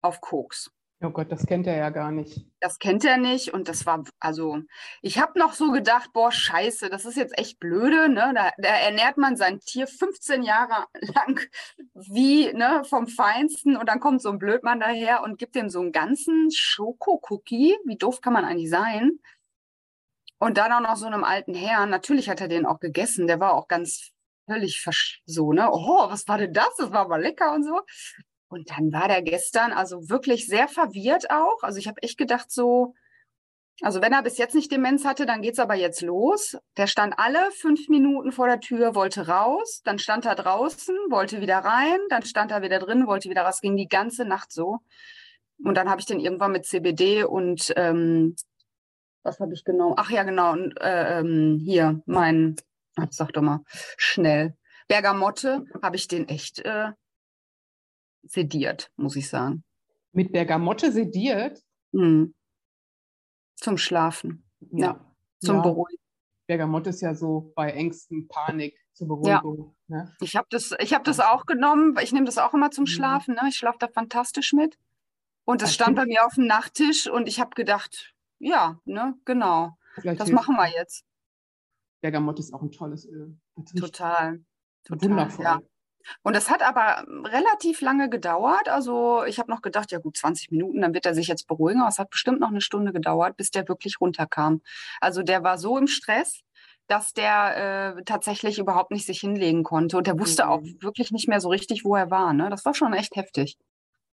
auf 0.04 0.22
Koks. 0.22 0.70
Oh 1.02 1.10
Gott, 1.10 1.32
das 1.32 1.48
kennt 1.48 1.66
er 1.66 1.76
ja 1.76 1.90
gar 1.90 2.12
nicht. 2.12 2.46
Das 2.60 2.78
kennt 2.78 3.04
er 3.06 3.18
nicht 3.18 3.56
und 3.56 3.68
das 3.68 3.88
war, 3.88 4.04
also 4.20 4.60
ich 5.02 5.18
habe 5.18 5.40
noch 5.40 5.54
so 5.54 5.72
gedacht, 5.72 6.12
boah, 6.14 6.32
scheiße, 6.32 6.92
das 6.92 7.06
ist 7.06 7.18
jetzt 7.18 7.36
echt 7.40 7.60
blöde, 7.60 8.08
ne? 8.08 8.34
Da, 8.36 8.52
da, 8.60 8.70
ernährt 8.70 9.18
man 9.18 9.36
sein 9.36 9.62
Tier 9.62 9.88
15 9.88 10.44
Jahre 10.44 10.86
lang 11.16 11.42
wie, 11.96 12.54
ne, 12.54 12.84
vom 12.88 13.08
Feinsten 13.08 13.76
und 13.76 13.90
dann 13.90 14.00
kommt 14.00 14.22
so 14.22 14.30
ein 14.30 14.38
Blödmann 14.38 14.80
daher 14.80 15.24
und 15.24 15.40
gibt 15.40 15.56
dem 15.56 15.72
so 15.72 15.80
einen 15.80 15.92
ganzen 15.92 16.52
Schoko-Cookie. 16.52 17.78
Wie 17.84 17.98
doof 17.98 18.22
kann 18.22 18.34
man 18.34 18.46
eigentlich 18.46 18.70
sein? 18.70 19.18
Und 20.38 20.58
dann 20.60 20.72
auch 20.72 20.82
noch 20.82 20.98
so 20.98 21.08
einem 21.08 21.24
alten 21.24 21.56
Herrn, 21.56 21.90
natürlich 21.90 22.30
hat 22.30 22.42
er 22.42 22.48
den 22.48 22.68
auch 22.68 22.80
gegessen, 22.80 23.26
der 23.26 23.40
war 23.40 23.56
auch 23.56 23.68
ganz 23.68 24.12
völlig 24.46 24.86
so, 25.26 25.54
ne? 25.54 25.70
Oh, 25.72 26.10
was 26.10 26.28
war 26.28 26.38
denn 26.38 26.54
das? 26.54 26.76
Das 26.78 26.92
war 26.92 27.02
aber 27.02 27.18
lecker 27.18 27.54
und 27.54 27.64
so. 27.64 27.82
Und 28.48 28.70
dann 28.70 28.92
war 28.94 29.08
der 29.08 29.22
gestern 29.22 29.72
also 29.74 30.10
wirklich 30.10 30.48
sehr 30.48 30.68
verwirrt 30.68 31.30
auch. 31.32 31.64
Also 31.64 31.80
ich 31.80 31.88
habe 31.88 32.02
echt 32.04 32.18
gedacht 32.18 32.52
so, 32.52 32.94
also 33.82 34.02
wenn 34.02 34.14
er 34.14 34.24
bis 34.24 34.38
jetzt 34.38 34.56
nicht 34.56 34.72
Demenz 34.72 35.04
hatte, 35.04 35.26
dann 35.26 35.42
geht's 35.42 35.60
aber 35.60 35.76
jetzt 35.76 36.02
los. 36.02 36.58
Der 36.78 36.88
stand 36.88 37.20
alle 37.20 37.52
fünf 37.52 37.90
Minuten 37.90 38.32
vor 38.32 38.48
der 38.48 38.62
Tür, 38.62 38.96
wollte 38.96 39.28
raus, 39.28 39.82
dann 39.84 40.00
stand 40.00 40.26
er 40.26 40.36
draußen, 40.36 40.96
wollte 41.10 41.42
wieder 41.42 41.58
rein, 41.58 42.00
dann 42.10 42.24
stand 42.24 42.52
er 42.52 42.62
wieder 42.62 42.80
drin, 42.80 43.08
wollte 43.08 43.30
wieder 43.30 43.42
raus. 43.42 43.60
Ging 43.60 43.76
die 43.76 43.90
ganze 43.90 44.24
Nacht 44.24 44.52
so. 44.54 44.80
Und 45.64 45.76
dann 45.76 45.90
habe 45.90 46.00
ich 46.00 46.06
den 46.06 46.20
irgendwann 46.20 46.52
mit 46.52 46.66
CBD 46.66 47.24
und 47.24 47.74
ähm, 47.76 48.36
was 49.24 49.40
habe 49.40 49.54
ich 49.54 49.66
genommen? 49.66 49.96
Ach 49.98 50.10
ja, 50.10 50.24
genau. 50.24 50.54
Und 50.54 50.80
äh, 50.80 51.20
ähm, 51.20 51.60
hier 51.64 52.02
mein, 52.06 52.56
ach, 52.96 53.08
sag 53.12 53.34
doch 53.34 53.42
mal 53.42 53.64
schnell. 53.98 54.58
Bergamotte 54.88 55.66
habe 55.82 55.96
ich 55.96 56.08
den 56.08 56.28
echt 56.28 56.60
äh, 56.60 56.92
sediert, 58.24 58.92
muss 58.96 59.16
ich 59.16 59.30
sagen. 59.30 59.64
Mit 60.12 60.32
Bergamotte 60.32 60.92
sediert? 60.92 61.62
Mhm. 61.92 62.34
Zum 63.56 63.78
Schlafen. 63.78 64.46
Ja. 64.72 64.88
ja. 64.88 65.14
Zum 65.40 65.58
ja. 65.58 65.62
Beruhigen. 65.62 66.02
Bergamotte 66.48 66.92
ist 66.92 67.02
ja 67.02 67.16
so 67.16 67.52
bei 67.56 67.72
Ängsten, 67.72 68.28
Panik 68.28 68.78
zur 68.94 69.08
Beruhigung. 69.08 69.76
Ja. 69.88 69.98
Ne? 69.98 70.16
Ich 70.22 70.36
habe 70.36 70.48
das, 70.50 70.72
hab 70.72 71.04
das 71.04 71.20
auch 71.20 71.46
genommen. 71.46 71.96
Ich 72.02 72.12
nehme 72.12 72.26
das 72.26 72.38
auch 72.38 72.54
immer 72.54 72.72
zum 72.72 72.84
mhm. 72.84 72.90
Schlafen. 72.90 73.36
Ne? 73.36 73.42
Ich 73.50 73.56
schlafe 73.56 73.80
da 73.80 73.88
fantastisch 73.88 74.54
mit. 74.54 74.78
Und 75.46 75.62
es 75.62 75.74
stand 75.74 75.96
bei 75.96 76.06
mir 76.06 76.26
auf 76.26 76.36
dem 76.36 76.48
Nachttisch 76.48 77.08
und 77.08 77.28
ich 77.28 77.40
habe 77.40 77.52
gedacht, 77.52 78.16
ja, 78.40 78.80
ne, 78.84 79.14
genau. 79.26 79.78
Vielleicht 79.94 80.20
das 80.20 80.32
machen 80.32 80.56
wir 80.56 80.68
jetzt. 80.68 81.06
Bergamotte 82.06 82.40
ist 82.40 82.54
auch 82.54 82.62
ein 82.62 82.72
tolles 82.72 83.08
Öl. 83.08 83.36
Total. 83.80 84.40
Total. 84.84 85.10
Wundervoll. 85.10 85.44
Ja. 85.44 85.60
Und 86.22 86.36
das 86.36 86.52
hat 86.52 86.62
aber 86.62 87.04
relativ 87.28 87.82
lange 87.82 88.12
gedauert. 88.12 88.70
Also 88.70 89.24
ich 89.24 89.40
habe 89.40 89.50
noch 89.50 89.64
gedacht, 89.64 89.92
ja 89.92 89.98
gut, 89.98 90.16
20 90.16 90.52
Minuten, 90.52 90.82
dann 90.82 90.94
wird 90.94 91.08
er 91.08 91.16
sich 91.16 91.28
jetzt 91.28 91.48
beruhigen. 91.48 91.80
Aber 91.80 91.90
es 91.90 91.98
hat 91.98 92.12
bestimmt 92.12 92.40
noch 92.40 92.50
eine 92.50 92.62
Stunde 92.62 92.94
gedauert, 92.94 93.38
bis 93.38 93.50
der 93.50 93.68
wirklich 93.68 94.00
runterkam. 94.00 94.62
Also 95.02 95.24
der 95.24 95.44
war 95.44 95.58
so 95.58 95.80
im 95.80 95.88
Stress, 95.88 96.42
dass 96.86 97.14
der 97.14 97.96
äh, 97.98 98.04
tatsächlich 98.04 98.60
überhaupt 98.60 98.92
nicht 98.92 99.08
sich 99.08 99.20
hinlegen 99.20 99.64
konnte. 99.64 99.98
Und 99.98 100.06
der 100.06 100.20
wusste 100.20 100.46
mhm. 100.46 100.50
auch 100.50 100.62
wirklich 100.82 101.10
nicht 101.10 101.28
mehr 101.28 101.40
so 101.40 101.50
richtig, 101.50 101.86
wo 101.86 101.96
er 101.96 102.12
war. 102.12 102.34
Ne? 102.34 102.52
Das 102.52 102.66
war 102.66 102.76
schon 102.76 102.94
echt 102.94 103.16
heftig. 103.16 103.58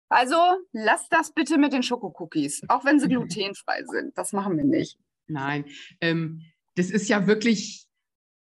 Also 0.08 0.36
lasst 0.70 1.12
das 1.12 1.32
bitte 1.32 1.58
mit 1.58 1.72
den 1.72 1.82
Schokocookies, 1.82 2.62
auch 2.68 2.84
wenn 2.84 3.00
sie 3.00 3.08
glutenfrei 3.08 3.82
sind. 3.84 4.16
Das 4.16 4.32
machen 4.32 4.56
wir 4.56 4.64
nicht. 4.64 4.96
Nein, 5.26 5.64
ähm, 6.00 6.44
das 6.80 6.90
ist 6.90 7.08
ja 7.08 7.26
wirklich 7.26 7.86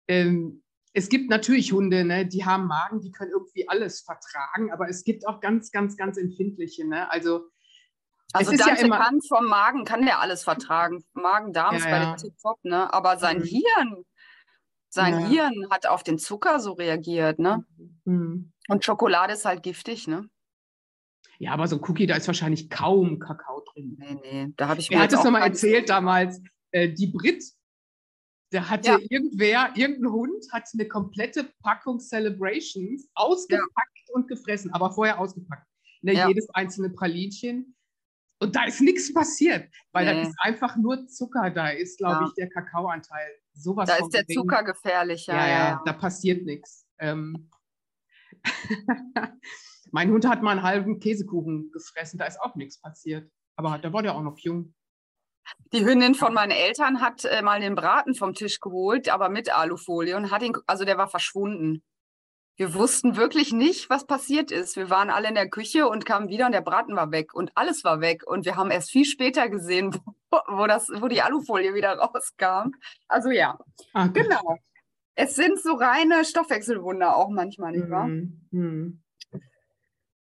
ähm, 0.08 0.62
es 0.94 1.08
gibt 1.08 1.30
natürlich 1.30 1.72
Hunde, 1.72 2.04
ne, 2.04 2.26
die 2.26 2.44
haben 2.44 2.66
Magen, 2.66 3.00
die 3.00 3.10
können 3.10 3.30
irgendwie 3.30 3.68
alles 3.68 4.02
vertragen, 4.02 4.70
aber 4.72 4.88
es 4.88 5.04
gibt 5.04 5.26
auch 5.26 5.40
ganz, 5.40 5.70
ganz, 5.70 5.96
ganz 5.96 6.18
empfindliche. 6.18 6.86
Ne? 6.86 7.10
Also, 7.10 7.48
also 8.32 8.50
Dante 8.50 8.80
ja 8.80 8.86
immer, 8.86 8.98
kann 8.98 9.20
vom 9.22 9.46
Magen, 9.46 9.84
kann 9.84 10.04
der 10.04 10.20
alles 10.20 10.44
vertragen. 10.44 11.02
Magen-Darm 11.14 11.76
ist 11.76 11.84
ja, 11.84 11.90
bei 11.90 11.96
ja. 11.96 12.16
dem 12.16 12.36
Top, 12.42 12.58
ne? 12.62 12.92
aber 12.92 13.18
sein 13.18 13.38
mhm. 13.38 13.44
Hirn, 13.44 14.04
sein 14.90 15.20
ja. 15.20 15.26
Hirn 15.26 15.70
hat 15.70 15.86
auf 15.86 16.02
den 16.02 16.18
Zucker 16.18 16.60
so 16.60 16.72
reagiert. 16.72 17.38
Ne? 17.38 17.64
Mhm. 18.04 18.52
Und 18.68 18.84
Schokolade 18.84 19.32
ist 19.32 19.46
halt 19.46 19.62
giftig. 19.62 20.08
Ne? 20.08 20.28
Ja, 21.38 21.52
aber 21.52 21.66
so 21.68 21.76
ein 21.76 21.82
Cookie, 21.88 22.06
da 22.06 22.16
ist 22.16 22.26
wahrscheinlich 22.26 22.68
kaum 22.68 23.18
Kakao 23.18 23.64
drin. 23.72 23.96
Nee, 23.98 24.18
nee, 24.22 24.52
da 24.56 24.68
habe 24.68 24.80
ich 24.80 24.90
mir. 24.90 24.96
Er 24.96 25.02
hat 25.04 25.12
es 25.12 25.24
nochmal 25.24 25.42
erzählt 25.42 25.88
damals. 25.88 26.40
Äh, 26.70 26.90
die 26.90 27.06
Brit 27.06 27.42
da 28.52 28.68
hatte 28.68 28.88
ja. 28.88 28.98
irgendwer, 29.08 29.72
irgendein 29.74 30.12
Hund 30.12 30.46
hat 30.52 30.68
eine 30.72 30.86
komplette 30.86 31.52
Packung 31.62 31.98
Celebrations 31.98 33.08
ausgepackt 33.14 33.98
ja. 34.08 34.14
und 34.14 34.28
gefressen, 34.28 34.72
aber 34.72 34.92
vorher 34.92 35.18
ausgepackt. 35.18 35.66
Ne, 36.02 36.14
ja. 36.14 36.28
Jedes 36.28 36.48
einzelne 36.50 36.90
Pralinchen. 36.90 37.74
Und 38.40 38.56
da 38.56 38.64
ist 38.64 38.80
nichts 38.80 39.14
passiert, 39.14 39.72
weil 39.92 40.04
nee. 40.04 40.12
da 40.12 40.28
ist 40.28 40.36
einfach 40.40 40.76
nur 40.76 41.06
Zucker. 41.06 41.50
Da 41.50 41.68
ist, 41.68 41.98
glaube 41.98 42.24
ich, 42.26 42.34
der 42.34 42.50
Kakaoanteil 42.50 43.30
sowas. 43.54 43.88
Da 43.88 43.96
ist 43.96 44.10
der 44.10 44.24
gering. 44.24 44.40
Zucker 44.40 44.64
gefährlich, 44.64 45.26
ja. 45.26 45.48
Ja, 45.48 45.82
da 45.84 45.92
passiert 45.92 46.44
nichts. 46.44 46.86
Ähm 46.98 47.48
mein 49.92 50.10
Hund 50.10 50.26
hat 50.26 50.42
mal 50.42 50.52
einen 50.52 50.62
halben 50.62 50.98
Käsekuchen 50.98 51.70
gefressen, 51.70 52.18
da 52.18 52.26
ist 52.26 52.40
auch 52.40 52.56
nichts 52.56 52.80
passiert. 52.80 53.30
Aber 53.56 53.78
da 53.78 53.92
war 53.92 54.02
der 54.02 54.14
auch 54.14 54.22
noch 54.22 54.38
jung. 54.38 54.74
Die 55.72 55.84
Hündin 55.84 56.14
von 56.14 56.34
meinen 56.34 56.50
Eltern 56.50 57.00
hat 57.00 57.24
äh, 57.24 57.42
mal 57.42 57.60
den 57.60 57.74
Braten 57.74 58.14
vom 58.14 58.34
Tisch 58.34 58.60
geholt, 58.60 59.08
aber 59.08 59.28
mit 59.28 59.54
Alufolie 59.54 60.16
und 60.16 60.30
hat 60.30 60.42
ihn, 60.42 60.52
also 60.66 60.84
der 60.84 60.98
war 60.98 61.08
verschwunden. 61.08 61.82
Wir 62.56 62.74
wussten 62.74 63.16
wirklich 63.16 63.52
nicht, 63.52 63.88
was 63.88 64.06
passiert 64.06 64.50
ist. 64.50 64.76
Wir 64.76 64.90
waren 64.90 65.08
alle 65.08 65.28
in 65.28 65.34
der 65.34 65.48
Küche 65.48 65.88
und 65.88 66.04
kamen 66.04 66.28
wieder 66.28 66.46
und 66.46 66.52
der 66.52 66.60
Braten 66.60 66.94
war 66.94 67.10
weg 67.10 67.32
und 67.34 67.50
alles 67.54 67.82
war 67.84 68.00
weg. 68.00 68.22
Und 68.26 68.44
wir 68.44 68.56
haben 68.56 68.70
erst 68.70 68.90
viel 68.90 69.06
später 69.06 69.48
gesehen, 69.48 69.94
wo, 70.30 70.38
wo 70.48 70.66
das, 70.66 70.88
wo 70.88 71.08
die 71.08 71.22
Alufolie 71.22 71.74
wieder 71.74 71.92
rauskam. 71.98 72.72
Also 73.08 73.30
ja, 73.30 73.58
Ach, 73.94 74.12
genau. 74.12 74.58
Es 75.14 75.34
sind 75.34 75.58
so 75.58 75.74
reine 75.74 76.24
Stoffwechselwunder 76.24 77.16
auch 77.16 77.30
manchmal, 77.30 77.72
nicht 77.72 77.90
wahr? 77.90 78.06
Mhm. 78.06 78.40
mhm. 78.50 79.02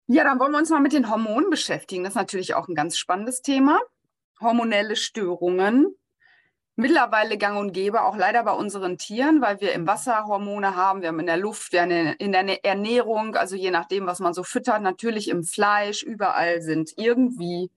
Ja, 0.08 0.26
dann 0.26 0.40
wollen 0.42 0.52
wir 0.52 0.58
uns 0.58 0.70
mal 0.70 0.82
mit 0.82 0.92
den 0.92 1.10
Hormonen 1.10 1.50
beschäftigen. 1.50 2.04
Das 2.04 2.12
ist 2.12 2.18
natürlich 2.18 2.54
auch 2.54 2.68
ein 2.68 2.76
ganz 2.76 2.98
spannendes 2.98 3.42
Thema 3.42 3.80
hormonelle 4.42 4.96
Störungen. 4.96 5.96
Mittlerweile 6.76 7.38
gang 7.38 7.60
und 7.60 7.74
gäbe, 7.74 8.02
auch 8.04 8.16
leider 8.16 8.44
bei 8.44 8.54
unseren 8.54 8.98
Tieren, 8.98 9.42
weil 9.42 9.60
wir 9.62 9.74
im 9.74 9.86
Wasser 9.88 10.26
Hormone 10.26 10.76
haben, 10.76 11.02
wir 11.02 11.10
haben 11.10 11.20
in 11.20 11.28
der 11.28 11.38
Luft, 11.38 11.74
wir 11.74 11.82
haben 11.82 11.92
in 11.92 12.32
der 12.32 12.66
Ernährung, 12.66 13.36
also 13.36 13.56
je 13.56 13.72
nachdem, 13.72 14.08
was 14.08 14.20
man 14.20 14.34
so 14.34 14.44
füttert, 14.44 14.82
natürlich 14.82 15.30
im 15.30 15.44
Fleisch, 15.44 16.02
überall 16.02 16.62
sind 16.62 16.92
irgendwie 16.96 17.70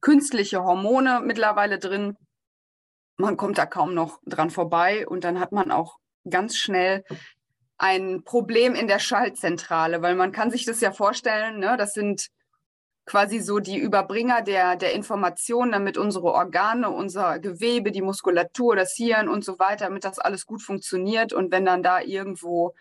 künstliche 0.00 0.64
Hormone 0.64 1.20
mittlerweile 1.24 1.78
drin. 1.78 2.16
Man 3.16 3.36
kommt 3.36 3.58
da 3.58 3.66
kaum 3.66 3.94
noch 3.94 4.18
dran 4.24 4.50
vorbei 4.50 5.06
und 5.06 5.24
dann 5.24 5.40
hat 5.40 5.52
man 5.52 5.70
auch 5.70 5.98
ganz 6.28 6.56
schnell 6.56 7.04
ein 7.76 8.24
Problem 8.24 8.74
in 8.74 8.88
der 8.88 8.98
Schaltzentrale, 8.98 10.02
weil 10.02 10.16
man 10.16 10.32
kann 10.32 10.50
sich 10.50 10.64
das 10.64 10.80
ja 10.80 10.90
vorstellen, 10.90 11.60
ne, 11.60 11.76
das 11.76 11.94
sind 11.94 12.28
quasi 13.08 13.40
so 13.40 13.58
die 13.58 13.78
Überbringer 13.78 14.42
der, 14.42 14.76
der 14.76 14.92
Informationen, 14.92 15.72
damit 15.72 15.96
unsere 15.96 16.26
Organe, 16.26 16.90
unser 16.90 17.38
Gewebe, 17.38 17.90
die 17.90 18.02
Muskulatur, 18.02 18.76
das 18.76 18.94
Hirn 18.94 19.28
und 19.28 19.44
so 19.44 19.58
weiter, 19.58 19.86
damit 19.86 20.04
das 20.04 20.18
alles 20.18 20.46
gut 20.46 20.62
funktioniert. 20.62 21.32
Und 21.32 21.50
wenn 21.50 21.64
dann 21.64 21.82
da 21.82 22.00
irgendwo 22.02 22.74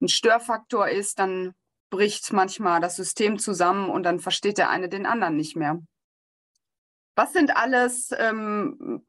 ein 0.00 0.08
Störfaktor 0.08 0.88
ist, 0.88 1.18
dann 1.18 1.54
bricht 1.90 2.32
manchmal 2.32 2.80
das 2.80 2.94
System 2.94 3.38
zusammen 3.38 3.90
und 3.90 4.04
dann 4.04 4.20
versteht 4.20 4.58
der 4.58 4.70
eine 4.70 4.88
den 4.88 5.06
anderen 5.06 5.36
nicht 5.36 5.56
mehr. 5.56 5.80
Was 7.16 7.32
sind 7.32 7.56
alles 7.56 8.10
ähm, 8.16 9.02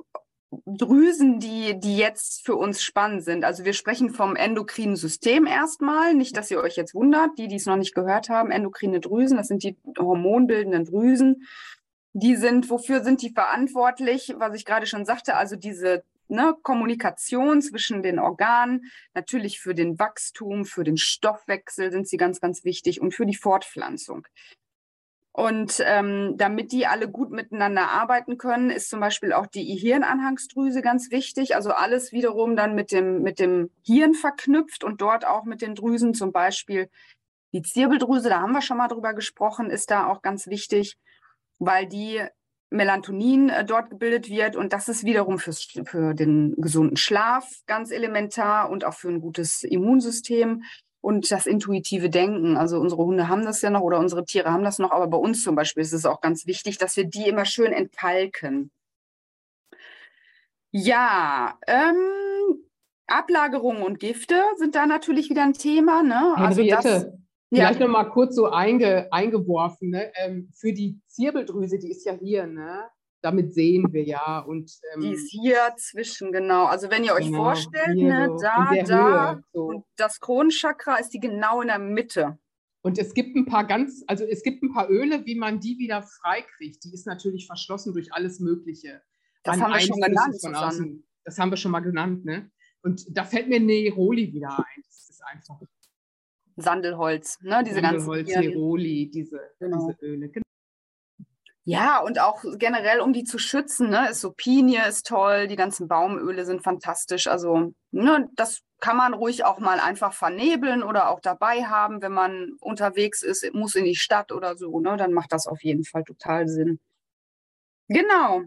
Drüsen, 0.66 1.40
die, 1.40 1.80
die 1.80 1.96
jetzt 1.98 2.46
für 2.46 2.56
uns 2.56 2.84
spannend 2.84 3.24
sind. 3.24 3.46
Also 3.46 3.64
wir 3.64 3.74
sprechen 3.74 4.10
vom 4.10 4.36
endokrinen 4.36 4.98
System 4.98 5.46
erstmal. 5.46 6.14
Nicht, 6.14 6.36
dass 6.36 6.52
ihr 6.52 6.60
euch 6.60 6.76
jetzt 6.76 6.94
wundert, 6.94 7.38
die, 7.38 7.48
die 7.48 7.56
es 7.56 7.66
noch 7.66 7.78
nicht 7.78 7.96
gehört 7.96 8.28
haben. 8.28 8.52
Endokrine 8.52 9.00
Drüsen, 9.00 9.38
das 9.38 9.48
sind 9.48 9.64
die 9.64 9.78
hormonbildenden 9.98 10.86
Drüsen. 10.86 11.48
Die 12.14 12.36
sind, 12.36 12.70
wofür 12.70 13.02
sind 13.02 13.22
die 13.22 13.30
verantwortlich? 13.30 14.34
Was 14.38 14.54
ich 14.56 14.66
gerade 14.66 14.88
schon 14.88 15.06
sagte, 15.06 15.38
also 15.38 15.56
diese 15.56 16.04
ne, 16.28 16.56
Kommunikation 16.64 17.62
zwischen 17.62 18.04
den 18.04 18.20
Organen, 18.20 18.92
natürlich 19.14 19.62
für 19.62 19.74
den 19.74 20.00
Wachstum, 20.00 20.66
für 20.66 20.84
den 20.84 20.98
Stoffwechsel 20.98 21.92
sind 21.92 22.10
sie 22.10 22.18
ganz, 22.18 22.42
ganz 22.42 22.66
wichtig 22.66 23.00
und 23.00 23.14
für 23.14 23.26
die 23.26 23.36
Fortpflanzung. 23.36 24.28
Und 25.34 25.82
ähm, 25.86 26.34
damit 26.36 26.74
die 26.74 26.88
alle 26.88 27.10
gut 27.10 27.32
miteinander 27.32 27.90
arbeiten 27.90 28.38
können, 28.38 28.70
ist 28.70 28.90
zum 28.90 29.00
Beispiel 29.00 29.32
auch 29.32 29.48
die 29.48 29.64
Hirnanhangsdrüse 29.64 30.82
ganz 30.82 31.10
wichtig. 31.10 31.56
Also 31.56 31.72
alles 31.72 32.12
wiederum 32.12 32.58
dann 32.58 32.76
mit 32.76 32.92
dem, 32.92 33.22
mit 33.22 33.40
dem 33.40 33.70
Hirn 33.86 34.14
verknüpft 34.14 34.84
und 34.84 35.00
dort 35.00 35.26
auch 35.26 35.46
mit 35.46 35.62
den 35.62 35.76
Drüsen, 35.76 36.14
zum 36.14 36.34
Beispiel 36.34 36.90
die 37.54 37.62
Zirbeldrüse, 37.62 38.30
da 38.30 38.42
haben 38.42 38.54
wir 38.54 38.62
schon 38.62 38.78
mal 38.78 38.88
drüber 38.88 39.14
gesprochen, 39.14 39.70
ist 39.70 39.92
da 39.92 40.08
auch 40.08 40.22
ganz 40.22 40.48
wichtig, 40.48 40.98
weil 41.60 41.86
die 41.86 42.22
Melatonin 42.70 43.50
äh, 43.50 43.66
dort 43.66 43.90
gebildet 43.90 44.30
wird. 44.30 44.56
Und 44.56 44.74
das 44.74 44.88
ist 44.90 45.04
wiederum 45.04 45.38
fürs, 45.38 45.64
für 45.86 46.14
den 46.14 46.56
gesunden 46.58 46.98
Schlaf 46.98 47.50
ganz 47.68 47.92
elementar 47.92 48.70
und 48.70 48.86
auch 48.86 48.94
für 48.94 49.10
ein 49.10 49.22
gutes 49.22 49.64
Immunsystem 49.64 50.64
und 51.02 51.32
das 51.32 51.48
intuitive 51.48 52.10
Denken. 52.10 52.58
Also 52.58 52.80
unsere 52.80 53.04
Hunde 53.04 53.28
haben 53.28 53.44
das 53.44 53.62
ja 53.62 53.70
noch 53.70 53.82
oder 53.82 54.00
unsere 54.00 54.24
Tiere 54.24 54.52
haben 54.52 54.64
das 54.64 54.80
noch, 54.80 54.92
aber 54.92 55.08
bei 55.08 55.18
uns 55.18 55.44
zum 55.44 55.56
Beispiel 55.56 55.82
ist 55.82 55.94
es 55.94 56.06
auch 56.06 56.22
ganz 56.22 56.46
wichtig, 56.46 56.78
dass 56.78 56.96
wir 56.96 57.06
die 57.06 57.28
immer 57.28 57.46
schön 57.46 57.74
entkalken. 57.74 58.72
Ja, 60.72 61.60
ähm, 61.68 62.66
Ablagerungen 63.08 63.84
und 63.84 64.00
Gifte 64.00 64.42
sind 64.58 64.76
da 64.76 64.86
natürlich 64.86 65.30
wieder 65.30 65.44
ein 65.44 65.54
Thema. 65.54 66.02
Ne? 66.04 66.38
Also 66.38 66.64
das, 66.64 67.08
Vielleicht 67.54 67.82
ja. 67.82 67.86
noch 67.86 67.92
mal 67.92 68.06
kurz 68.06 68.36
so 68.36 68.48
einge, 68.50 69.12
eingeworfen, 69.12 69.90
ne? 69.90 70.10
ähm, 70.16 70.50
für 70.56 70.72
die 70.72 71.02
Zirbeldrüse, 71.08 71.80
die 71.80 71.92
ist 71.92 72.06
ja 72.06 72.14
hier, 72.14 72.48
ne? 72.48 72.86
Damit 73.22 73.54
sehen 73.54 73.92
wir 73.94 74.04
ja. 74.04 74.40
Und, 74.40 74.72
ähm, 74.94 75.02
die 75.02 75.14
ist 75.14 75.32
hier 75.32 75.74
zwischen, 75.78 76.32
genau. 76.32 76.66
Also 76.66 76.90
wenn 76.90 77.04
ihr 77.04 77.14
euch 77.14 77.26
genau, 77.26 77.44
vorstellt, 77.44 77.98
ne, 77.98 78.28
so, 78.28 78.38
da, 78.38 78.72
da, 78.86 79.34
Höhe, 79.34 79.44
so. 79.54 79.64
und 79.64 79.86
das 79.96 80.20
Kronenchakra 80.20 80.96
ist 80.96 81.10
die 81.10 81.20
genau 81.20 81.62
in 81.62 81.68
der 81.68 81.80
Mitte. 81.80 82.38
Und 82.84 82.98
es 82.98 83.14
gibt 83.14 83.36
ein 83.36 83.46
paar 83.46 83.66
ganz, 83.66 84.04
also 84.08 84.24
es 84.26 84.42
gibt 84.42 84.64
ein 84.64 84.74
paar 84.74 84.90
Öle, 84.90 85.26
wie 85.26 85.36
man 85.36 85.60
die 85.60 85.78
wieder 85.78 86.02
freikriegt. 86.02 86.84
Die 86.84 86.94
ist 86.94 87.06
natürlich 87.06 87.46
verschlossen 87.46 87.94
durch 87.94 88.12
alles 88.14 88.40
Mögliche. 88.40 89.02
Das 89.44 89.56
An 89.56 89.64
haben 89.64 89.74
wir 89.74 89.80
schon 89.82 90.02
genannt. 90.02 90.38
Von 90.42 90.56
außen. 90.56 91.08
Das 91.24 91.38
haben 91.38 91.52
wir 91.52 91.58
schon 91.58 91.72
mal 91.72 91.82
genannt, 91.82 92.26
ne? 92.26 92.50
Und 92.82 93.06
da 93.16 93.24
fällt 93.24 93.48
mir 93.48 93.60
Neroli 93.60 94.34
wieder 94.34 94.58
ein. 94.58 94.84
Das 94.88 95.10
ist 95.12 95.22
einfach 95.24 95.60
Sandelholz, 96.56 97.40
ne? 97.42 97.64
Diese 97.64 97.82
Sandelholz, 97.82 98.34
ganzen 98.34 98.50
Neroli, 98.50 99.12
diese, 99.12 99.40
genau. 99.60 99.88
diese 99.88 100.06
Öle. 100.06 100.30
Genau. 100.30 100.44
Ja, 101.64 102.00
und 102.00 102.20
auch 102.20 102.44
generell, 102.58 103.02
um 103.02 103.14
die 103.14 103.24
zu 103.24 103.38
schützen, 103.38 103.90
ne, 103.90 104.10
ist 104.10 104.22
so 104.22 104.32
Pinie 104.32 104.88
ist 104.88 105.06
toll, 105.06 105.48
die 105.48 105.56
ganzen 105.56 105.88
Baumöle 105.88 106.44
sind 106.44 106.64
fantastisch. 106.64 107.28
Also, 107.28 107.74
ne, 107.92 108.30
das 108.36 108.62
kann 108.80 108.98
man 108.98 109.14
ruhig 109.14 109.46
auch 109.46 109.60
mal 109.60 109.80
einfach 109.80 110.12
vernebeln 110.14 110.82
oder 110.82 111.10
auch 111.10 111.20
dabei 111.20 111.66
haben, 111.66 112.02
wenn 112.02 112.14
man 112.14 112.54
unterwegs 112.62 113.22
ist, 113.22 113.54
muss 113.54 113.76
in 113.76 113.86
die 113.86 113.96
Stadt 113.96 114.32
oder 114.32 114.58
so, 114.58 114.80
ne, 114.80 114.98
dann 114.98 115.14
macht 115.14 115.32
das 115.34 115.46
auf 115.46 115.64
jeden 115.64 115.84
Fall 115.84 116.04
total 116.04 116.48
Sinn. 116.48 116.80
Genau. 117.90 118.42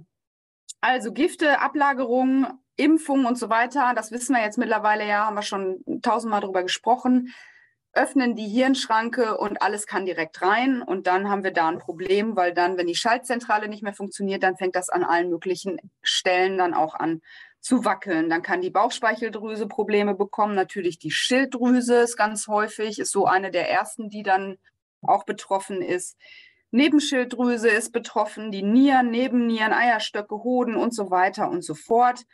Also 0.81 1.13
Gifte, 1.13 1.61
Ablagerungen, 1.61 2.49
Impfungen 2.77 3.27
und 3.27 3.39
so 3.39 3.49
weiter, 3.49 3.93
das 3.95 4.11
wissen 4.11 4.35
wir 4.35 4.43
jetzt 4.43 4.59
mittlerweile 4.59 5.07
ja, 5.07 5.27
haben 5.27 5.37
wir 5.37 5.43
schon 5.43 5.85
tausendmal 6.03 6.41
drüber 6.41 6.65
gesprochen 6.65 7.33
öffnen 7.95 8.35
die 8.35 8.49
Hirnschranke 8.49 9.37
und 9.39 9.63
alles 9.63 9.87
kann 9.87 10.07
direkt 10.07 10.43
rein. 10.43 10.83
Und 10.83 11.07
dann 11.07 11.29
haben 11.29 11.45
wir 11.45 11.53
da 11.53 11.69
ein 11.69 11.79
Problem, 11.79 12.37
weil 12.37 12.53
dann, 12.53 12.77
wenn 12.77 12.87
die 12.87 12.95
Schaltzentrale 12.95 13.69
nicht 13.69 13.83
mehr 13.83 13.95
funktioniert, 13.95 14.43
dann 14.43 14.57
fängt 14.57 14.77
das 14.77 14.89
an 14.89 15.05
allen 15.05 15.31
möglichen 15.31 15.79
Stellen 16.03 16.59
dann 16.59 16.75
auch 16.75 16.95
an 16.95 17.23
zu 17.61 17.85
wackeln. 17.85 18.29
Dann 18.29 18.43
kann 18.43 18.61
die 18.61 18.71
Bauchspeicheldrüse 18.71 19.67
Probleme 19.67 20.15
bekommen. 20.15 20.55
Natürlich 20.55 20.99
die 20.99 21.11
Schilddrüse 21.11 21.97
ist 21.97 22.17
ganz 22.17 22.47
häufig, 22.47 22.99
ist 22.99 23.13
so 23.13 23.27
eine 23.27 23.51
der 23.51 23.71
ersten, 23.71 24.11
die 24.11 24.23
dann 24.23 24.59
auch 25.03 25.25
betroffen 25.25 25.81
ist. 25.81 26.19
Nebenschilddrüse 26.71 27.69
ist 27.69 27.93
betroffen, 27.93 28.51
die 28.51 28.63
Nieren, 28.63 29.11
Nebennieren, 29.11 29.73
Eierstöcke, 29.73 30.43
Hoden 30.43 30.77
und 30.77 30.95
so 30.95 31.11
weiter 31.11 31.49
und 31.49 31.63
so 31.63 31.75
fort. 31.75 32.25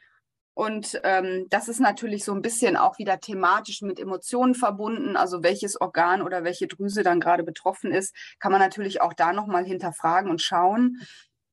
Und 0.60 1.00
ähm, 1.04 1.46
das 1.48 1.68
ist 1.68 1.80
natürlich 1.80 2.22
so 2.22 2.34
ein 2.34 2.42
bisschen 2.42 2.76
auch 2.76 2.98
wieder 2.98 3.18
thematisch 3.18 3.80
mit 3.80 3.98
Emotionen 3.98 4.54
verbunden. 4.54 5.16
Also 5.16 5.42
welches 5.42 5.80
Organ 5.80 6.20
oder 6.20 6.44
welche 6.44 6.66
Drüse 6.66 7.02
dann 7.02 7.18
gerade 7.18 7.44
betroffen 7.44 7.92
ist, 7.92 8.14
kann 8.40 8.52
man 8.52 8.60
natürlich 8.60 9.00
auch 9.00 9.14
da 9.14 9.32
nochmal 9.32 9.64
hinterfragen 9.64 10.30
und 10.30 10.42
schauen. 10.42 10.98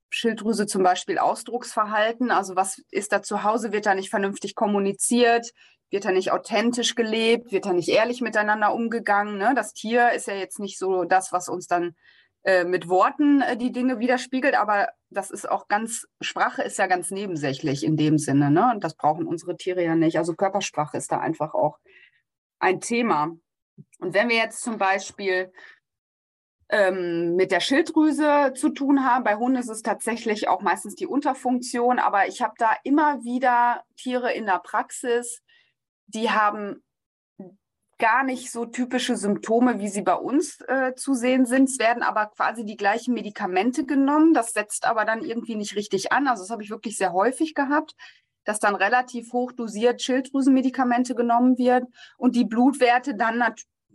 Schilddrüse 0.10 0.68
zum 0.68 0.84
Beispiel 0.84 1.20
Ausdrucksverhalten. 1.20 2.32
Also 2.32 2.58
was 2.58 2.82
ist 2.92 3.14
da 3.14 3.22
zu 3.22 3.44
Hause? 3.44 3.72
Wird 3.72 3.86
da 3.86 3.96
nicht 3.96 4.10
vernünftig 4.10 4.56
kommuniziert? 4.56 5.54
Wird 5.90 6.04
da 6.04 6.12
nicht 6.12 6.34
authentisch 6.34 6.94
gelebt? 6.96 7.54
Wird 7.54 7.66
da 7.66 7.72
nicht 7.72 7.88
ehrlich 7.88 8.20
miteinander 8.20 8.74
umgegangen? 8.74 9.38
Ne? 9.38 9.54
Das 9.56 9.72
Tier 9.72 10.12
ist 10.12 10.28
ja 10.28 10.36
jetzt 10.36 10.60
nicht 10.60 10.78
so 10.78 11.06
das, 11.06 11.32
was 11.32 11.48
uns 11.48 11.68
dann 11.68 11.96
äh, 12.48 12.64
mit 12.64 12.88
Worten 12.88 13.42
äh, 13.42 13.58
die 13.58 13.74
Dinge 13.74 14.00
widerspiegelt, 14.00 14.56
aber 14.56 14.88
das 15.10 15.32
ist 15.32 15.52
auch 15.52 15.68
ganz, 15.68 16.08
Sprache 16.22 16.64
ist 16.64 16.78
ja 16.78 16.88
ganz 16.88 17.12
nebensächlich 17.12 17.84
in 17.84 17.98
dem 17.98 18.18
Sinne, 18.18 18.50
ne? 18.50 18.72
Und 18.74 18.86
das 18.86 18.96
brauchen 18.96 19.28
unsere 19.28 19.58
Tiere 19.58 19.84
ja 19.84 19.96
nicht. 19.96 20.18
Also 20.18 20.34
Körpersprache 20.34 20.96
ist 20.96 21.12
da 21.12 21.20
einfach 21.20 21.54
auch 21.54 21.78
ein 22.60 22.80
Thema. 22.80 23.36
Und 24.00 24.14
wenn 24.14 24.30
wir 24.30 24.38
jetzt 24.38 24.62
zum 24.62 24.78
Beispiel 24.78 25.52
ähm, 26.70 27.36
mit 27.36 27.52
der 27.52 27.60
Schilddrüse 27.60 28.54
zu 28.56 28.70
tun 28.70 29.04
haben, 29.04 29.26
bei 29.26 29.36
Hunden 29.36 29.58
ist 29.58 29.68
es 29.70 29.82
tatsächlich 29.82 30.48
auch 30.48 30.62
meistens 30.62 30.96
die 30.96 31.08
Unterfunktion, 31.08 32.00
aber 32.00 32.30
ich 32.30 32.42
habe 32.42 32.54
da 32.58 32.78
immer 32.86 33.26
wieder 33.26 33.84
Tiere 33.98 34.32
in 34.32 34.46
der 34.46 34.60
Praxis, 34.60 35.44
die 36.06 36.32
haben 36.32 36.82
gar 38.00 38.24
nicht 38.24 38.52
so 38.52 38.66
typische 38.66 39.16
Symptome, 39.16 39.80
wie 39.80 39.88
sie 39.88 40.02
bei 40.02 40.16
uns 40.16 40.62
äh, 40.68 40.94
zu 40.96 41.14
sehen 41.14 41.46
sind. 41.46 41.70
Es 41.70 41.80
werden 41.80 42.04
aber 42.04 42.28
quasi 42.28 42.64
die 42.64 42.78
gleichen 42.78 43.14
Medikamente 43.14 43.86
genommen. 43.86 44.34
Das 44.34 44.54
setzt 44.54 44.86
aber 44.86 45.06
dann 45.06 45.24
irgendwie 45.24 45.56
nicht 45.56 45.76
richtig 45.76 46.12
an. 46.12 46.28
Also 46.28 46.44
das 46.44 46.52
habe 46.52 46.64
ich 46.64 46.70
wirklich 46.70 46.98
sehr 46.98 47.14
häufig 47.14 47.56
gehabt, 47.56 47.96
dass 48.44 48.60
dann 48.60 48.76
relativ 48.76 49.34
hoch 49.34 49.52
dosiert 49.52 50.02
Schilddrüsenmedikamente 50.02 51.16
genommen 51.16 51.58
wird 51.58 51.86
und 52.18 52.36
die 52.36 52.46
Blutwerte 52.46 53.16
dann 53.16 53.44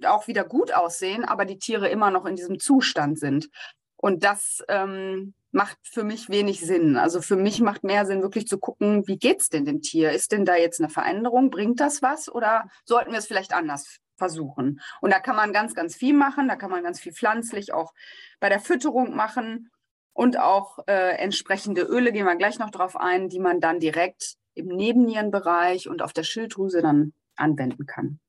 auch 0.05 0.27
wieder 0.27 0.45
gut 0.45 0.75
aussehen, 0.75 1.25
aber 1.25 1.45
die 1.45 1.59
Tiere 1.59 1.89
immer 1.89 2.11
noch 2.11 2.27
in 2.27 2.37
diesem 2.37 2.59
Zustand 2.59 3.19
sind. 3.19 3.49
Und 3.97 4.25
das 4.25 4.65
ähm, 4.69 5.35
macht 5.53 5.79
für 5.83 6.03
mich 6.03 6.29
wenig 6.29 6.61
Sinn. 6.61 6.97
Also 6.97 7.21
für 7.21 7.37
mich 7.37 7.61
macht 7.61 7.85
mehr 7.85 8.07
Sinn, 8.07 8.23
wirklich 8.23 8.49
zu 8.49 8.59
gucken, 8.59 9.07
wie 9.07 9.19
geht 9.19 9.41
es 9.41 9.49
denn 9.51 9.65
dem 9.65 9.83
Tier? 9.83 10.11
Ist 10.11 10.33
denn 10.33 10.45
da 10.45 10.57
jetzt 10.57 10.81
eine 10.81 10.89
Veränderung? 10.89 11.51
Bringt 11.51 11.79
das 11.79 12.03
was? 12.03 12.29
Oder 12.33 12.69
sollten 12.85 13.13
wir 13.13 13.19
es 13.19 13.27
vielleicht 13.27 13.53
anders 13.53 13.99
versuchen? 14.17 14.81
Und 15.01 15.13
da 15.13 15.21
kann 15.21 15.37
man 15.37 15.53
ganz, 15.53 15.75
ganz 15.75 15.95
viel 15.95 16.15
machen. 16.15 16.49
Da 16.49 16.57
kann 16.57 16.71
man 16.71 16.83
ganz 16.83 17.01
viel 17.01 17.13
pflanzlich 17.13 17.75
auch 17.75 17.93
bei 18.41 18.49
der 18.49 18.61
Fütterung 18.61 19.15
machen 19.15 19.71
und 20.15 20.39
auch 20.39 20.79
äh, 20.87 21.17
entsprechende 21.17 21.83
Öle, 21.83 22.13
gehen 22.13 22.27
wir 22.27 22.37
gleich 22.37 22.59
noch 22.59 22.71
drauf 22.71 22.97
ein, 22.97 23.29
die 23.29 23.39
man 23.39 23.61
dann 23.61 23.79
direkt 23.79 24.37
im 24.55 24.67
Nebennierenbereich 24.69 25.89
und 25.89 26.03
auf 26.03 26.13
der 26.13 26.25
Schilddrüse 26.25 26.83
dann 26.83 27.13
anwenden 27.37 27.87
kann. 27.87 28.21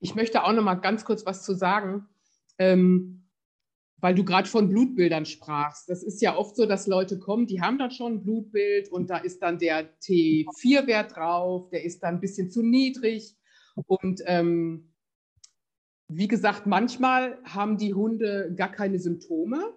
Ich 0.00 0.14
möchte 0.14 0.44
auch 0.44 0.52
noch 0.52 0.62
mal 0.62 0.74
ganz 0.74 1.04
kurz 1.04 1.26
was 1.26 1.42
zu 1.44 1.54
sagen. 1.54 2.08
Ähm, 2.58 3.27
weil 4.00 4.14
du 4.14 4.24
gerade 4.24 4.48
von 4.48 4.68
Blutbildern 4.68 5.26
sprachst. 5.26 5.88
Das 5.88 6.02
ist 6.02 6.22
ja 6.22 6.36
oft 6.36 6.56
so, 6.56 6.66
dass 6.66 6.86
Leute 6.86 7.18
kommen, 7.18 7.46
die 7.46 7.60
haben 7.60 7.78
dann 7.78 7.90
schon 7.90 8.14
ein 8.14 8.22
Blutbild 8.22 8.90
und 8.90 9.10
da 9.10 9.18
ist 9.18 9.42
dann 9.42 9.58
der 9.58 9.88
T4-Wert 10.00 11.16
drauf, 11.16 11.68
der 11.70 11.84
ist 11.84 12.02
dann 12.02 12.16
ein 12.16 12.20
bisschen 12.20 12.50
zu 12.50 12.62
niedrig. 12.62 13.36
Und 13.86 14.22
ähm, 14.26 14.92
wie 16.08 16.28
gesagt, 16.28 16.66
manchmal 16.66 17.38
haben 17.44 17.76
die 17.76 17.94
Hunde 17.94 18.54
gar 18.56 18.70
keine 18.70 18.98
Symptome. 18.98 19.74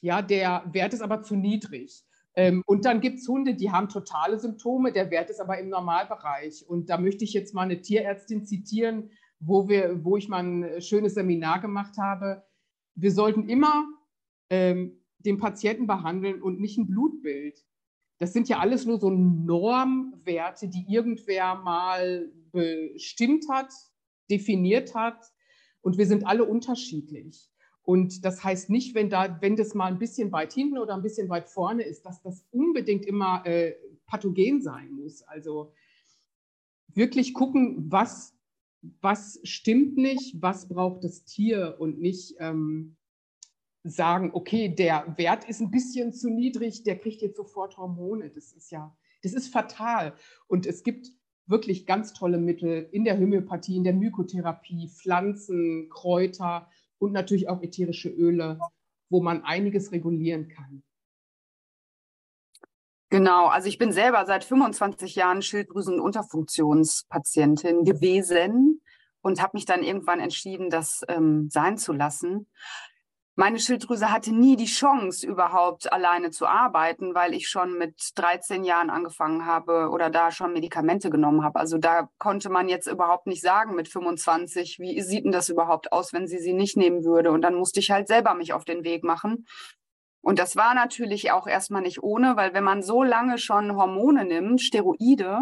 Ja, 0.00 0.20
der 0.20 0.64
Wert 0.72 0.94
ist 0.94 1.02
aber 1.02 1.22
zu 1.22 1.36
niedrig. 1.36 2.04
Ähm, 2.34 2.62
und 2.66 2.86
dann 2.86 3.00
gibt 3.00 3.18
es 3.18 3.28
Hunde, 3.28 3.54
die 3.54 3.70
haben 3.70 3.90
totale 3.90 4.38
Symptome, 4.38 4.90
der 4.90 5.10
Wert 5.10 5.28
ist 5.28 5.40
aber 5.40 5.58
im 5.58 5.68
Normalbereich. 5.68 6.64
Und 6.66 6.88
da 6.88 6.96
möchte 6.96 7.24
ich 7.24 7.34
jetzt 7.34 7.54
mal 7.54 7.62
eine 7.62 7.82
Tierärztin 7.82 8.46
zitieren, 8.46 9.10
wo, 9.38 9.68
wir, 9.68 10.02
wo 10.02 10.16
ich 10.16 10.28
mal 10.28 10.42
ein 10.42 10.80
schönes 10.80 11.14
Seminar 11.14 11.60
gemacht 11.60 11.98
habe 11.98 12.42
wir 12.94 13.12
sollten 13.12 13.48
immer 13.48 13.86
ähm, 14.50 15.00
den 15.18 15.38
Patienten 15.38 15.86
behandeln 15.86 16.42
und 16.42 16.60
nicht 16.60 16.78
ein 16.78 16.86
Blutbild. 16.86 17.64
Das 18.18 18.32
sind 18.32 18.48
ja 18.48 18.58
alles 18.58 18.86
nur 18.86 19.00
so 19.00 19.10
Normwerte, 19.10 20.68
die 20.68 20.84
irgendwer 20.88 21.56
mal 21.56 22.30
bestimmt 22.52 23.48
hat, 23.48 23.72
definiert 24.30 24.94
hat. 24.94 25.20
Und 25.80 25.98
wir 25.98 26.06
sind 26.06 26.26
alle 26.26 26.44
unterschiedlich. 26.44 27.50
Und 27.82 28.24
das 28.24 28.44
heißt 28.44 28.70
nicht, 28.70 28.94
wenn, 28.94 29.10
da, 29.10 29.38
wenn 29.40 29.56
das 29.56 29.74
mal 29.74 29.86
ein 29.86 29.98
bisschen 29.98 30.30
weit 30.30 30.52
hinten 30.52 30.78
oder 30.78 30.94
ein 30.94 31.02
bisschen 31.02 31.28
weit 31.28 31.48
vorne 31.48 31.82
ist, 31.82 32.06
dass 32.06 32.22
das 32.22 32.46
unbedingt 32.52 33.04
immer 33.04 33.44
äh, 33.44 33.74
pathogen 34.06 34.62
sein 34.62 34.92
muss. 34.92 35.22
Also 35.22 35.72
wirklich 36.94 37.34
gucken, 37.34 37.90
was 37.90 38.36
was 39.00 39.40
stimmt 39.44 39.96
nicht, 39.96 40.42
was 40.42 40.68
braucht 40.68 41.04
das 41.04 41.24
Tier 41.24 41.76
und 41.78 42.00
nicht 42.00 42.34
ähm, 42.38 42.96
sagen, 43.84 44.30
okay, 44.32 44.68
der 44.68 45.14
Wert 45.16 45.48
ist 45.48 45.60
ein 45.60 45.70
bisschen 45.70 46.12
zu 46.12 46.30
niedrig, 46.30 46.82
der 46.82 46.98
kriegt 46.98 47.22
jetzt 47.22 47.36
sofort 47.36 47.76
Hormone. 47.76 48.30
Das 48.30 48.52
ist 48.52 48.70
ja, 48.70 48.96
Das 49.22 49.32
ist 49.32 49.48
fatal. 49.48 50.14
Und 50.48 50.66
es 50.66 50.82
gibt 50.82 51.12
wirklich 51.46 51.86
ganz 51.86 52.12
tolle 52.12 52.38
Mittel 52.38 52.88
in 52.92 53.04
der 53.04 53.18
Homöopathie, 53.18 53.76
in 53.76 53.84
der 53.84 53.94
Mykotherapie, 53.94 54.88
Pflanzen, 54.88 55.88
Kräuter 55.90 56.68
und 56.98 57.12
natürlich 57.12 57.48
auch 57.48 57.62
ätherische 57.62 58.08
Öle, 58.08 58.58
wo 59.10 59.20
man 59.20 59.42
einiges 59.42 59.92
regulieren 59.92 60.48
kann. 60.48 60.82
Genau, 63.12 63.46
also 63.48 63.68
ich 63.68 63.76
bin 63.76 63.92
selber 63.92 64.24
seit 64.24 64.42
25 64.42 65.16
Jahren 65.16 65.42
Schilddrüsenunterfunktionspatientin 65.42 67.84
gewesen 67.84 68.80
und 69.20 69.42
habe 69.42 69.50
mich 69.52 69.66
dann 69.66 69.82
irgendwann 69.82 70.18
entschieden, 70.18 70.70
das 70.70 71.02
ähm, 71.08 71.50
sein 71.50 71.76
zu 71.76 71.92
lassen. 71.92 72.46
Meine 73.34 73.58
Schilddrüse 73.58 74.10
hatte 74.10 74.32
nie 74.32 74.56
die 74.56 74.64
Chance, 74.64 75.26
überhaupt 75.26 75.92
alleine 75.92 76.30
zu 76.30 76.46
arbeiten, 76.46 77.14
weil 77.14 77.34
ich 77.34 77.50
schon 77.50 77.76
mit 77.76 78.12
13 78.14 78.64
Jahren 78.64 78.88
angefangen 78.88 79.44
habe 79.44 79.90
oder 79.90 80.08
da 80.08 80.30
schon 80.30 80.54
Medikamente 80.54 81.10
genommen 81.10 81.44
habe. 81.44 81.60
Also 81.60 81.76
da 81.76 82.08
konnte 82.16 82.48
man 82.48 82.70
jetzt 82.70 82.86
überhaupt 82.86 83.26
nicht 83.26 83.42
sagen 83.42 83.74
mit 83.74 83.88
25, 83.88 84.78
wie 84.78 85.02
sieht 85.02 85.26
denn 85.26 85.32
das 85.32 85.50
überhaupt 85.50 85.92
aus, 85.92 86.14
wenn 86.14 86.26
sie 86.26 86.38
sie 86.38 86.54
nicht 86.54 86.78
nehmen 86.78 87.04
würde. 87.04 87.30
Und 87.30 87.42
dann 87.42 87.56
musste 87.56 87.80
ich 87.80 87.90
halt 87.90 88.08
selber 88.08 88.32
mich 88.32 88.54
auf 88.54 88.64
den 88.64 88.84
Weg 88.84 89.04
machen 89.04 89.44
und 90.22 90.38
das 90.38 90.54
war 90.54 90.74
natürlich 90.74 91.32
auch 91.32 91.48
erstmal 91.48 91.82
nicht 91.82 92.02
ohne, 92.02 92.36
weil 92.36 92.54
wenn 92.54 92.62
man 92.62 92.82
so 92.82 93.02
lange 93.02 93.38
schon 93.38 93.74
Hormone 93.74 94.24
nimmt, 94.24 94.62
Steroide, 94.62 95.40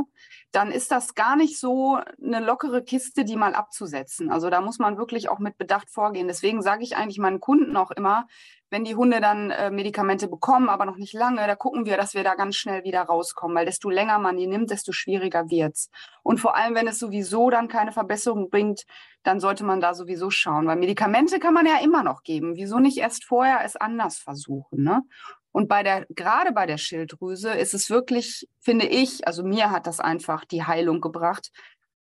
dann 0.53 0.73
ist 0.73 0.91
das 0.91 1.15
gar 1.15 1.37
nicht 1.37 1.61
so 1.61 2.01
eine 2.23 2.41
lockere 2.41 2.83
Kiste, 2.83 3.27
die 3.27 3.37
mal 3.37 3.55
abzusetzen. 3.55 4.31
Also 4.31 4.49
da 4.49 4.63
muss 4.63 4.79
man 4.79 4.97
wirklich 4.97 5.29
auch 5.29 5.39
mit 5.39 5.59
Bedacht 5.59 5.91
vorgehen. 5.91 6.29
Deswegen 6.29 6.63
sage 6.63 6.83
ich 6.83 6.97
eigentlich 6.97 7.19
meinen 7.19 7.41
Kunden 7.41 7.77
auch 7.77 7.91
immer, 7.91 8.27
wenn 8.71 8.85
die 8.85 8.95
Hunde 8.95 9.21
dann 9.21 9.51
äh, 9.51 9.71
Medikamente 9.71 10.29
bekommen, 10.29 10.69
aber 10.69 10.87
noch 10.87 10.97
nicht 10.97 11.13
lange, 11.13 11.47
da 11.47 11.57
gucken 11.57 11.85
wir, 11.85 11.97
dass 11.97 12.15
wir 12.15 12.25
da 12.25 12.35
ganz 12.35 12.57
schnell 12.57 12.85
wieder 12.85 13.03
rauskommen, 13.03 13.57
weil 13.57 13.67
desto 13.67 13.91
länger 13.91 14.19
man 14.19 14.37
die 14.37 14.47
nimmt, 14.47 14.71
desto 14.71 14.93
schwieriger 14.93 15.51
wird's. 15.51 15.91
Und 16.23 16.39
vor 16.39 16.57
allem, 16.57 16.75
wenn 16.75 16.87
es 16.87 16.99
sowieso 16.99 17.51
dann 17.51 17.69
keine 17.69 17.93
Verbesserung 17.93 18.49
bringt, 18.49 18.85
dann 19.23 19.41
sollte 19.41 19.65
man 19.65 19.81
da 19.81 19.93
sowieso 19.93 20.31
schauen, 20.31 20.67
weil 20.67 20.77
Medikamente 20.77 21.39
kann 21.41 21.53
man 21.53 21.67
ja 21.67 21.79
immer 21.83 22.03
noch 22.03 22.23
geben. 22.23 22.57
Wieso 22.57 22.79
nicht 22.79 22.99
erst 22.99 23.25
vorher 23.25 23.65
es 23.65 23.77
anders 23.77 24.19
versuchen? 24.19 24.83
Ne? 24.83 25.03
Und 25.53 25.69
bei 25.69 25.83
der, 25.83 26.07
gerade 26.11 26.53
bei 26.53 26.67
der 26.67 26.79
Schilddrüse 26.79 27.51
ist 27.51 27.75
es 27.75 27.91
wirklich, 27.91 28.49
finde 28.61 28.87
ich, 28.87 29.27
also 29.27 29.43
mir 29.43 29.71
hat 29.71 29.87
das 29.87 30.01
einfach 30.01 30.45
die 30.45 30.65
Heilung 30.65 31.01
gebracht, 31.01 31.51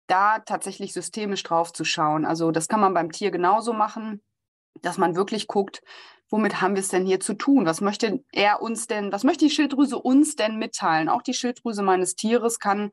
da 0.09 0.41
tatsächlich 0.41 0.93
systemisch 0.93 1.43
drauf 1.45 1.73
zu 1.73 1.85
schauen. 1.85 2.25
Also 2.25 2.51
das 2.51 2.67
kann 2.67 2.81
man 2.81 2.95
beim 2.95 3.13
Tier 3.13 3.31
genauso 3.31 3.73
machen, 3.73 4.23
dass 4.83 4.99
man 4.99 5.17
wirklich 5.17 5.47
guckt, 5.47 5.83
womit 6.31 6.61
haben 6.61 6.75
wir 6.75 6.81
es 6.81 6.89
denn 6.89 7.07
hier 7.07 7.21
zu 7.21 7.35
tun? 7.35 7.67
Was 7.67 7.81
möchte 7.81 8.23
er 8.33 8.63
uns 8.63 8.87
denn, 8.87 9.13
was 9.13 9.25
möchte 9.25 9.47
die 9.47 9.51
Schilddrüse 9.51 9.99
uns 9.99 10.37
denn 10.37 10.59
mitteilen? 10.59 11.09
Auch 11.09 11.23
die 11.23 11.35
Schilddrüse 11.35 11.83
meines 11.83 12.17
Tieres 12.17 12.59
kann 12.59 12.93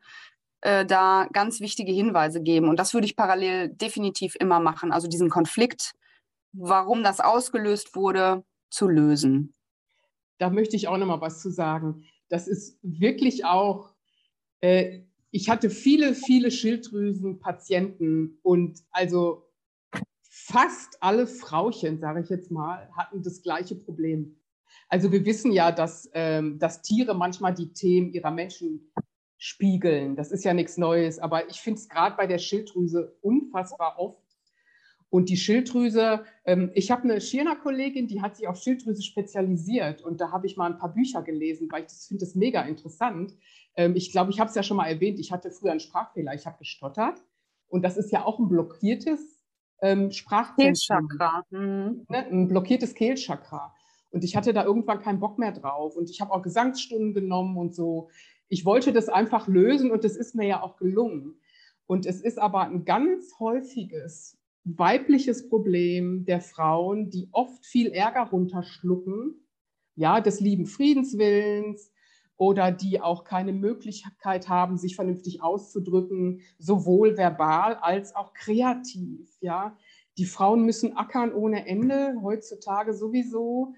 äh, 0.62 0.86
da 0.86 1.28
ganz 1.32 1.60
wichtige 1.60 1.91
Hinweise 1.91 2.41
geben. 2.41 2.69
Und 2.69 2.80
das 2.80 2.93
würde 2.93 3.06
ich 3.06 3.15
parallel 3.15 3.69
definitiv 3.69 4.36
immer 4.39 4.60
machen. 4.60 4.91
Also 4.91 5.08
diesen 5.08 5.30
Konflikt, 5.30 5.93
warum 6.54 7.04
das 7.04 7.19
ausgelöst 7.19 7.95
wurde, 7.95 8.43
zu 8.69 8.88
lösen. 8.88 9.54
Da 10.38 10.50
möchte 10.50 10.76
ich 10.76 10.88
auch 10.88 10.98
noch 10.98 11.06
mal 11.06 11.21
was 11.21 11.41
zu 11.41 11.50
sagen. 11.50 12.06
Das 12.30 12.48
ist 12.48 12.80
wirklich 12.82 13.45
auch, 13.45 13.93
äh, 14.62 15.02
ich 15.32 15.50
hatte 15.50 15.69
viele, 15.69 16.15
viele 16.15 16.50
Schilddrüsenpatienten 16.50 18.39
und 18.41 18.80
also 18.91 19.45
fast 20.48 21.02
alle 21.02 21.26
Frauchen, 21.26 21.98
sage 21.98 22.22
ich 22.22 22.30
jetzt 22.30 22.52
mal, 22.52 22.88
hatten 22.96 23.24
das 23.24 23.42
gleiche 23.42 23.76
Problem. 23.76 24.36
Also 24.90 25.12
wir 25.12 25.26
wissen 25.26 25.52
ja, 25.52 25.72
dass, 25.72 26.10
ähm, 26.14 26.60
dass 26.60 26.84
Tiere 26.84 27.16
manchmal 27.16 27.54
die 27.54 27.74
Themen 27.74 28.12
ihrer 28.14 28.30
Menschen 28.30 28.92
spiegeln. 29.38 30.16
Das 30.16 30.32
ist 30.32 30.46
ja 30.46 30.54
nichts 30.54 30.78
Neues, 30.78 31.18
aber 31.18 31.50
ich 31.50 31.60
finde 31.60 31.80
es 31.80 31.90
gerade 31.90 32.16
bei 32.16 32.28
der 32.28 32.38
Schilddrüse 32.38 33.18
unfassbar 33.22 33.98
oft. 33.98 34.22
Und 35.10 35.30
die 35.30 35.38
Schilddrüse, 35.38 36.26
ähm, 36.46 36.72
ich 36.76 36.92
habe 36.92 37.04
eine 37.04 37.22
Schirner-Kollegin, 37.22 38.08
die 38.08 38.22
hat 38.22 38.36
sich 38.36 38.48
auf 38.48 38.58
Schilddrüse 38.58 39.02
spezialisiert 39.02 40.04
und 40.04 40.22
da 40.22 40.32
habe 40.32 40.46
ich 40.46 40.58
mal 40.58 40.72
ein 40.72 40.78
paar 40.78 40.94
Bücher 40.94 41.24
gelesen, 41.24 41.70
weil 41.72 41.82
ich 41.82 41.88
das 41.88 42.06
finde 42.06 42.24
das 42.24 42.36
mega 42.36 42.62
interessant. 42.62 43.36
Ähm, 43.76 43.96
ich 43.96 44.12
glaube, 44.12 44.30
ich 44.30 44.40
habe 44.40 44.50
es 44.50 44.56
ja 44.56 44.62
schon 44.62 44.78
mal 44.78 44.88
erwähnt, 44.88 45.20
ich 45.20 45.32
hatte 45.32 45.50
früher 45.50 45.72
einen 45.72 45.80
Sprachfehler, 45.80 46.36
ich 46.36 46.46
habe 46.46 46.60
gestottert 46.60 47.24
und 47.68 47.82
das 47.82 47.98
ist 47.98 48.12
ja 48.12 48.26
auch 48.26 48.38
ein 48.40 48.48
blockiertes 48.48 49.35
ähm, 49.82 50.12
Sprachzentrum. 50.12 51.10
Mhm. 51.50 52.06
Ne, 52.10 52.26
ein 52.32 52.48
blockiertes 52.48 52.94
Kehlchakra. 52.94 53.74
Und 54.12 54.24
ich 54.24 54.36
hatte 54.36 54.54
da 54.54 54.64
irgendwann 54.64 55.02
keinen 55.02 55.20
Bock 55.20 55.38
mehr 55.38 55.52
drauf. 55.52 55.96
Und 55.96 56.10
ich 56.10 56.22
habe 56.22 56.32
auch 56.32 56.42
Gesangsstunden 56.42 57.14
genommen 57.14 57.58
und 57.58 57.76
so. 57.76 58.10
Ich 58.48 58.66
wollte 58.66 58.94
das 58.94 59.10
einfach 59.10 59.48
lösen 59.48 59.92
und 59.92 60.04
das 60.04 60.16
ist 60.16 60.36
mir 60.36 60.48
ja 60.48 60.62
auch 60.62 60.78
gelungen. 60.78 61.36
Und 61.88 62.06
es 62.06 62.22
ist 62.22 62.40
aber 62.40 62.62
ein 62.62 62.86
ganz 62.86 63.40
häufiges 63.40 64.38
weibliches 64.66 65.48
Problem 65.48 66.26
der 66.26 66.42
Frauen, 66.42 67.10
die 67.10 67.30
oft 67.32 67.66
viel 67.66 67.92
Ärger 67.92 68.30
runterschlucken, 68.32 69.36
ja, 69.96 70.20
des 70.20 70.40
lieben 70.40 70.66
Friedenswillens, 70.66 71.92
oder 72.38 72.71
die 72.71 73.00
auch 73.02 73.24
keine 73.24 73.54
Möglichkeit 73.54 74.50
haben, 74.50 74.78
sich 74.78 74.95
vernünftig 74.95 75.41
auszudrücken, 75.41 76.41
sowohl 76.58 77.17
verbal 77.17 77.76
als 77.76 78.15
auch 78.15 78.34
kreativ. 78.34 79.30
Ja? 79.41 79.78
Die 80.17 80.26
Frauen 80.26 80.63
müssen 80.65 80.98
ackern 80.98 81.34
ohne 81.34 81.67
Ende, 81.67 82.15
heutzutage 82.21 82.93
sowieso. 82.93 83.74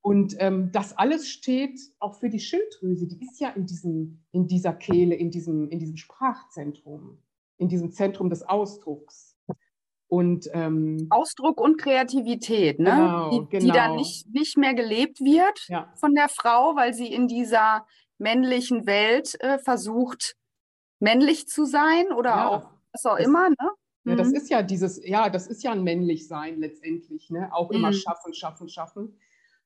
Und 0.00 0.36
ähm, 0.38 0.70
das 0.72 0.96
alles 0.96 1.28
steht 1.28 1.80
auch 1.98 2.14
für 2.14 2.28
die 2.28 2.40
Schilddrüse. 2.40 3.06
Die 3.06 3.22
ist 3.24 3.40
ja 3.40 3.50
in, 3.50 3.66
diesem, 3.66 4.22
in 4.32 4.46
dieser 4.46 4.72
Kehle, 4.72 5.14
in 5.14 5.30
diesem, 5.30 5.68
in 5.68 5.78
diesem 5.78 5.96
Sprachzentrum, 5.96 7.18
in 7.58 7.68
diesem 7.68 7.90
Zentrum 7.92 8.30
des 8.30 8.42
Ausdrucks. 8.42 9.35
Und, 10.08 10.48
ähm, 10.52 11.08
Ausdruck 11.10 11.60
und 11.60 11.78
Kreativität, 11.78 12.78
ne? 12.78 12.90
Genau, 12.90 13.30
die, 13.30 13.36
genau. 13.48 13.64
die 13.64 13.66
dann 13.66 13.90
genau. 13.90 13.96
nicht, 13.96 14.26
nicht 14.32 14.56
mehr 14.56 14.74
gelebt 14.74 15.20
wird 15.20 15.66
ja. 15.68 15.92
von 15.96 16.14
der 16.14 16.28
Frau, 16.28 16.76
weil 16.76 16.94
sie 16.94 17.12
in 17.12 17.26
dieser 17.26 17.86
männlichen 18.18 18.86
Welt 18.86 19.34
äh, 19.40 19.58
versucht, 19.58 20.36
männlich 21.00 21.48
zu 21.48 21.64
sein 21.64 22.12
oder 22.12 22.30
ja. 22.30 22.48
auch 22.48 22.70
was 22.92 23.04
auch 23.04 23.18
das, 23.18 23.26
immer, 23.26 23.48
ne? 23.50 23.70
Ja, 24.04 24.14
das 24.14 24.28
mhm. 24.28 24.34
ist 24.36 24.50
ja 24.50 24.62
dieses, 24.62 25.04
ja, 25.04 25.28
das 25.28 25.48
ist 25.48 25.64
ja 25.64 25.72
ein 25.72 25.82
männlich 25.82 26.28
sein 26.28 26.60
letztendlich, 26.60 27.28
ne? 27.28 27.50
Auch 27.52 27.70
immer 27.72 27.88
mhm. 27.88 27.94
schaffen, 27.94 28.34
schaffen, 28.34 28.68
schaffen. 28.68 29.18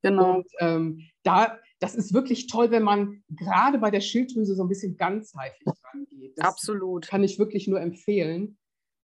Genau. 0.03 0.37
Und 0.37 0.47
ähm, 0.61 1.03
da, 1.23 1.59
das 1.79 1.95
ist 1.95 2.15
wirklich 2.15 2.47
toll, 2.47 2.71
wenn 2.71 2.83
man 2.83 3.23
gerade 3.29 3.79
bei 3.79 3.91
der 3.91 4.01
Schilddrüse 4.01 4.55
so 4.55 4.63
ein 4.63 4.69
bisschen 4.69 4.97
ganzheitlich 4.97 5.75
rangeht. 5.85 6.39
Das 6.39 6.47
Absolut. 6.47 7.07
Kann 7.07 7.23
ich 7.23 7.39
wirklich 7.39 7.69
nur 7.69 7.81
empfehlen. 7.81 8.57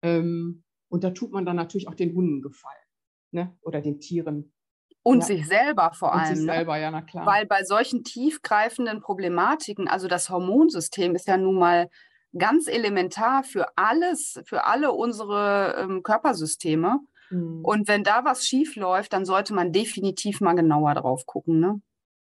Ähm, 0.04 0.63
und 0.93 1.03
da 1.03 1.10
tut 1.10 1.32
man 1.32 1.43
dann 1.43 1.56
natürlich 1.56 1.88
auch 1.88 1.95
den 1.95 2.13
Hunden 2.13 2.43
gefallen 2.43 2.86
ne? 3.32 3.58
oder 3.63 3.82
den 3.82 3.99
Tieren. 3.99 4.53
Und 5.01 5.21
ja. 5.21 5.25
sich 5.25 5.47
selber 5.47 5.91
vor 5.91 6.13
allem. 6.13 6.29
Und 6.29 6.36
sich 6.38 6.45
ne? 6.45 6.53
selber, 6.53 6.77
ja, 6.77 6.91
na 6.91 7.01
klar. 7.01 7.25
Weil 7.25 7.47
bei 7.47 7.63
solchen 7.63 8.03
tiefgreifenden 8.03 9.01
Problematiken, 9.01 9.88
also 9.88 10.08
das 10.08 10.29
Hormonsystem 10.29 11.15
ist 11.15 11.27
ja 11.27 11.38
nun 11.38 11.56
mal 11.56 11.89
ganz 12.38 12.67
elementar 12.67 13.43
für 13.43 13.75
alles, 13.75 14.39
für 14.45 14.65
alle 14.65 14.91
unsere 14.91 15.77
ähm, 15.79 16.03
Körpersysteme. 16.03 16.99
Mhm. 17.32 17.65
Und 17.65 17.88
wenn 17.88 18.03
da 18.03 18.23
was 18.23 18.45
schief 18.45 18.75
läuft, 18.75 19.13
dann 19.13 19.25
sollte 19.25 19.56
man 19.56 19.71
definitiv 19.71 20.41
mal 20.41 20.53
genauer 20.53 20.93
drauf 20.93 21.25
gucken. 21.25 21.60
Ne? 21.60 21.82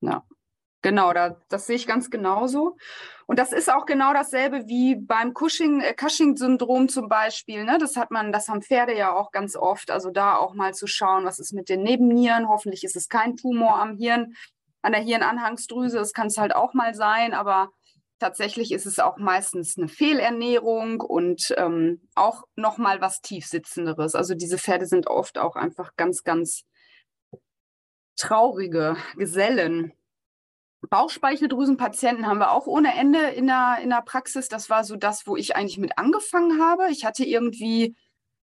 Ja. 0.03 0.25
Genau, 0.83 1.13
da, 1.13 1.37
das 1.49 1.67
sehe 1.67 1.77
ich 1.77 1.87
ganz 1.87 2.11
genauso. 2.11 2.77
Und 3.27 3.39
das 3.39 3.53
ist 3.53 3.73
auch 3.73 3.87
genau 3.87 4.13
dasselbe 4.13 4.67
wie 4.67 4.97
beim 4.97 5.33
Cushing, 5.33 5.81
äh, 5.81 5.95
Cushing-Syndrom 5.95 6.89
zum 6.89 7.09
Beispiel. 7.09 7.65
Ne? 7.65 7.79
Das 7.79 7.97
hat 7.97 8.11
man, 8.11 8.33
das 8.33 8.49
haben 8.49 8.63
Pferde 8.63 8.97
ja 8.97 9.15
auch 9.15 9.31
ganz 9.31 9.55
oft. 9.57 9.93
Also 9.93 10.11
da 10.11 10.37
auch 10.37 10.55
mal 10.55 10.75
zu 10.75 10.89
schauen, 10.89 11.25
was 11.25 11.39
ist 11.39 11.53
mit 11.53 11.69
den 11.69 11.83
Nebennieren. 11.83 12.49
Hoffentlich 12.49 12.83
ist 12.83 12.97
es 12.97 13.09
kein 13.09 13.37
Tumor 13.37 13.81
am 13.81 13.97
Hirn, 13.97 14.35
an 14.83 14.93
der 14.93 15.01
Hirnanhangsdrüse. 15.01 15.99
Das 15.99 16.13
kann 16.13 16.27
es 16.27 16.37
halt 16.37 16.55
auch 16.55 16.75
mal 16.75 16.95
sein, 16.95 17.33
aber 17.33 17.71
tatsächlich 18.19 18.73
ist 18.73 18.87
es 18.87 18.99
auch 18.99 19.19
meistens 19.19 19.79
eine 19.79 19.89
Fehlernährung 19.89 21.01
und 21.01 21.55
ähm, 21.59 22.09
auch 22.17 22.43
noch 22.57 22.77
mal 22.79 23.01
was 23.01 23.21
tiefsitzenderes. 23.21 24.17
Also 24.17 24.35
diese 24.35 24.59
Pferde 24.59 24.87
sind 24.87 25.07
oft 25.07 25.39
auch 25.39 25.55
einfach 25.55 25.95
ganz, 25.97 26.25
ganz 26.25 26.65
traurige 28.17 28.97
Gesellen. 29.17 29.93
Bauchspeicheldrüsenpatienten 30.89 32.27
haben 32.27 32.39
wir 32.39 32.53
auch 32.53 32.67
ohne 32.67 32.95
Ende 32.95 33.19
in 33.29 33.47
der, 33.47 33.79
in 33.83 33.91
der 33.91 34.03
Praxis. 34.03 34.49
Das 34.49 34.69
war 34.69 34.85
so 34.85 34.97
das, 34.97 35.27
wo 35.27 35.37
ich 35.37 35.55
eigentlich 35.57 35.79
mit 35.79 35.99
angefangen 35.99 36.61
habe. 36.61 36.91
Ich 36.91 37.05
hatte 37.05 37.25
irgendwie, 37.25 37.95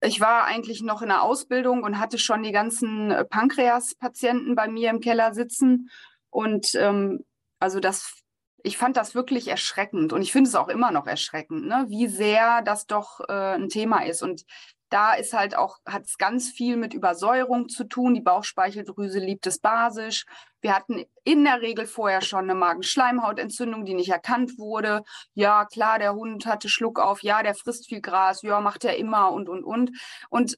ich 0.00 0.20
war 0.20 0.44
eigentlich 0.44 0.82
noch 0.82 1.02
in 1.02 1.08
der 1.08 1.22
Ausbildung 1.22 1.82
und 1.82 1.98
hatte 2.00 2.18
schon 2.18 2.42
die 2.42 2.52
ganzen 2.52 3.10
äh, 3.10 3.24
Pankreas-Patienten 3.24 4.54
bei 4.54 4.68
mir 4.68 4.90
im 4.90 5.00
Keller 5.00 5.34
sitzen. 5.34 5.90
Und 6.30 6.74
ähm, 6.74 7.24
also 7.60 7.80
das, 7.80 8.22
ich 8.62 8.76
fand 8.76 8.96
das 8.96 9.14
wirklich 9.14 9.48
erschreckend 9.48 10.12
und 10.12 10.22
ich 10.22 10.32
finde 10.32 10.48
es 10.48 10.56
auch 10.56 10.68
immer 10.68 10.90
noch 10.90 11.06
erschreckend, 11.06 11.66
ne? 11.66 11.86
wie 11.88 12.08
sehr 12.08 12.62
das 12.62 12.86
doch 12.86 13.20
äh, 13.28 13.54
ein 13.54 13.68
Thema 13.68 14.04
ist. 14.04 14.22
Und 14.22 14.44
Da 14.88 15.14
ist 15.14 15.32
halt 15.32 15.56
auch, 15.56 15.78
hat 15.84 16.04
es 16.04 16.16
ganz 16.16 16.50
viel 16.50 16.76
mit 16.76 16.94
Übersäuerung 16.94 17.68
zu 17.68 17.84
tun. 17.84 18.14
Die 18.14 18.20
Bauchspeicheldrüse 18.20 19.18
liebt 19.18 19.46
es 19.46 19.58
basisch. 19.58 20.24
Wir 20.60 20.74
hatten 20.74 21.04
in 21.24 21.44
der 21.44 21.60
Regel 21.60 21.86
vorher 21.86 22.22
schon 22.22 22.44
eine 22.44 22.54
Magenschleimhautentzündung, 22.54 23.84
die 23.84 23.94
nicht 23.94 24.10
erkannt 24.10 24.58
wurde. 24.58 25.02
Ja, 25.34 25.64
klar, 25.64 25.98
der 25.98 26.14
Hund 26.14 26.46
hatte 26.46 26.68
Schluck 26.68 27.00
auf. 27.00 27.22
Ja, 27.22 27.42
der 27.42 27.54
frisst 27.54 27.88
viel 27.88 28.00
Gras. 28.00 28.42
Ja, 28.42 28.60
macht 28.60 28.84
er 28.84 28.96
immer 28.96 29.32
und, 29.32 29.48
und, 29.48 29.64
und. 29.64 29.90
Und 30.30 30.56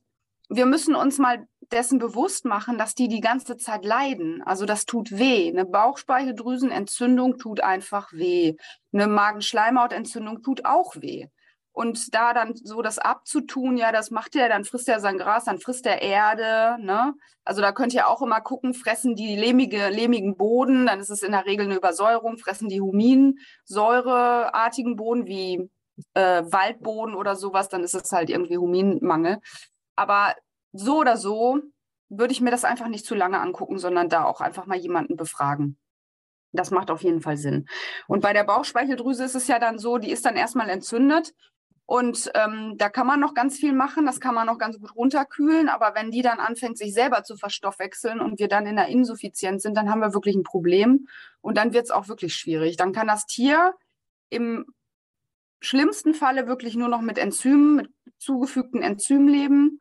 wir 0.51 0.67
müssen 0.67 0.95
uns 0.95 1.19
mal 1.19 1.47
dessen 1.73 1.99
bewusst 1.99 2.45
machen, 2.45 2.79
dass 2.79 2.95
die 2.95 3.09
die 3.09 3.21
ganze 3.21 3.57
Zeit 3.57 3.85
leiden. 3.85 4.43
Also 4.43 4.65
das 4.65 4.87
tut 4.87 5.11
weh. 5.11 5.49
Eine 5.49 5.67
Bauchspeicheldrüsenentzündung 5.67 7.39
tut 7.39 7.61
einfach 7.61 8.13
weh. 8.13 8.57
Eine 8.93 9.07
Magenschleimhautentzündung 9.07 10.43
tut 10.43 10.65
auch 10.65 10.97
weh. 10.97 11.27
Und 11.79 12.13
da 12.13 12.35
dann 12.35 12.57
so 12.57 12.83
das 12.83 12.99
abzutun, 12.99 13.77
ja, 13.77 13.93
das 13.93 14.11
macht 14.11 14.35
er, 14.35 14.49
dann 14.49 14.65
frisst 14.65 14.89
er 14.89 14.99
sein 14.99 15.17
Gras, 15.17 15.45
dann 15.45 15.61
frisst 15.61 15.87
er 15.87 16.03
Erde. 16.03 16.77
Ne? 16.85 17.15
Also 17.45 17.63
da 17.63 17.71
könnt 17.71 17.95
ihr 17.95 18.09
auch 18.09 18.21
immer 18.21 18.41
gucken, 18.41 18.75
fressen 18.75 19.15
die 19.15 19.37
lehmige, 19.37 19.89
lehmigen 19.89 20.37
Boden, 20.37 20.87
dann 20.87 20.99
ist 20.99 21.11
es 21.11 21.23
in 21.23 21.31
der 21.31 21.47
Regel 21.47 21.67
eine 21.67 21.77
Übersäuerung, 21.77 22.37
fressen 22.37 22.69
die 22.69 22.81
huminsäureartigen 22.81 24.97
Boden 24.97 25.27
wie 25.27 25.71
äh, 26.15 26.43
Waldboden 26.51 27.15
oder 27.15 27.37
sowas, 27.37 27.69
dann 27.69 27.85
ist 27.85 27.95
es 27.95 28.11
halt 28.11 28.29
irgendwie 28.29 28.59
Huminmangel. 28.59 29.39
Aber 29.95 30.35
so 30.73 30.99
oder 30.99 31.17
so 31.17 31.61
würde 32.09 32.33
ich 32.33 32.41
mir 32.41 32.51
das 32.51 32.65
einfach 32.65 32.89
nicht 32.89 33.07
zu 33.07 33.15
lange 33.15 33.39
angucken, 33.39 33.79
sondern 33.79 34.09
da 34.09 34.25
auch 34.25 34.41
einfach 34.41 34.67
mal 34.67 34.79
jemanden 34.79 35.15
befragen. 35.15 35.79
Das 36.51 36.73
macht 36.73 36.91
auf 36.91 37.05
jeden 37.05 37.21
Fall 37.21 37.37
Sinn. 37.37 37.69
Und 38.09 38.21
bei 38.21 38.33
der 38.33 38.43
Bauchspeicheldrüse 38.43 39.23
ist 39.23 39.37
es 39.37 39.47
ja 39.47 39.61
dann 39.61 39.79
so, 39.79 39.99
die 39.99 40.11
ist 40.11 40.25
dann 40.25 40.35
erstmal 40.35 40.71
entzündet. 40.71 41.35
Und 41.91 42.31
ähm, 42.35 42.75
da 42.77 42.91
kann 42.91 43.07
man 43.07 43.19
noch 43.19 43.33
ganz 43.33 43.57
viel 43.57 43.73
machen, 43.73 44.05
das 44.05 44.21
kann 44.21 44.35
man 44.35 44.47
noch 44.47 44.59
ganz 44.59 44.79
gut 44.79 44.95
runterkühlen. 44.95 45.71
Aber 45.71 45.95
wenn 45.95 46.11
die 46.11 46.21
dann 46.21 46.39
anfängt, 46.39 46.77
sich 46.77 46.93
selber 46.93 47.25
zu 47.25 47.35
verstoffwechseln 47.39 48.21
und 48.21 48.39
wir 48.39 48.47
dann 48.47 48.67
in 48.67 48.77
der 48.77 48.89
Insuffizienz 48.89 49.63
sind, 49.63 49.75
dann 49.75 49.91
haben 49.91 50.03
wir 50.03 50.13
wirklich 50.13 50.37
ein 50.37 50.43
Problem. 50.43 51.09
Und 51.41 51.57
dann 51.57 51.73
wird 51.73 51.87
es 51.87 51.91
auch 51.91 52.07
wirklich 52.09 52.35
schwierig. 52.35 52.77
Dann 52.77 52.93
kann 52.93 53.07
das 53.07 53.25
Tier 53.25 53.75
im 54.29 54.67
schlimmsten 55.63 56.13
Falle 56.13 56.47
wirklich 56.47 56.77
nur 56.77 56.89
noch 56.89 57.01
mit 57.01 57.17
Enzymen, 57.17 57.77
mit 57.77 57.91
zugefügten 58.19 58.83
Enzymen 58.83 59.29
leben. 59.29 59.81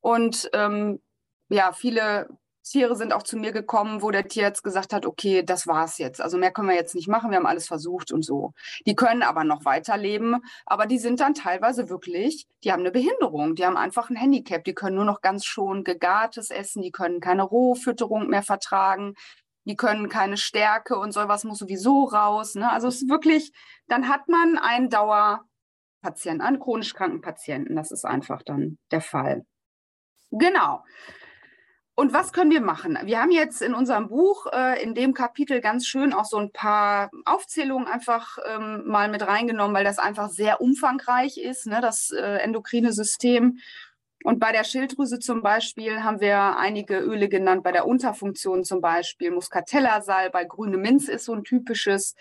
Und 0.00 0.48
ähm, 0.54 1.02
ja, 1.50 1.74
viele 1.74 2.30
Tiere 2.62 2.96
sind 2.96 3.12
auch 3.12 3.22
zu 3.22 3.36
mir 3.36 3.52
gekommen, 3.52 4.02
wo 4.02 4.10
der 4.10 4.28
Tierarzt 4.28 4.62
gesagt 4.62 4.92
hat, 4.92 5.06
okay, 5.06 5.42
das 5.42 5.66
war's 5.66 5.98
jetzt. 5.98 6.20
Also 6.20 6.38
mehr 6.38 6.52
können 6.52 6.68
wir 6.68 6.76
jetzt 6.76 6.94
nicht 6.94 7.08
machen, 7.08 7.30
wir 7.30 7.36
haben 7.36 7.46
alles 7.46 7.66
versucht 7.66 8.12
und 8.12 8.24
so. 8.24 8.52
Die 8.86 8.94
können 8.94 9.22
aber 9.22 9.44
noch 9.44 9.64
weiterleben, 9.64 10.42
aber 10.66 10.86
die 10.86 10.98
sind 10.98 11.20
dann 11.20 11.34
teilweise 11.34 11.88
wirklich, 11.88 12.46
die 12.64 12.72
haben 12.72 12.80
eine 12.80 12.92
Behinderung, 12.92 13.54
die 13.54 13.66
haben 13.66 13.76
einfach 13.76 14.10
ein 14.10 14.16
Handicap, 14.16 14.64
die 14.64 14.74
können 14.74 14.96
nur 14.96 15.04
noch 15.04 15.20
ganz 15.20 15.44
schon 15.44 15.84
gegartes 15.84 16.50
essen, 16.50 16.82
die 16.82 16.92
können 16.92 17.20
keine 17.20 17.42
Rohfütterung 17.42 18.28
mehr 18.28 18.42
vertragen, 18.42 19.14
die 19.64 19.76
können 19.76 20.08
keine 20.08 20.36
Stärke 20.36 20.96
und 20.98 21.12
sowas 21.12 21.44
muss 21.44 21.58
sowieso 21.58 22.04
raus. 22.04 22.54
Ne? 22.54 22.70
Also 22.70 22.88
es 22.88 23.02
ist 23.02 23.10
wirklich, 23.10 23.52
dann 23.86 24.08
hat 24.08 24.28
man 24.28 24.58
einen 24.58 24.90
Dauerpatienten, 24.90 26.40
einen 26.40 26.58
chronisch 26.58 26.94
kranken 26.94 27.20
Patienten. 27.20 27.76
Das 27.76 27.90
ist 27.92 28.04
einfach 28.04 28.42
dann 28.42 28.78
der 28.90 29.00
Fall. 29.00 29.44
Genau. 30.30 30.82
Und 31.94 32.14
was 32.14 32.32
können 32.32 32.50
wir 32.50 32.62
machen? 32.62 32.98
Wir 33.04 33.20
haben 33.20 33.30
jetzt 33.30 33.60
in 33.60 33.74
unserem 33.74 34.08
Buch 34.08 34.46
äh, 34.50 34.82
in 34.82 34.94
dem 34.94 35.12
Kapitel 35.12 35.60
ganz 35.60 35.86
schön 35.86 36.14
auch 36.14 36.24
so 36.24 36.38
ein 36.38 36.50
paar 36.50 37.10
Aufzählungen 37.26 37.86
einfach 37.86 38.38
ähm, 38.46 38.84
mal 38.86 39.10
mit 39.10 39.26
reingenommen, 39.26 39.76
weil 39.76 39.84
das 39.84 39.98
einfach 39.98 40.30
sehr 40.30 40.62
umfangreich 40.62 41.36
ist, 41.36 41.66
ne, 41.66 41.80
das 41.82 42.10
äh, 42.10 42.38
endokrine 42.38 42.92
System. 42.94 43.58
Und 44.24 44.38
bei 44.38 44.52
der 44.52 44.64
Schilddrüse 44.64 45.18
zum 45.18 45.42
Beispiel 45.42 46.02
haben 46.02 46.20
wir 46.20 46.56
einige 46.56 46.98
Öle 46.98 47.28
genannt, 47.28 47.62
bei 47.62 47.72
der 47.72 47.86
Unterfunktion 47.86 48.64
zum 48.64 48.80
Beispiel 48.80 49.30
Muscatella-Salbei, 49.30 50.44
grüne 50.44 50.76
Minz 50.76 51.08
ist 51.08 51.24
so 51.24 51.34
ein 51.34 51.44
typisches 51.44 52.14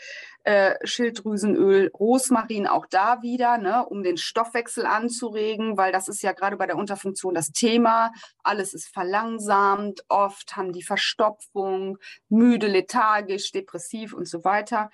äh, 0.43 0.75
Schilddrüsenöl, 0.83 1.91
Rosmarin 1.93 2.65
auch 2.65 2.85
da 2.89 3.21
wieder, 3.21 3.57
ne, 3.57 3.85
um 3.85 4.03
den 4.03 4.17
Stoffwechsel 4.17 4.85
anzuregen, 4.85 5.77
weil 5.77 5.91
das 5.91 6.07
ist 6.07 6.23
ja 6.23 6.31
gerade 6.31 6.57
bei 6.57 6.65
der 6.65 6.77
Unterfunktion 6.77 7.33
das 7.33 7.51
Thema. 7.51 8.11
Alles 8.43 8.73
ist 8.73 8.87
verlangsamt, 8.87 10.01
oft 10.09 10.55
haben 10.55 10.73
die 10.73 10.83
Verstopfung, 10.83 11.97
müde, 12.29 12.67
lethargisch, 12.67 13.51
depressiv 13.51 14.13
und 14.13 14.27
so 14.27 14.43
weiter. 14.43 14.89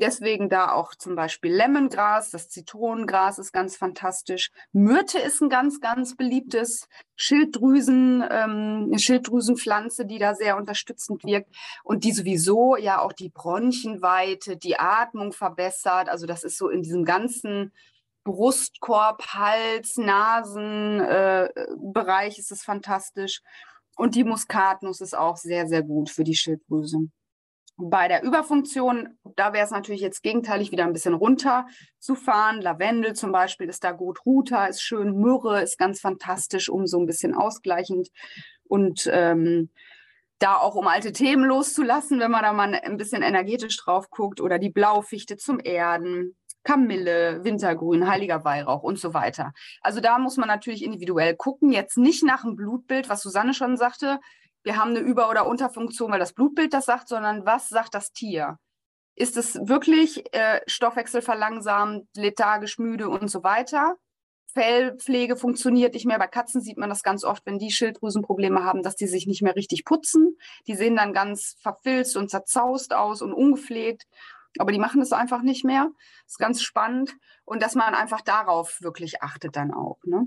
Deswegen 0.00 0.48
da 0.48 0.70
auch 0.70 0.94
zum 0.94 1.16
Beispiel 1.16 1.52
Lemongras, 1.52 2.30
das 2.30 2.48
Zitronengras 2.48 3.40
ist 3.40 3.52
ganz 3.52 3.76
fantastisch. 3.76 4.52
Myrte 4.72 5.18
ist 5.18 5.40
ein 5.40 5.48
ganz, 5.48 5.80
ganz 5.80 6.14
beliebtes 6.14 6.86
Schilddrüsen, 7.16 8.22
ähm, 8.22 8.84
eine 8.86 8.98
Schilddrüsenpflanze, 9.00 10.06
die 10.06 10.20
da 10.20 10.36
sehr 10.36 10.56
unterstützend 10.56 11.24
wirkt 11.24 11.52
und 11.82 12.04
die 12.04 12.12
sowieso 12.12 12.76
ja 12.76 13.00
auch 13.00 13.12
die 13.12 13.30
Bronchienweite, 13.30 14.56
die 14.56 14.78
Atmung 14.78 15.32
verbessert. 15.32 16.08
Also 16.08 16.26
das 16.26 16.44
ist 16.44 16.58
so 16.58 16.68
in 16.68 16.82
diesem 16.82 17.04
ganzen 17.04 17.72
Brustkorb, 18.22 19.26
Hals, 19.34 19.96
Nasen 19.96 21.00
äh, 21.00 21.48
ist 22.36 22.52
es 22.52 22.62
fantastisch. 22.62 23.40
Und 23.96 24.14
die 24.14 24.22
Muskatnuss 24.22 25.00
ist 25.00 25.18
auch 25.18 25.36
sehr, 25.36 25.66
sehr 25.66 25.82
gut 25.82 26.08
für 26.08 26.22
die 26.22 26.36
Schilddrüse. 26.36 27.08
Bei 27.80 28.08
der 28.08 28.24
Überfunktion, 28.24 29.18
da 29.36 29.52
wäre 29.52 29.64
es 29.64 29.70
natürlich 29.70 30.00
jetzt 30.00 30.24
gegenteilig 30.24 30.72
wieder 30.72 30.84
ein 30.84 30.92
bisschen 30.92 31.14
runterzufahren. 31.14 32.60
Lavendel 32.60 33.14
zum 33.14 33.30
Beispiel 33.30 33.68
ist 33.68 33.84
da 33.84 33.92
gut, 33.92 34.26
Ruta 34.26 34.66
ist 34.66 34.82
schön, 34.82 35.16
Myrrhe 35.16 35.62
ist 35.62 35.78
ganz 35.78 36.00
fantastisch, 36.00 36.68
um 36.68 36.88
so 36.88 36.98
ein 36.98 37.06
bisschen 37.06 37.34
ausgleichend 37.34 38.08
und 38.64 39.08
ähm, 39.12 39.70
da 40.40 40.56
auch 40.56 40.74
um 40.74 40.88
alte 40.88 41.12
Themen 41.12 41.44
loszulassen, 41.44 42.18
wenn 42.18 42.32
man 42.32 42.42
da 42.42 42.52
mal 42.52 42.74
ein 42.74 42.96
bisschen 42.96 43.22
energetisch 43.22 43.76
drauf 43.76 44.10
guckt 44.10 44.40
oder 44.40 44.58
die 44.58 44.70
Blaufichte 44.70 45.36
zum 45.36 45.60
Erden, 45.62 46.36
Kamille, 46.64 47.44
Wintergrün, 47.44 48.08
heiliger 48.08 48.44
Weihrauch 48.44 48.82
und 48.82 48.98
so 48.98 49.14
weiter. 49.14 49.52
Also 49.80 50.00
da 50.00 50.18
muss 50.18 50.36
man 50.36 50.48
natürlich 50.48 50.84
individuell 50.84 51.36
gucken, 51.36 51.70
jetzt 51.70 51.96
nicht 51.96 52.24
nach 52.24 52.42
dem 52.42 52.56
Blutbild, 52.56 53.08
was 53.08 53.22
Susanne 53.22 53.54
schon 53.54 53.76
sagte, 53.76 54.18
wir 54.64 54.76
haben 54.76 54.90
eine 54.90 55.00
Über- 55.00 55.30
oder 55.30 55.46
Unterfunktion, 55.46 56.10
weil 56.10 56.18
das 56.18 56.32
Blutbild 56.32 56.72
das 56.72 56.86
sagt, 56.86 57.08
sondern 57.08 57.46
was 57.46 57.68
sagt 57.68 57.94
das 57.94 58.12
Tier? 58.12 58.58
Ist 59.14 59.36
es 59.36 59.54
wirklich 59.66 60.32
äh, 60.32 60.60
Stoffwechsel 60.66 61.22
verlangsamt, 61.22 62.06
lethargisch, 62.14 62.78
müde 62.78 63.08
und 63.08 63.28
so 63.28 63.42
weiter? 63.42 63.96
Fellpflege 64.52 65.36
funktioniert 65.36 65.94
nicht 65.94 66.06
mehr. 66.06 66.18
Bei 66.18 66.26
Katzen 66.26 66.60
sieht 66.60 66.78
man 66.78 66.88
das 66.88 67.02
ganz 67.02 67.24
oft, 67.24 67.44
wenn 67.46 67.58
die 67.58 67.70
Schilddrüsenprobleme 67.70 68.64
haben, 68.64 68.82
dass 68.82 68.96
die 68.96 69.06
sich 69.06 69.26
nicht 69.26 69.42
mehr 69.42 69.56
richtig 69.56 69.84
putzen. 69.84 70.36
Die 70.66 70.74
sehen 70.74 70.96
dann 70.96 71.12
ganz 71.12 71.56
verfilzt 71.60 72.16
und 72.16 72.30
zerzaust 72.30 72.94
aus 72.94 73.22
und 73.22 73.32
ungepflegt. 73.32 74.06
Aber 74.58 74.72
die 74.72 74.78
machen 74.78 75.02
es 75.02 75.12
einfach 75.12 75.42
nicht 75.42 75.64
mehr. 75.64 75.90
Das 76.24 76.32
ist 76.34 76.38
ganz 76.38 76.62
spannend. 76.62 77.14
Und 77.44 77.62
dass 77.62 77.74
man 77.74 77.94
einfach 77.94 78.22
darauf 78.22 78.80
wirklich 78.80 79.22
achtet 79.22 79.56
dann 79.56 79.72
auch. 79.72 79.98
Ne? 80.04 80.26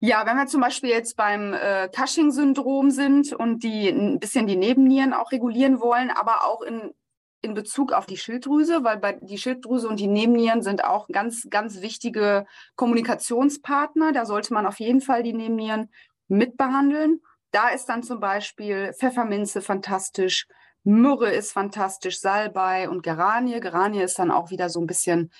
Ja, 0.00 0.24
wenn 0.26 0.36
wir 0.36 0.46
zum 0.46 0.60
Beispiel 0.60 0.90
jetzt 0.90 1.16
beim 1.16 1.52
äh, 1.54 1.88
Cushing-Syndrom 1.88 2.92
sind 2.92 3.32
und 3.32 3.64
die 3.64 3.88
ein 3.88 4.20
bisschen 4.20 4.46
die 4.46 4.56
Nebennieren 4.56 5.12
auch 5.12 5.32
regulieren 5.32 5.80
wollen, 5.80 6.10
aber 6.10 6.46
auch 6.46 6.62
in, 6.62 6.94
in 7.42 7.54
Bezug 7.54 7.92
auf 7.92 8.06
die 8.06 8.16
Schilddrüse, 8.16 8.84
weil 8.84 8.98
bei 8.98 9.18
die 9.20 9.38
Schilddrüse 9.38 9.88
und 9.88 9.98
die 9.98 10.06
Nebennieren 10.06 10.62
sind 10.62 10.84
auch 10.84 11.08
ganz, 11.08 11.48
ganz 11.50 11.80
wichtige 11.80 12.46
Kommunikationspartner. 12.76 14.12
Da 14.12 14.24
sollte 14.24 14.54
man 14.54 14.66
auf 14.66 14.78
jeden 14.78 15.00
Fall 15.00 15.24
die 15.24 15.32
Nebennieren 15.32 15.90
mitbehandeln. 16.28 17.20
Da 17.50 17.70
ist 17.70 17.86
dann 17.86 18.04
zum 18.04 18.20
Beispiel 18.20 18.92
Pfefferminze 18.92 19.62
fantastisch, 19.62 20.46
Myrrhe 20.84 21.32
ist 21.32 21.52
fantastisch, 21.52 22.20
Salbei 22.20 22.88
und 22.88 23.02
Geranie. 23.02 23.58
Geranie 23.58 24.02
ist 24.02 24.18
dann 24.20 24.30
auch 24.30 24.50
wieder 24.50 24.70
so 24.70 24.80
ein 24.80 24.86
bisschen 24.86 25.32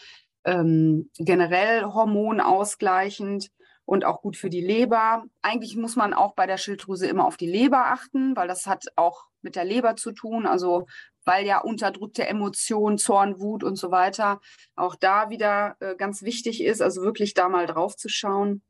ähm, 0.45 1.11
generell 1.17 1.85
hormonausgleichend 1.85 3.51
und 3.89 4.05
auch 4.05 4.21
gut 4.21 4.37
für 4.37 4.51
die 4.51 4.61
Leber. 4.61 5.25
Eigentlich 5.41 5.75
muss 5.75 5.97
man 5.97 6.13
auch 6.13 6.35
bei 6.35 6.47
der 6.47 6.59
Schilddrüse 6.59 7.07
immer 7.07 7.25
auf 7.25 7.39
die 7.39 7.51
Leber 7.51 7.87
achten, 7.87 8.37
weil 8.37 8.47
das 8.47 8.67
hat 8.67 8.85
auch 8.97 9.29
mit 9.41 9.57
der 9.57 9.65
Leber 9.65 9.97
zu 9.97 10.13
tun. 10.13 10.45
Also 10.45 10.87
weil 11.25 11.47
ja 11.47 11.61
unterdrückte 11.61 12.29
Emotionen, 12.29 12.99
Zorn, 12.99 13.41
Wut 13.41 13.65
und 13.65 13.77
so 13.77 13.91
weiter 13.91 14.41
auch 14.77 14.95
da 14.95 15.31
wieder 15.31 15.77
äh, 15.81 15.97
ganz 15.97 16.23
wichtig 16.23 16.63
ist, 16.63 16.83
also 16.83 17.01
wirklich 17.01 17.33
da 17.33 17.49
mal 17.49 17.65
drauf 17.65 17.97
zu 17.97 18.11
schauen. 18.11 18.63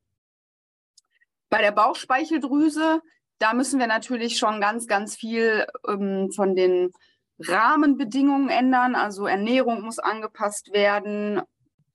Bei 1.50 1.62
der 1.62 1.72
Bauchspeicheldrüse, 1.72 3.00
da 3.40 3.54
müssen 3.54 3.80
wir 3.80 3.88
natürlich 3.88 4.38
schon 4.38 4.60
ganz, 4.60 4.86
ganz 4.86 5.16
viel 5.16 5.66
ähm, 5.88 6.30
von 6.30 6.54
den 6.54 6.92
Rahmenbedingungen 7.40 8.50
ändern. 8.50 8.94
Also 8.94 9.26
Ernährung 9.26 9.82
muss 9.82 9.98
angepasst 9.98 10.72
werden, 10.72 11.42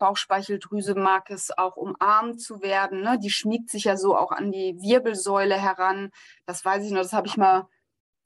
Bauchspeicheldrüse 0.04 0.96
mag 0.96 1.30
es 1.30 1.58
auch 1.58 1.78
umarmt 1.78 2.42
zu 2.42 2.62
werden. 2.62 3.04
Ne? 3.04 3.18
Die 3.24 3.30
schmiegt 3.30 3.70
sich 3.70 3.86
ja 3.86 3.96
so 3.96 4.18
auch 4.18 4.34
an 4.34 4.52
die 4.52 4.76
Wirbelsäule 4.82 5.56
heran. 5.56 6.12
Das 6.46 6.66
weiß 6.66 6.84
ich 6.84 6.92
noch, 6.92 7.04
das 7.04 7.14
habe 7.14 7.28
ich 7.28 7.38
mal 7.38 7.70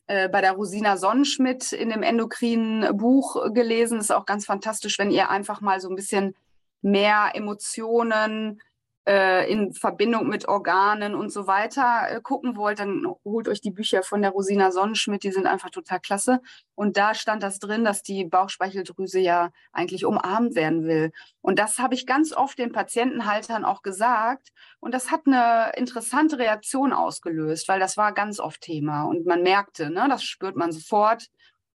äh, 0.08 0.28
bei 0.28 0.42
der 0.42 0.54
Rosina 0.54 0.98
Sonnenschmidt 0.98 1.74
in 1.74 1.90
dem 1.90 2.02
endokrinen 2.02 2.98
Buch 2.98 3.54
gelesen. 3.54 4.00
Ist 4.00 4.12
auch 4.12 4.26
ganz 4.26 4.44
fantastisch, 4.44 4.98
wenn 4.98 5.12
ihr 5.12 5.30
einfach 5.30 5.62
mal 5.62 5.80
so 5.80 5.88
ein 5.88 5.96
bisschen 5.96 6.34
mehr 6.82 7.30
Emotionen 7.36 8.60
äh, 9.08 9.50
in 9.50 9.72
Verbindung 9.72 10.28
mit 10.28 10.50
Organen 10.50 11.16
und 11.16 11.32
so 11.32 11.48
weiter 11.48 12.10
äh, 12.10 12.22
gucken 12.22 12.58
wollt, 12.58 12.80
dann 12.80 13.08
holt 13.24 13.48
euch 13.48 13.62
die 13.62 13.72
Bücher 13.72 14.04
von 14.04 14.22
der 14.22 14.32
Rosina 14.32 14.70
Sonnenschmidt, 14.72 15.24
die 15.24 15.32
sind 15.32 15.48
einfach 15.48 15.70
total 15.70 16.02
klasse. 16.02 16.42
Und 16.76 16.98
da 16.98 17.14
stand 17.16 17.42
das 17.42 17.60
drin, 17.60 17.86
dass 17.86 18.04
die 18.04 18.26
Bauchspeicheldrüse 18.26 19.20
ja 19.20 19.52
eigentlich 19.72 20.04
umarmt 20.04 20.56
werden 20.56 20.84
will. 20.84 21.14
Und 21.40 21.58
das 21.58 21.80
habe 21.80 21.94
ich 21.94 22.06
ganz 22.06 22.34
oft 22.34 22.60
den 22.60 22.74
Patientenhaltern 22.74 23.64
auch 23.64 23.82
gesagt. 23.82 24.50
Und 24.82 24.94
das 24.94 25.10
hat 25.10 25.22
eine 25.26 25.72
interessante 25.78 26.38
Reaktion 26.38 26.92
ausgelöst, 26.92 27.70
weil 27.70 27.80
das 27.80 27.96
war 27.96 28.12
ganz 28.12 28.42
oft 28.42 28.60
Thema. 28.60 29.04
Und 29.04 29.26
man 29.26 29.42
merkte, 29.42 29.90
ne, 29.90 30.08
das 30.10 30.24
spürt 30.24 30.58
man 30.58 30.74
sofort, 30.74 31.28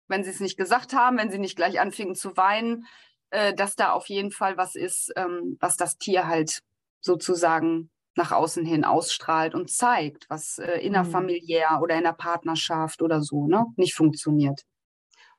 wenn 0.06 0.22
sie 0.22 0.30
es 0.30 0.40
nicht 0.40 0.58
gesagt 0.58 0.92
haben, 0.92 1.16
wenn 1.16 1.30
sie 1.30 1.38
nicht 1.38 1.56
gleich 1.56 1.80
anfingen 1.80 2.14
zu 2.14 2.36
weinen, 2.36 2.84
äh, 3.30 3.54
dass 3.54 3.74
da 3.74 3.92
auf 3.92 4.10
jeden 4.10 4.32
Fall 4.32 4.58
was 4.58 4.74
ist, 4.74 5.10
ähm, 5.16 5.56
was 5.60 5.78
das 5.78 5.96
Tier 5.96 6.26
halt 6.26 6.62
sozusagen 7.02 7.90
nach 8.14 8.32
außen 8.32 8.64
hin 8.64 8.84
ausstrahlt 8.84 9.54
und 9.54 9.70
zeigt, 9.70 10.26
was 10.28 10.58
äh, 10.58 10.78
innerfamiliär 10.78 11.76
mhm. 11.76 11.82
oder 11.82 11.96
in 11.96 12.04
der 12.04 12.12
Partnerschaft 12.12 13.02
oder 13.02 13.22
so 13.22 13.46
ne, 13.46 13.66
nicht 13.76 13.94
funktioniert. 13.94 14.62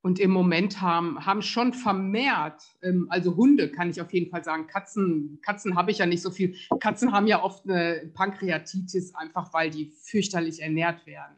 Und 0.02 0.20
im 0.20 0.32
Moment 0.32 0.82
haben, 0.82 1.26
haben 1.26 1.42
schon 1.42 1.72
vermehrt, 1.72 2.62
ähm, 2.82 3.08
also 3.10 3.38
Hunde 3.38 3.72
kann 3.72 3.90
ich 3.90 4.02
auf 4.02 4.12
jeden 4.12 4.30
Fall 4.30 4.44
sagen, 4.44 4.68
Katzen, 4.68 5.40
Katzen 5.42 5.78
habe 5.78 5.92
ich 5.92 6.00
ja 6.00 6.06
nicht 6.06 6.22
so 6.22 6.30
viel. 6.30 6.58
Katzen 6.82 7.14
haben 7.14 7.28
ja 7.28 7.42
oft 7.42 7.70
eine 7.70 8.12
Pankreatitis, 8.14 9.16
einfach 9.16 9.54
weil 9.54 9.70
die 9.70 9.94
fürchterlich 10.04 10.62
ernährt 10.62 11.06
werden. 11.06 11.38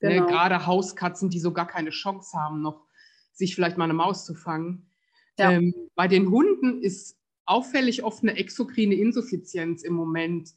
Ne, 0.00 0.10
genau. 0.10 0.24
Ne, 0.24 0.30
gerade 0.30 0.66
Hauskatzen, 0.66 1.28
die 1.28 1.40
so 1.40 1.52
gar 1.52 1.66
keine 1.66 1.90
Chance 1.90 2.38
haben, 2.38 2.62
noch 2.62 2.86
sich 3.34 3.54
vielleicht 3.54 3.76
mal 3.76 3.84
eine 3.84 3.94
Maus 3.94 4.24
zu 4.24 4.34
fangen. 4.34 4.90
Ja. 5.38 5.52
Ähm, 5.52 5.74
bei 5.94 6.08
den 6.08 6.30
Hunden 6.30 6.82
ist 6.82 7.17
auffällig 7.48 8.04
oft 8.04 8.22
eine 8.22 8.36
exokrine 8.36 8.94
Insuffizienz 8.94 9.82
im 9.82 9.94
Moment. 9.94 10.50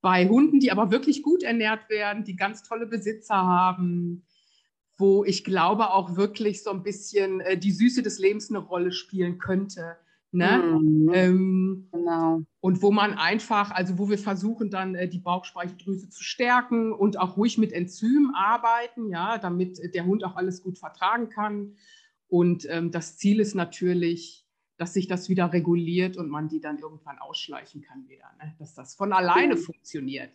Bei 0.00 0.28
Hunden, 0.28 0.60
die 0.60 0.70
aber 0.70 0.90
wirklich 0.90 1.22
gut 1.22 1.42
ernährt 1.42 1.88
werden, 1.90 2.24
die 2.24 2.36
ganz 2.36 2.62
tolle 2.62 2.86
Besitzer 2.86 3.36
haben, 3.36 4.24
wo 4.96 5.24
ich 5.24 5.44
glaube 5.44 5.90
auch 5.90 6.16
wirklich 6.16 6.62
so 6.62 6.70
ein 6.70 6.82
bisschen 6.82 7.40
äh, 7.40 7.58
die 7.58 7.72
Süße 7.72 8.02
des 8.02 8.18
Lebens 8.18 8.50
eine 8.50 8.60
Rolle 8.60 8.92
spielen 8.92 9.38
könnte. 9.38 9.96
Ne? 10.32 10.58
Mhm. 10.58 11.10
Ähm, 11.12 11.88
genau. 11.92 12.42
Und 12.60 12.82
wo 12.82 12.90
man 12.90 13.14
einfach, 13.14 13.70
also 13.70 13.98
wo 13.98 14.08
wir 14.08 14.18
versuchen 14.18 14.70
dann 14.70 14.94
äh, 14.94 15.08
die 15.08 15.18
Bauchspeicheldrüse 15.18 16.08
zu 16.08 16.22
stärken 16.22 16.92
und 16.92 17.18
auch 17.18 17.36
ruhig 17.36 17.58
mit 17.58 17.72
Enzymen 17.72 18.32
arbeiten, 18.34 19.08
ja, 19.08 19.38
damit 19.38 19.78
der 19.94 20.04
Hund 20.04 20.24
auch 20.24 20.36
alles 20.36 20.62
gut 20.62 20.78
vertragen 20.78 21.28
kann. 21.28 21.76
Und 22.28 22.66
ähm, 22.68 22.90
das 22.90 23.16
Ziel 23.18 23.40
ist 23.40 23.54
natürlich, 23.54 24.45
dass 24.76 24.92
sich 24.92 25.06
das 25.06 25.28
wieder 25.28 25.52
reguliert 25.52 26.16
und 26.16 26.28
man 26.28 26.48
die 26.48 26.60
dann 26.60 26.78
irgendwann 26.78 27.18
ausschleichen 27.18 27.82
kann 27.82 28.08
wieder, 28.08 28.30
ne? 28.42 28.54
dass 28.58 28.74
das 28.74 28.94
von 28.94 29.12
alleine 29.12 29.54
mhm. 29.54 29.60
funktioniert. 29.60 30.30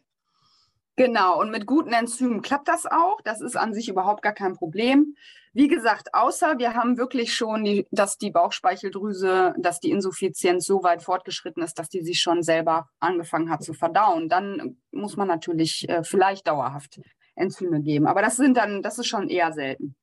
Genau, 0.98 1.40
und 1.40 1.52
mit 1.52 1.66
guten 1.66 1.94
Enzymen 1.94 2.42
klappt 2.42 2.68
das 2.68 2.86
auch. 2.86 3.22
Das 3.24 3.40
ist 3.42 3.56
an 3.56 3.74
sich 3.74 3.88
überhaupt 3.88 4.22
gar 4.22 4.34
kein 4.34 4.54
Problem. 4.54 5.16
Wie 5.54 5.68
gesagt, 5.68 6.14
außer 6.14 6.60
wir 6.60 6.76
haben 6.76 6.98
wirklich 6.98 7.34
schon, 7.34 7.64
die, 7.64 7.88
dass 7.92 8.18
die 8.18 8.30
Bauchspeicheldrüse, 8.30 9.54
dass 9.58 9.80
die 9.80 9.90
Insuffizienz 9.90 10.66
so 10.66 10.84
weit 10.84 11.02
fortgeschritten 11.02 11.64
ist, 11.64 11.80
dass 11.80 11.90
die 11.90 12.02
sich 12.02 12.20
schon 12.20 12.44
selber 12.44 12.90
angefangen 13.00 13.50
hat 13.50 13.64
zu 13.64 13.74
verdauen. 13.74 14.30
Dann 14.30 14.78
muss 14.92 15.18
man 15.18 15.28
natürlich 15.28 15.88
äh, 15.90 16.04
vielleicht 16.04 16.48
dauerhaft 16.48 17.00
Enzyme 17.36 17.82
geben. 17.82 18.08
Aber 18.08 18.22
das 18.22 18.36
sind 18.36 18.58
dann, 18.58 18.82
das 18.82 19.00
ist 19.00 19.08
schon 19.08 19.30
eher 19.30 19.54
selten. 19.54 19.96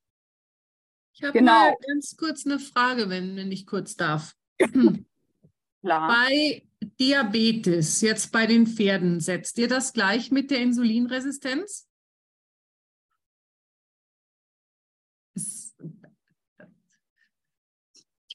Ich 1.19 1.25
habe 1.25 1.37
genau. 1.37 1.53
mal 1.53 1.77
ganz 1.89 2.17
kurz 2.17 2.47
eine 2.47 2.61
Frage, 2.61 3.11
wenn, 3.11 3.35
wenn 3.35 3.51
ich 3.51 3.67
kurz 3.67 3.97
darf. 3.97 4.37
Klar. 4.61 6.09
Bei 6.09 6.63
Diabetes, 7.01 8.01
jetzt 8.03 8.31
bei 8.31 8.47
den 8.47 8.69
Pferden, 8.69 9.19
setzt 9.19 9.59
ihr 9.59 9.67
das 9.67 9.93
gleich 9.93 10.31
mit 10.31 10.53
der 10.53 10.59
Insulinresistenz? 10.59 11.89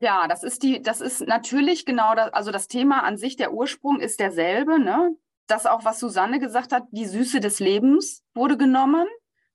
Ja, 0.02 0.28
das 0.28 0.44
ist 0.44 0.64
die, 0.64 0.82
das 0.82 1.00
ist 1.00 1.22
natürlich 1.26 1.86
genau 1.86 2.16
das, 2.16 2.34
also 2.34 2.52
das 2.52 2.68
Thema 2.68 3.04
an 3.04 3.18
sich, 3.18 3.38
der 3.38 3.54
Ursprung 3.54 4.02
ist 4.02 4.20
derselbe, 4.20 4.78
ne? 4.78 5.16
Das 5.48 5.66
auch, 5.66 5.86
was 5.86 6.02
Susanne 6.02 6.40
gesagt 6.40 6.74
hat, 6.74 6.84
die 6.92 7.06
Süße 7.06 7.40
des 7.40 7.62
Lebens 7.62 8.24
wurde 8.34 8.58
genommen. 8.58 9.08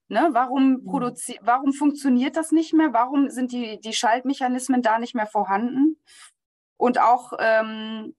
Ne? 0.09 0.31
Warum, 0.33 0.83
mhm. 0.85 1.15
warum 1.43 1.73
funktioniert 1.73 2.37
das 2.37 2.51
nicht 2.51 2.73
mehr? 2.73 2.93
Warum 2.93 3.29
sind 3.29 3.53
die, 3.53 3.79
die 3.81 3.93
Schaltmechanismen 3.93 4.83
da 4.83 4.99
nicht 4.99 5.15
mehr 5.15 5.27
vorhanden? 5.27 6.01
Und 6.79 6.99
auch, 6.99 7.35
ähm, 7.39 8.15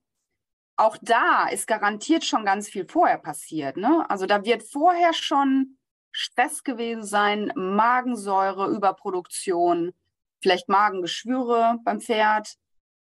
auch 0.76 0.98
da 1.02 1.48
ist 1.48 1.66
garantiert 1.68 2.24
schon 2.24 2.46
ganz 2.46 2.70
viel 2.70 2.88
vorher 2.88 3.18
passiert. 3.18 3.76
Ne? 3.78 4.06
Also 4.10 4.28
da 4.28 4.46
wird 4.46 4.64
vorher 4.64 5.14
schon 5.14 5.78
Stress 6.12 6.64
gewesen 6.64 7.04
sein, 7.04 7.52
Magensäure, 7.56 8.70
Überproduktion, 8.70 9.94
vielleicht 10.42 10.70
Magengeschwüre 10.70 11.80
beim 11.84 12.02
Pferd. 12.02 12.56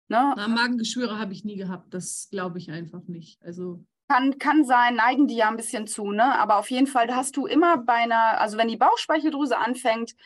Ne? 0.09 0.35
Na, 0.37 0.49
Magengeschwüre 0.49 1.19
habe 1.19 1.33
ich 1.33 1.45
nie 1.45 1.57
gehabt, 1.57 1.93
das 1.93 2.29
glaube 2.31 2.59
ich 2.59 2.71
einfach 2.71 3.03
nicht. 3.09 3.43
Also 3.43 3.85
kann, 4.11 4.39
kann 4.39 4.65
sein, 4.65 4.97
neigen 4.97 5.29
die 5.29 5.37
ja 5.37 5.49
ein 5.49 5.57
bisschen 5.57 5.87
zu, 5.87 6.11
ne? 6.11 6.37
Aber 6.39 6.59
auf 6.59 6.71
jeden 6.71 6.89
Fall 6.89 7.15
hast 7.15 7.37
du 7.37 7.47
immer 7.47 7.77
bei 7.79 7.95
einer, 7.95 8.41
also 8.41 8.59
wenn 8.59 8.67
die 8.67 8.77
Bauchspeicheldrüse 8.77 9.57
anfängt 9.57 10.17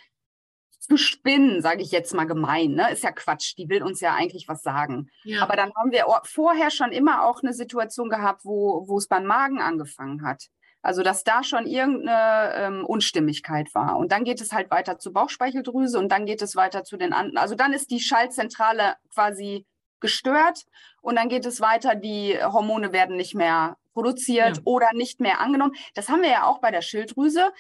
zu 0.79 0.97
spinnen, 0.97 1.61
sage 1.61 1.83
ich 1.83 1.91
jetzt 1.91 2.15
mal 2.15 2.25
gemein, 2.25 2.73
ne? 2.73 2.91
Ist 2.91 3.05
ja 3.05 3.13
Quatsch, 3.13 3.57
die 3.59 3.69
will 3.69 3.83
uns 3.83 4.01
ja 4.01 4.15
eigentlich 4.15 4.49
was 4.49 4.63
sagen. 4.63 5.11
Ja. 5.25 5.43
Aber 5.43 5.55
dann 5.57 5.71
haben 5.77 5.93
wir 5.93 6.07
vorher 6.25 6.71
schon 6.71 6.93
immer 6.93 7.25
auch 7.25 7.43
eine 7.43 7.53
Situation 7.53 8.09
gehabt, 8.09 8.47
wo, 8.47 8.89
wo 8.89 8.97
es 8.97 9.07
beim 9.07 9.27
Magen 9.27 9.61
angefangen 9.61 10.27
hat. 10.27 10.47
Also 10.81 11.03
dass 11.03 11.25
da 11.25 11.43
schon 11.43 11.67
irgendeine 11.67 12.55
ähm, 12.57 12.87
Unstimmigkeit 12.87 13.75
war. 13.75 13.99
Und 13.99 14.13
dann 14.13 14.25
geht 14.25 14.41
es 14.41 14.53
halt 14.53 14.71
weiter 14.71 14.99
zur 14.99 15.13
Bauchspeicheldrüse 15.13 15.99
und 15.99 16.11
dann 16.11 16.25
geht 16.25 16.41
es 16.41 16.57
weiter 16.57 16.85
zu 16.85 16.97
den 16.97 17.13
anderen. 17.13 17.39
Also 17.39 17.55
dann 17.55 17.75
ist 17.75 17.91
die 17.91 18.01
Schaltzentrale 18.01 18.95
quasi 19.13 19.67
gestört 20.05 20.67
und 21.01 21.17
dann 21.17 21.31
geht 21.31 21.47
es 21.47 21.63
weiter, 21.63 21.95
die 21.95 22.37
Hormone 22.39 22.93
werden 22.93 23.17
nicht 23.17 23.35
mehr 23.35 23.79
produziert 23.95 24.59
ja. 24.59 24.63
oder 24.67 24.89
nicht 24.93 25.19
mehr 25.19 25.41
angenommen. 25.41 25.75
Das 25.95 26.11
haben 26.11 26.21
wir 26.21 26.29
ja 26.29 26.45
auch 26.45 26.59
bei 26.59 26.71
der 26.71 26.83
Schilddrüse. 26.83 27.53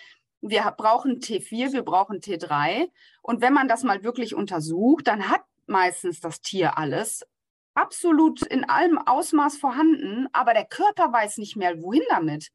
Wir 0.43 0.63
brauchen 0.77 1.21
T4, 1.21 1.73
wir 1.73 1.83
brauchen 1.83 2.21
T3 2.21 2.91
und 3.23 3.41
wenn 3.41 3.55
man 3.55 3.67
das 3.67 3.83
mal 3.83 4.05
wirklich 4.05 4.35
untersucht, 4.35 5.07
dann 5.07 5.31
hat 5.31 5.41
meistens 5.67 6.21
das 6.21 6.43
Tier 6.43 6.77
alles 6.77 7.25
absolut 7.73 8.43
in 8.43 8.69
allem 8.69 8.99
Ausmaß 8.99 9.57
vorhanden, 9.57 10.29
aber 10.33 10.53
der 10.53 10.67
Körper 10.67 11.11
weiß 11.11 11.39
nicht 11.39 11.57
mehr, 11.57 11.81
wohin 11.83 12.05
damit. 12.11 12.51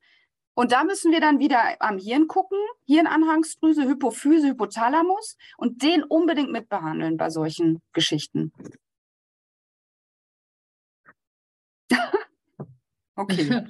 Und 0.54 0.72
da 0.72 0.84
müssen 0.84 1.12
wir 1.12 1.20
dann 1.20 1.40
wieder 1.40 1.62
am 1.80 1.98
Hirn 1.98 2.28
gucken, 2.28 2.60
Hirnanhangsdrüse, 2.86 3.88
Hypophyse, 3.88 4.50
Hypothalamus 4.50 5.36
und 5.58 5.82
den 5.82 6.04
unbedingt 6.04 6.52
mitbehandeln 6.52 7.18
bei 7.18 7.32
solchen 7.32 7.82
Geschichten. 7.92 8.54
okay. 13.16 13.66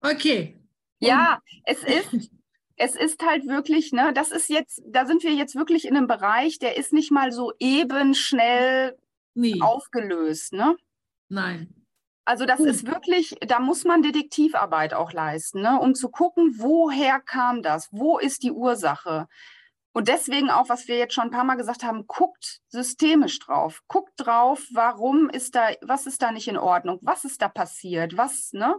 okay. 0.00 0.58
Ja, 0.98 1.40
es 1.64 1.82
ist, 1.82 2.30
es 2.76 2.96
ist 2.96 3.22
halt 3.24 3.46
wirklich, 3.46 3.92
ne, 3.92 4.12
das 4.14 4.30
ist 4.30 4.48
jetzt, 4.48 4.82
da 4.86 5.06
sind 5.06 5.22
wir 5.22 5.32
jetzt 5.32 5.54
wirklich 5.54 5.86
in 5.86 5.96
einem 5.96 6.06
Bereich, 6.06 6.58
der 6.58 6.76
ist 6.76 6.92
nicht 6.92 7.10
mal 7.10 7.32
so 7.32 7.52
eben 7.58 8.14
schnell 8.14 8.96
nee. 9.34 9.60
aufgelöst, 9.60 10.52
ne? 10.52 10.76
Nein. 11.28 11.74
Also 12.24 12.46
das 12.46 12.60
hm. 12.60 12.66
ist 12.66 12.86
wirklich, 12.86 13.36
da 13.40 13.58
muss 13.58 13.84
man 13.84 14.02
Detektivarbeit 14.02 14.94
auch 14.94 15.12
leisten, 15.12 15.62
ne, 15.62 15.80
um 15.80 15.94
zu 15.94 16.08
gucken, 16.08 16.54
woher 16.58 17.20
kam 17.20 17.62
das, 17.62 17.88
wo 17.90 18.18
ist 18.18 18.42
die 18.42 18.52
Ursache. 18.52 19.28
Und 19.94 20.08
deswegen 20.08 20.50
auch, 20.50 20.68
was 20.68 20.88
wir 20.88 20.96
jetzt 20.96 21.14
schon 21.14 21.24
ein 21.24 21.30
paar 21.30 21.44
Mal 21.44 21.56
gesagt 21.56 21.84
haben, 21.84 22.06
guckt 22.06 22.60
systemisch 22.68 23.38
drauf. 23.38 23.82
Guckt 23.88 24.12
drauf, 24.16 24.66
warum 24.72 25.28
ist 25.28 25.54
da, 25.54 25.68
was 25.82 26.06
ist 26.06 26.22
da 26.22 26.32
nicht 26.32 26.48
in 26.48 26.56
Ordnung? 26.56 26.98
Was 27.02 27.24
ist 27.24 27.42
da 27.42 27.48
passiert? 27.48 28.16
Was, 28.16 28.52
ne? 28.52 28.74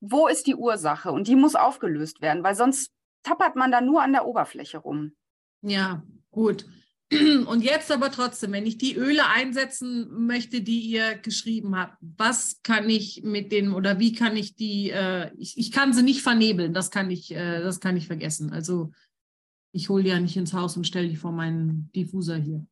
Wo 0.00 0.28
ist 0.28 0.46
die 0.46 0.54
Ursache? 0.54 1.10
Und 1.10 1.26
die 1.26 1.36
muss 1.36 1.54
aufgelöst 1.54 2.20
werden, 2.20 2.44
weil 2.44 2.54
sonst 2.54 2.92
tappert 3.22 3.56
man 3.56 3.72
da 3.72 3.80
nur 3.80 4.02
an 4.02 4.12
der 4.12 4.26
Oberfläche 4.26 4.78
rum. 4.78 5.16
Ja, 5.62 6.02
gut. 6.30 6.66
Und 7.46 7.62
jetzt 7.62 7.90
aber 7.92 8.10
trotzdem, 8.10 8.52
wenn 8.52 8.66
ich 8.66 8.78
die 8.78 8.96
Öle 8.96 9.26
einsetzen 9.28 10.26
möchte, 10.26 10.60
die 10.60 10.80
ihr 10.80 11.14
geschrieben 11.16 11.76
habt, 11.76 11.96
was 12.00 12.62
kann 12.62 12.90
ich 12.90 13.22
mit 13.22 13.52
denen 13.52 13.72
oder 13.72 14.00
wie 14.00 14.12
kann 14.12 14.36
ich 14.36 14.56
die, 14.56 14.90
äh, 14.90 15.30
ich, 15.36 15.56
ich 15.56 15.70
kann 15.70 15.92
sie 15.92 16.02
nicht 16.02 16.22
vernebeln, 16.22 16.74
das 16.74 16.90
kann 16.90 17.10
ich, 17.10 17.32
äh, 17.32 17.60
das 17.60 17.78
kann 17.78 17.96
ich 17.96 18.08
vergessen. 18.08 18.52
Also 18.52 18.90
ich 19.76 19.90
hole 19.90 20.02
die 20.02 20.08
ja 20.08 20.18
nicht 20.18 20.36
ins 20.36 20.54
Haus 20.54 20.76
und 20.76 20.86
stelle 20.86 21.08
die 21.08 21.16
vor 21.16 21.32
meinen 21.32 21.90
Diffuser 21.94 22.36
hier. 22.36 22.66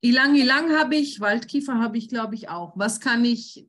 Ilang 0.00 0.34
Ilang 0.34 0.72
habe 0.72 0.96
ich, 0.96 1.20
Waldkiefer 1.20 1.78
habe 1.78 1.96
ich, 1.96 2.08
glaube 2.08 2.34
ich, 2.34 2.48
auch. 2.48 2.76
Was 2.76 3.00
kann 3.00 3.24
ich, 3.24 3.68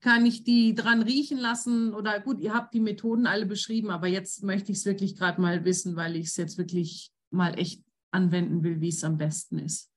kann 0.00 0.26
ich 0.26 0.44
die 0.44 0.74
dran 0.74 1.02
riechen 1.02 1.38
lassen? 1.38 1.94
Oder 1.94 2.20
gut, 2.20 2.40
ihr 2.40 2.52
habt 2.52 2.74
die 2.74 2.80
Methoden 2.80 3.26
alle 3.26 3.46
beschrieben, 3.46 3.90
aber 3.90 4.06
jetzt 4.06 4.42
möchte 4.42 4.70
ich 4.70 4.78
es 4.78 4.84
wirklich 4.84 5.16
gerade 5.16 5.40
mal 5.40 5.64
wissen, 5.64 5.96
weil 5.96 6.14
ich 6.14 6.26
es 6.26 6.36
jetzt 6.36 6.58
wirklich 6.58 7.10
mal 7.30 7.58
echt 7.58 7.82
anwenden 8.10 8.62
will, 8.62 8.82
wie 8.82 8.90
es 8.90 9.02
am 9.02 9.16
besten 9.16 9.58
ist. 9.58 9.90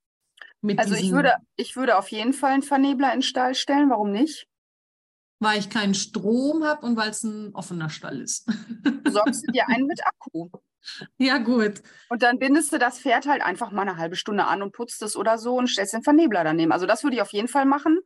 Mit 0.61 0.79
also 0.79 0.95
ich 0.95 1.11
würde, 1.11 1.33
ich 1.57 1.75
würde 1.75 1.97
auf 1.97 2.09
jeden 2.09 2.33
Fall 2.33 2.53
einen 2.53 2.63
Vernebler 2.63 3.11
in 3.13 3.17
den 3.17 3.23
Stall 3.23 3.53
stellen, 3.53 3.89
warum 3.89 4.11
nicht? 4.11 4.47
weil 5.39 5.59
ich 5.59 5.69
keinen 5.69 5.93
Strom 5.93 6.63
habe 6.63 6.85
und 6.85 6.95
weil 6.97 7.09
es 7.09 7.23
ein 7.23 7.53
offener 7.53 7.89
Stall 7.89 8.21
ist. 8.21 8.45
Besorgst 9.03 9.47
du 9.47 9.51
dir 9.51 9.67
einen 9.67 9.85
mit 9.85 10.01
Akku. 10.05 10.49
Ja, 11.17 11.37
gut. 11.37 11.81
Und 12.09 12.23
dann 12.23 12.39
bindest 12.39 12.73
du 12.73 12.77
das 12.77 12.99
Pferd 12.99 13.27
halt 13.27 13.41
einfach 13.41 13.71
mal 13.71 13.83
eine 13.83 13.97
halbe 13.97 14.15
Stunde 14.15 14.45
an 14.45 14.61
und 14.61 14.73
putzt 14.73 15.01
es 15.01 15.15
oder 15.15 15.37
so 15.37 15.57
und 15.57 15.67
stellst 15.67 15.93
den 15.93 16.03
Vernebler 16.03 16.43
daneben. 16.43 16.71
Also 16.71 16.85
das 16.85 17.03
würde 17.03 17.15
ich 17.15 17.21
auf 17.21 17.33
jeden 17.33 17.47
Fall 17.47 17.65
machen. 17.65 17.99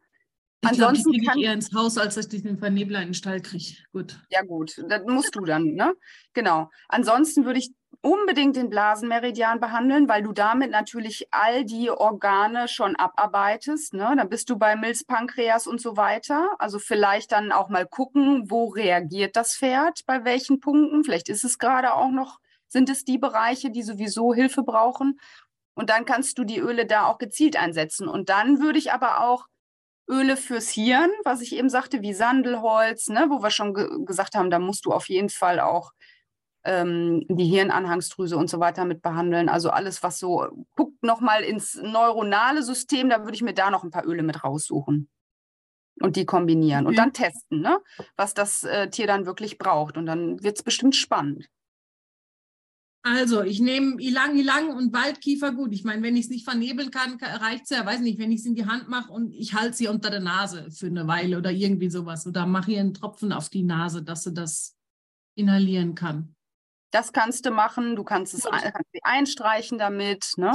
Ich 0.61 0.69
Ansonsten 0.69 1.11
kriege 1.11 1.25
kann 1.25 1.37
ich 1.37 1.45
eher 1.45 1.53
ins 1.53 1.73
Haus, 1.73 1.97
als 1.97 2.15
dass 2.15 2.31
ich 2.33 2.43
den 2.43 2.57
Vernebler 2.57 2.99
in 2.99 3.09
den 3.09 3.13
Stall 3.13 3.41
kriege. 3.41 3.75
Gut. 3.93 4.19
Ja, 4.29 4.41
gut, 4.41 4.83
das 4.89 5.03
musst 5.05 5.33
du 5.35 5.41
dann, 5.41 5.63
ne? 5.73 5.93
Genau. 6.33 6.69
Ansonsten 6.89 7.45
würde 7.45 7.59
ich 7.59 7.71
unbedingt 8.01 8.55
den 8.55 8.69
Blasenmeridian 8.69 9.59
behandeln, 9.59 10.07
weil 10.07 10.23
du 10.23 10.31
damit 10.31 10.71
natürlich 10.71 11.27
all 11.31 11.65
die 11.65 11.89
Organe 11.89 12.67
schon 12.67 12.95
abarbeitest. 12.95 13.93
Ne? 13.93 14.13
Dann 14.15 14.29
bist 14.29 14.49
du 14.49 14.57
bei 14.57 14.75
Milz, 14.75 15.03
Pankreas 15.03 15.67
und 15.67 15.81
so 15.81 15.97
weiter. 15.97 16.49
Also 16.59 16.79
vielleicht 16.79 17.31
dann 17.31 17.51
auch 17.51 17.69
mal 17.69 17.85
gucken, 17.85 18.49
wo 18.49 18.67
reagiert 18.67 19.35
das 19.35 19.55
Pferd, 19.55 20.05
bei 20.05 20.23
welchen 20.23 20.59
Punkten. 20.59 21.03
Vielleicht 21.03 21.29
ist 21.29 21.43
es 21.43 21.57
gerade 21.57 21.93
auch 21.93 22.11
noch, 22.11 22.39
sind 22.69 22.89
es 22.89 23.03
die 23.03 23.17
Bereiche, 23.17 23.71
die 23.71 23.83
sowieso 23.83 24.33
Hilfe 24.33 24.63
brauchen. 24.63 25.19
Und 25.75 25.89
dann 25.89 26.05
kannst 26.05 26.37
du 26.37 26.43
die 26.43 26.59
Öle 26.59 26.85
da 26.85 27.05
auch 27.07 27.17
gezielt 27.17 27.57
einsetzen. 27.57 28.07
Und 28.07 28.29
dann 28.29 28.59
würde 28.59 28.79
ich 28.79 28.91
aber 28.93 29.21
auch 29.21 29.47
Öle 30.09 30.37
fürs 30.37 30.69
Hirn, 30.69 31.11
was 31.23 31.41
ich 31.41 31.55
eben 31.55 31.69
sagte, 31.69 32.01
wie 32.01 32.13
Sandelholz, 32.13 33.09
ne, 33.09 33.27
wo 33.29 33.43
wir 33.43 33.51
schon 33.51 33.73
ge 33.73 33.87
gesagt 34.05 34.35
haben, 34.35 34.49
da 34.49 34.59
musst 34.59 34.85
du 34.85 34.91
auf 34.91 35.07
jeden 35.07 35.29
Fall 35.29 35.59
auch 35.59 35.91
ähm, 36.63 37.25
die 37.29 37.45
Hirnanhangsdrüse 37.45 38.35
und 38.35 38.49
so 38.49 38.59
weiter 38.59 38.85
mit 38.85 39.01
behandeln. 39.01 39.49
Also 39.49 39.69
alles, 39.69 40.03
was 40.03 40.19
so 40.19 40.65
guckt 40.75 41.01
nochmal 41.03 41.43
ins 41.43 41.75
neuronale 41.75 42.63
System, 42.63 43.09
da 43.09 43.23
würde 43.23 43.35
ich 43.35 43.41
mir 43.41 43.53
da 43.53 43.69
noch 43.69 43.83
ein 43.83 43.91
paar 43.91 44.05
Öle 44.05 44.23
mit 44.23 44.43
raussuchen 44.43 45.09
und 46.01 46.15
die 46.15 46.25
kombinieren 46.25 46.85
und 46.87 46.93
Okay. 46.93 47.01
dann 47.01 47.13
testen, 47.13 47.61
ne, 47.61 47.79
was 48.17 48.33
das 48.33 48.63
äh, 48.63 48.89
Tier 48.89 49.07
dann 49.07 49.25
wirklich 49.25 49.57
braucht. 49.57 49.95
Und 49.97 50.05
dann 50.05 50.41
wird 50.43 50.57
es 50.57 50.63
bestimmt 50.63 50.95
spannend. 50.95 51.49
Also, 53.11 53.41
ich 53.41 53.59
nehme 53.59 53.99
Ilang 53.99 54.37
Ilang 54.37 54.69
und 54.69 54.93
Waldkiefer 54.93 55.51
gut. 55.51 55.73
Ich 55.73 55.83
meine, 55.83 56.03
wenn 56.03 56.15
ich 56.15 56.25
es 56.25 56.29
nicht 56.29 56.43
vernebeln 56.43 56.91
kann, 56.91 57.17
reicht 57.19 57.63
es 57.63 57.71
ja, 57.71 57.83
weiß 57.83 58.01
nicht, 58.01 58.19
wenn 58.19 58.31
ich 58.31 58.41
es 58.41 58.45
in 58.45 58.53
die 58.53 58.67
Hand 58.67 58.87
mache 58.87 59.11
und 59.11 59.33
ich 59.33 59.55
halte 59.55 59.75
sie 59.75 59.87
unter 59.87 60.11
der 60.11 60.19
Nase 60.19 60.69
für 60.69 60.85
eine 60.85 61.07
Weile 61.07 61.39
oder 61.39 61.49
irgendwie 61.49 61.89
sowas. 61.89 62.27
Oder 62.27 62.45
mache 62.45 62.73
ihr 62.73 62.81
einen 62.81 62.93
Tropfen 62.93 63.31
auf 63.31 63.49
die 63.49 63.63
Nase, 63.63 64.03
dass 64.03 64.23
sie 64.23 64.33
das 64.33 64.77
inhalieren 65.33 65.95
kann. 65.95 66.35
Das 66.91 67.11
kannst 67.11 67.47
du 67.47 67.51
machen. 67.51 67.95
Du 67.95 68.03
kannst 68.03 68.35
es 68.35 68.45
ein, 68.45 68.61
kannst 68.61 68.91
sie 68.93 68.99
einstreichen 69.01 69.79
damit. 69.79 70.33
Ne? 70.37 70.51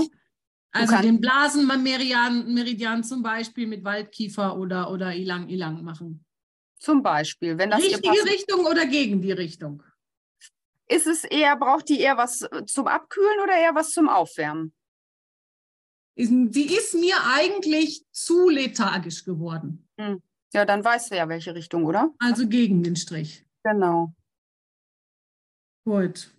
Also 0.70 0.96
den 0.98 1.20
Blasenmeridian 1.20 2.54
Meridian 2.54 3.02
zum 3.02 3.22
Beispiel 3.22 3.66
mit 3.66 3.82
Waldkiefer 3.82 4.56
oder, 4.56 4.92
oder 4.92 5.12
Ilang 5.12 5.48
Ilang 5.48 5.82
machen. 5.82 6.24
Zum 6.78 7.02
Beispiel, 7.02 7.58
wenn 7.58 7.70
das 7.70 7.82
Richtige. 7.82 8.24
Richtung 8.30 8.64
oder 8.66 8.86
gegen 8.86 9.20
die 9.20 9.32
Richtung? 9.32 9.82
Ist 10.88 11.06
es 11.06 11.24
eher, 11.24 11.56
braucht 11.56 11.88
die 11.88 12.00
eher 12.00 12.16
was 12.16 12.42
äh, 12.42 12.64
zum 12.66 12.86
Abkühlen 12.86 13.40
oder 13.42 13.56
eher 13.56 13.74
was 13.74 13.90
zum 13.90 14.08
Aufwärmen? 14.08 14.74
Die 16.16 16.76
ist 16.76 16.94
mir 16.94 17.16
eigentlich 17.34 18.04
zu 18.12 18.48
lethargisch 18.48 19.24
geworden. 19.24 19.88
Ja, 20.52 20.64
dann 20.64 20.84
weißt 20.84 21.10
du 21.10 21.16
ja, 21.16 21.28
welche 21.28 21.54
Richtung, 21.54 21.84
oder? 21.84 22.14
Also 22.20 22.46
gegen 22.46 22.84
den 22.84 22.94
Strich. 22.94 23.44
Genau. 23.64 24.14
Gut. 25.84 26.32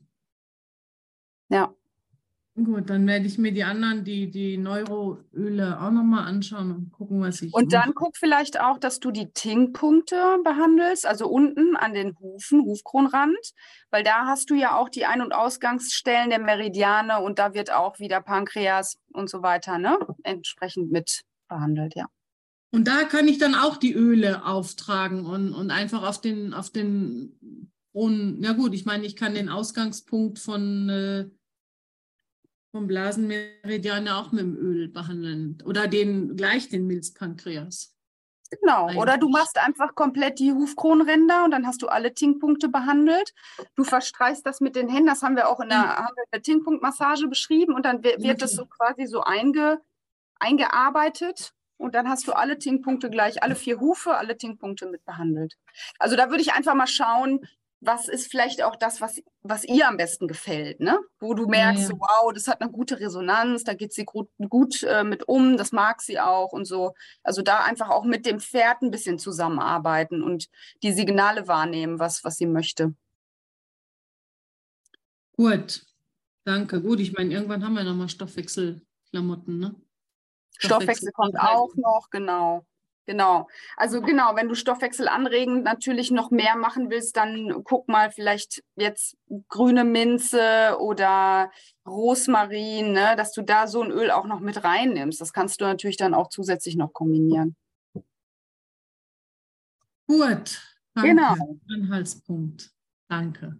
Ja. 1.49 1.75
Gut, 2.57 2.89
dann 2.89 3.05
werde 3.05 3.25
ich 3.25 3.37
mir 3.37 3.51
die 3.51 3.65
anderen, 3.65 4.05
die, 4.05 4.31
die 4.31 4.57
Neuroöle 4.57 5.77
auch 5.81 5.91
nochmal 5.91 6.25
anschauen 6.25 6.71
und 6.71 6.91
gucken, 6.93 7.19
was 7.19 7.41
ich. 7.41 7.53
Und 7.53 7.73
dann 7.73 7.89
mache. 7.89 7.95
guck 7.95 8.17
vielleicht 8.17 8.61
auch, 8.61 8.77
dass 8.77 9.01
du 9.01 9.11
die 9.11 9.29
Tinkpunkte 9.33 10.37
behandelst, 10.41 11.05
also 11.05 11.27
unten 11.27 11.75
an 11.75 11.93
den 11.93 12.17
Hufen, 12.17 12.63
Hufkronrand, 12.63 13.37
weil 13.89 14.03
da 14.03 14.25
hast 14.25 14.49
du 14.49 14.55
ja 14.55 14.77
auch 14.77 14.87
die 14.87 15.05
Ein- 15.05 15.21
und 15.21 15.33
Ausgangsstellen 15.33 16.29
der 16.29 16.39
Meridiane 16.39 17.19
und 17.19 17.39
da 17.39 17.53
wird 17.53 17.73
auch 17.73 17.99
wieder 17.99 18.21
Pankreas 18.21 18.99
und 19.11 19.29
so 19.29 19.41
weiter, 19.41 19.77
ne? 19.77 19.99
Entsprechend 20.23 20.91
mit 20.91 21.23
behandelt, 21.49 21.93
ja. 21.95 22.05
Und 22.71 22.87
da 22.87 23.03
kann 23.03 23.27
ich 23.27 23.37
dann 23.37 23.55
auch 23.55 23.75
die 23.75 23.93
Öle 23.93 24.45
auftragen 24.45 25.25
und, 25.25 25.53
und 25.53 25.71
einfach 25.71 26.07
auf 26.07 26.21
den, 26.21 26.53
auf 26.53 26.69
den 26.69 27.69
Brunnen. 27.91 28.41
Ja 28.41 28.53
gut, 28.53 28.73
ich 28.73 28.85
meine, 28.85 29.05
ich 29.05 29.17
kann 29.17 29.33
den 29.33 29.49
Ausgangspunkt 29.49 30.39
von 30.39 30.87
äh, 30.89 31.25
vom 32.75 32.87
Blasenmeridian 32.87 34.09
auch 34.09 34.33
mit 34.33 34.41
dem 34.41 34.57
Öl 34.57 34.89
behandeln. 34.89 35.57
Oder 35.63 35.87
den 35.87 36.35
gleich 36.35 36.67
den 36.67 36.85
Milzpankreas. 36.87 37.95
Genau. 38.59 38.91
Oder 39.01 39.17
du 39.17 39.29
machst 39.29 39.57
einfach 39.57 39.95
komplett 39.95 40.39
die 40.39 40.51
Hufkronränder 40.51 41.45
und 41.45 41.51
dann 41.51 41.65
hast 41.65 41.81
du 41.81 41.87
alle 41.87 42.13
Tinkpunkte 42.13 42.67
behandelt. 42.67 43.33
Du 43.75 43.85
verstreichst 43.85 44.45
das 44.45 44.59
mit 44.59 44.75
den 44.75 44.89
Händen. 44.89 45.07
Das 45.07 45.23
haben 45.23 45.37
wir 45.37 45.47
auch 45.47 45.61
in 45.61 45.69
der, 45.69 45.77
Ja. 45.77 45.95
haben 45.95 46.15
wir 46.17 46.23
in 46.23 46.31
der 46.33 46.41
Tinkpunktmassage 46.41 47.29
beschrieben 47.29 47.73
und 47.73 47.85
dann 47.85 48.03
wird, 48.03 48.21
wird 48.21 48.41
das 48.41 48.51
so 48.51 48.65
quasi 48.65 49.05
so 49.05 49.21
einge, 49.21 49.79
eingearbeitet. 50.39 51.53
Und 51.77 51.95
dann 51.95 52.09
hast 52.09 52.27
du 52.27 52.33
alle 52.33 52.59
Tinkpunkte 52.59 53.09
gleich, 53.09 53.41
alle 53.41 53.55
vier 53.55 53.79
Hufe, 53.79 54.17
alle 54.17 54.37
Tinkpunkte 54.37 54.85
mit 54.89 55.05
behandelt. 55.05 55.55
Also 55.97 56.17
da 56.17 56.29
würde 56.29 56.41
ich 56.41 56.51
einfach 56.51 56.75
mal 56.75 56.87
schauen, 56.87 57.47
was 57.81 58.07
ist 58.07 58.31
vielleicht 58.31 58.63
auch 58.63 58.75
das, 58.75 59.01
was, 59.01 59.21
was 59.41 59.63
ihr 59.63 59.87
am 59.87 59.97
besten 59.97 60.27
gefällt, 60.27 60.79
ne? 60.79 60.99
Wo 61.19 61.33
du 61.33 61.47
merkst, 61.47 61.83
ja. 61.83 61.87
so, 61.89 61.99
wow, 61.99 62.33
das 62.33 62.47
hat 62.47 62.61
eine 62.61 62.71
gute 62.71 62.99
Resonanz, 62.99 63.63
da 63.63 63.73
geht 63.73 63.93
sie 63.93 64.05
gut, 64.05 64.29
gut 64.49 64.83
äh, 64.83 65.03
mit 65.03 65.27
um, 65.27 65.57
das 65.57 65.71
mag 65.71 66.01
sie 66.01 66.19
auch 66.19 66.51
und 66.51 66.65
so. 66.65 66.93
Also 67.23 67.41
da 67.41 67.63
einfach 67.63 67.89
auch 67.89 68.03
mit 68.03 68.25
dem 68.25 68.39
Pferd 68.39 68.81
ein 68.81 68.91
bisschen 68.91 69.19
zusammenarbeiten 69.19 70.23
und 70.23 70.47
die 70.83 70.93
Signale 70.93 71.47
wahrnehmen, 71.47 71.99
was, 71.99 72.23
was 72.23 72.37
sie 72.37 72.47
möchte. 72.47 72.95
Gut, 75.33 75.85
danke. 76.45 76.81
Gut, 76.81 76.99
ich 76.99 77.13
meine, 77.13 77.33
irgendwann 77.33 77.63
haben 77.63 77.73
wir 77.73 77.83
nochmal 77.83 78.09
Stoffwechselklamotten, 78.09 79.59
ne? 79.59 79.75
Stoffwechsel 80.57 81.11
kommt 81.11 81.37
auch 81.37 81.75
noch, 81.75 82.09
genau. 82.09 82.65
Genau. 83.05 83.47
Also 83.77 84.01
genau, 84.01 84.35
wenn 84.35 84.47
du 84.47 84.55
Stoffwechsel 84.55 85.07
anregend 85.07 85.63
natürlich 85.63 86.09
noch 86.09 86.31
mehr 86.31 86.55
machen 86.55 86.89
willst, 86.89 87.15
dann 87.17 87.63
guck 87.63 87.87
mal 87.87 88.11
vielleicht 88.11 88.63
jetzt 88.75 89.15
grüne 89.47 89.83
Minze 89.83 90.77
oder 90.79 91.51
Rosmarin, 91.87 92.93
ne, 92.93 93.15
dass 93.15 93.31
du 93.31 93.43
da 93.43 93.67
so 93.67 93.83
ein 93.83 93.91
Öl 93.91 94.09
auch 94.09 94.25
noch 94.25 94.39
mit 94.39 94.63
reinnimmst. 94.63 95.21
Das 95.21 95.33
kannst 95.33 95.61
du 95.61 95.65
natürlich 95.65 95.97
dann 95.97 96.15
auch 96.15 96.29
zusätzlich 96.29 96.75
noch 96.75 96.93
kombinieren. 96.93 97.55
Gut, 100.07 100.61
danke. 100.93 101.09
Genau. 101.09 101.35
Anhaltspunkt. 101.69 102.71
Danke. 103.07 103.59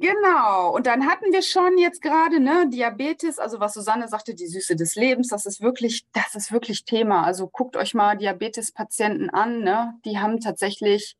Genau, 0.00 0.76
und 0.76 0.86
dann 0.86 1.06
hatten 1.08 1.32
wir 1.32 1.42
schon 1.42 1.76
jetzt 1.76 2.00
gerade 2.00 2.38
ne, 2.38 2.68
Diabetes, 2.68 3.40
also 3.40 3.58
was 3.58 3.74
Susanne 3.74 4.06
sagte, 4.06 4.32
die 4.32 4.46
Süße 4.46 4.76
des 4.76 4.94
Lebens, 4.94 5.26
das 5.26 5.44
ist 5.44 5.60
wirklich, 5.60 6.06
das 6.12 6.36
ist 6.36 6.52
wirklich 6.52 6.84
Thema. 6.84 7.24
Also 7.24 7.48
guckt 7.48 7.76
euch 7.76 7.94
mal 7.94 8.16
Diabetespatienten 8.16 9.28
an, 9.30 9.64
ne? 9.64 9.98
Die 10.04 10.18
haben 10.20 10.38
tatsächlich 10.38 11.16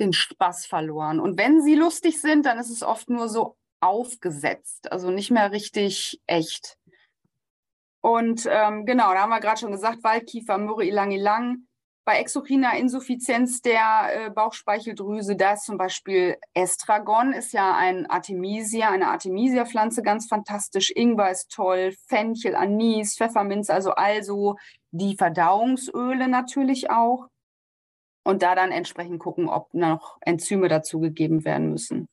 den 0.00 0.12
Spaß 0.12 0.66
verloren. 0.66 1.20
Und 1.20 1.38
wenn 1.38 1.62
sie 1.62 1.76
lustig 1.76 2.20
sind, 2.20 2.46
dann 2.46 2.58
ist 2.58 2.70
es 2.70 2.82
oft 2.82 3.08
nur 3.10 3.28
so 3.28 3.56
aufgesetzt, 3.78 4.90
also 4.90 5.12
nicht 5.12 5.30
mehr 5.30 5.52
richtig 5.52 6.20
echt. 6.26 6.78
Und 8.00 8.48
ähm, 8.50 8.86
genau, 8.86 9.12
da 9.12 9.20
haben 9.20 9.30
wir 9.30 9.38
gerade 9.38 9.60
schon 9.60 9.70
gesagt, 9.70 10.02
Waldkiefer, 10.02 10.58
Myrrhe, 10.58 10.84
Ilang, 10.84 11.12
Ilang. 11.12 11.66
Bei 12.04 12.18
exokriner 12.18 12.76
Insuffizienz 12.76 13.60
der 13.60 14.26
äh, 14.26 14.30
Bauchspeicheldrüse, 14.30 15.36
da 15.36 15.52
ist 15.52 15.66
zum 15.66 15.76
Beispiel 15.76 16.36
Estragon, 16.54 17.32
ist 17.32 17.52
ja 17.52 17.76
ein 17.76 18.06
Artemisia, 18.06 18.90
eine 18.90 19.08
Artemisia-Pflanze, 19.08 20.02
ganz 20.02 20.26
fantastisch. 20.26 20.90
Ingwer 20.94 21.30
ist 21.30 21.50
toll, 21.50 21.92
Fenchel, 22.08 22.56
Anis, 22.56 23.16
Pfefferminz, 23.16 23.68
also 23.68 23.92
also 23.92 24.56
die 24.90 25.16
Verdauungsöle 25.16 26.28
natürlich 26.28 26.90
auch. 26.90 27.28
Und 28.22 28.42
da 28.42 28.54
dann 28.54 28.70
entsprechend 28.70 29.18
gucken, 29.18 29.48
ob 29.48 29.72
noch 29.72 30.18
Enzyme 30.20 30.68
dazugegeben 30.68 31.44
werden 31.44 31.70
müssen. 31.70 32.06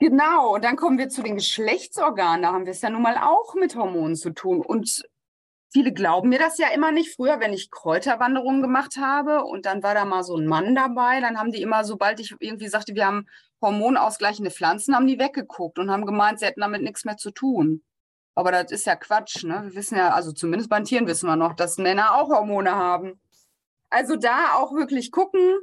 Genau, 0.00 0.54
und 0.54 0.64
dann 0.64 0.76
kommen 0.76 0.98
wir 0.98 1.08
zu 1.08 1.22
den 1.22 1.34
Geschlechtsorganen. 1.34 2.42
Da 2.42 2.52
haben 2.52 2.66
wir 2.66 2.72
es 2.72 2.82
ja 2.82 2.90
nun 2.90 3.02
mal 3.02 3.18
auch 3.18 3.54
mit 3.54 3.74
Hormonen 3.74 4.14
zu 4.14 4.30
tun. 4.30 4.60
Und 4.60 5.02
viele 5.70 5.92
glauben 5.92 6.28
mir 6.28 6.38
das 6.38 6.58
ja 6.58 6.68
immer 6.68 6.92
nicht. 6.92 7.14
Früher, 7.14 7.40
wenn 7.40 7.52
ich 7.52 7.70
Kräuterwanderungen 7.70 8.62
gemacht 8.62 8.96
habe 8.98 9.44
und 9.44 9.66
dann 9.66 9.82
war 9.82 9.94
da 9.94 10.04
mal 10.04 10.22
so 10.22 10.36
ein 10.36 10.46
Mann 10.46 10.74
dabei, 10.74 11.20
dann 11.20 11.38
haben 11.38 11.52
die 11.52 11.62
immer, 11.62 11.84
sobald 11.84 12.20
ich 12.20 12.34
irgendwie 12.40 12.68
sagte, 12.68 12.94
wir 12.94 13.06
haben 13.06 13.26
hormonausgleichende 13.60 14.50
Pflanzen, 14.50 14.94
haben 14.94 15.06
die 15.06 15.18
weggeguckt 15.18 15.78
und 15.78 15.90
haben 15.90 16.06
gemeint, 16.06 16.38
sie 16.38 16.46
hätten 16.46 16.60
damit 16.60 16.82
nichts 16.82 17.04
mehr 17.04 17.16
zu 17.16 17.30
tun. 17.30 17.82
Aber 18.34 18.52
das 18.52 18.70
ist 18.70 18.86
ja 18.86 18.94
Quatsch. 18.94 19.42
Ne? 19.42 19.62
Wir 19.64 19.74
wissen 19.74 19.98
ja, 19.98 20.10
also 20.10 20.32
zumindest 20.32 20.70
bei 20.70 20.80
Tieren 20.80 21.08
wissen 21.08 21.26
wir 21.26 21.36
noch, 21.36 21.54
dass 21.54 21.76
Männer 21.76 22.14
auch 22.14 22.28
Hormone 22.28 22.74
haben. 22.74 23.20
Also 23.90 24.16
da 24.16 24.54
auch 24.54 24.72
wirklich 24.74 25.10
gucken. 25.10 25.58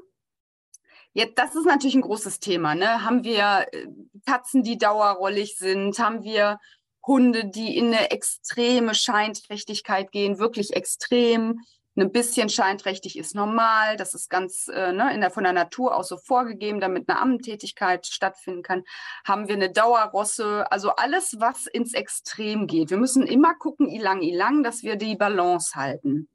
Jetzt, 1.14 1.38
das 1.40 1.56
ist 1.56 1.66
natürlich 1.66 1.96
ein 1.96 2.02
großes 2.02 2.42
Thema. 2.42 2.76
Ne? 2.76 3.06
Haben 3.06 3.24
wir 3.24 3.68
äh, 3.72 3.88
Katzen, 4.26 4.62
die 4.64 4.78
dauerrollig 4.78 5.58
sind? 5.58 5.98
Haben 6.00 6.24
wir 6.24 6.60
Hunde, 7.08 7.46
die 7.46 7.78
in 7.78 7.88
eine 7.88 8.12
extreme 8.12 8.96
Scheinträchtigkeit 8.96 10.12
gehen, 10.12 10.40
wirklich 10.40 10.74
extrem? 10.74 11.62
ein 11.98 12.12
bisschen 12.12 12.50
scheinträchtig 12.50 13.18
ist 13.18 13.36
normal. 13.36 13.96
Das 13.96 14.14
ist 14.14 14.30
ganz 14.30 14.68
äh, 14.68 14.92
ne, 14.92 15.14
in 15.14 15.22
der, 15.22 15.32
von 15.32 15.44
der 15.44 15.54
Natur 15.54 15.96
aus 15.96 16.10
so 16.10 16.18
vorgegeben, 16.18 16.80
damit 16.80 17.08
eine 17.08 17.20
Ammentätigkeit 17.20 18.06
stattfinden 18.06 18.64
kann. 18.64 18.84
Haben 19.26 19.48
wir 19.48 19.56
eine 19.56 19.72
Dauerrosse, 19.72 20.70
also 20.72 20.92
alles, 20.92 21.38
was 21.40 21.68
ins 21.68 21.94
Extrem 21.94 22.68
geht. 22.68 22.90
Wir 22.90 22.98
müssen 22.98 23.26
immer 23.26 23.56
gucken, 23.56 23.88
ilang, 23.88 24.22
ilang, 24.22 24.64
dass 24.64 24.84
wir 24.84 24.98
die 24.98 25.16
Balance 25.16 25.76
halten. 25.76 26.28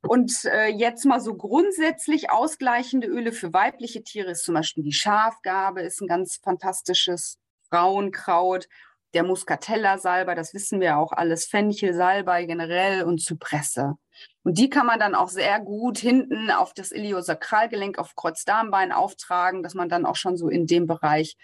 Und 0.00 0.44
äh, 0.44 0.68
jetzt 0.68 1.04
mal 1.04 1.20
so 1.20 1.34
grundsätzlich 1.34 2.30
ausgleichende 2.30 3.08
Öle 3.08 3.32
für 3.32 3.52
weibliche 3.52 4.02
Tiere 4.04 4.30
ist 4.30 4.44
zum 4.44 4.54
Beispiel 4.54 4.84
die 4.84 4.92
Schafgarbe, 4.92 5.82
ist 5.82 6.00
ein 6.00 6.06
ganz 6.06 6.36
fantastisches 6.42 7.38
Frauenkraut. 7.68 8.68
Der 9.14 9.22
Muscatella-Salbei, 9.22 10.34
das 10.34 10.52
wissen 10.54 10.80
wir 10.80 10.98
auch 10.98 11.12
alles, 11.12 11.46
Fenchel, 11.46 11.94
Salbei 11.94 12.44
generell 12.44 13.04
und 13.04 13.22
Zypresse. 13.22 13.94
Und 14.42 14.58
die 14.58 14.68
kann 14.68 14.86
man 14.86 14.98
dann 14.98 15.14
auch 15.14 15.28
sehr 15.28 15.60
gut 15.60 15.98
hinten 15.98 16.50
auf 16.50 16.74
das 16.74 16.92
Iliosakralgelenk, 16.92 17.98
auf 17.98 18.14
Kreuzdarmbein 18.14 18.92
auftragen, 18.92 19.62
dass 19.62 19.74
man 19.74 19.88
dann 19.88 20.06
auch 20.06 20.16
schon 20.16 20.36
so 20.36 20.48
in 20.48 20.66
dem 20.66 20.86
Bereich 20.86 21.36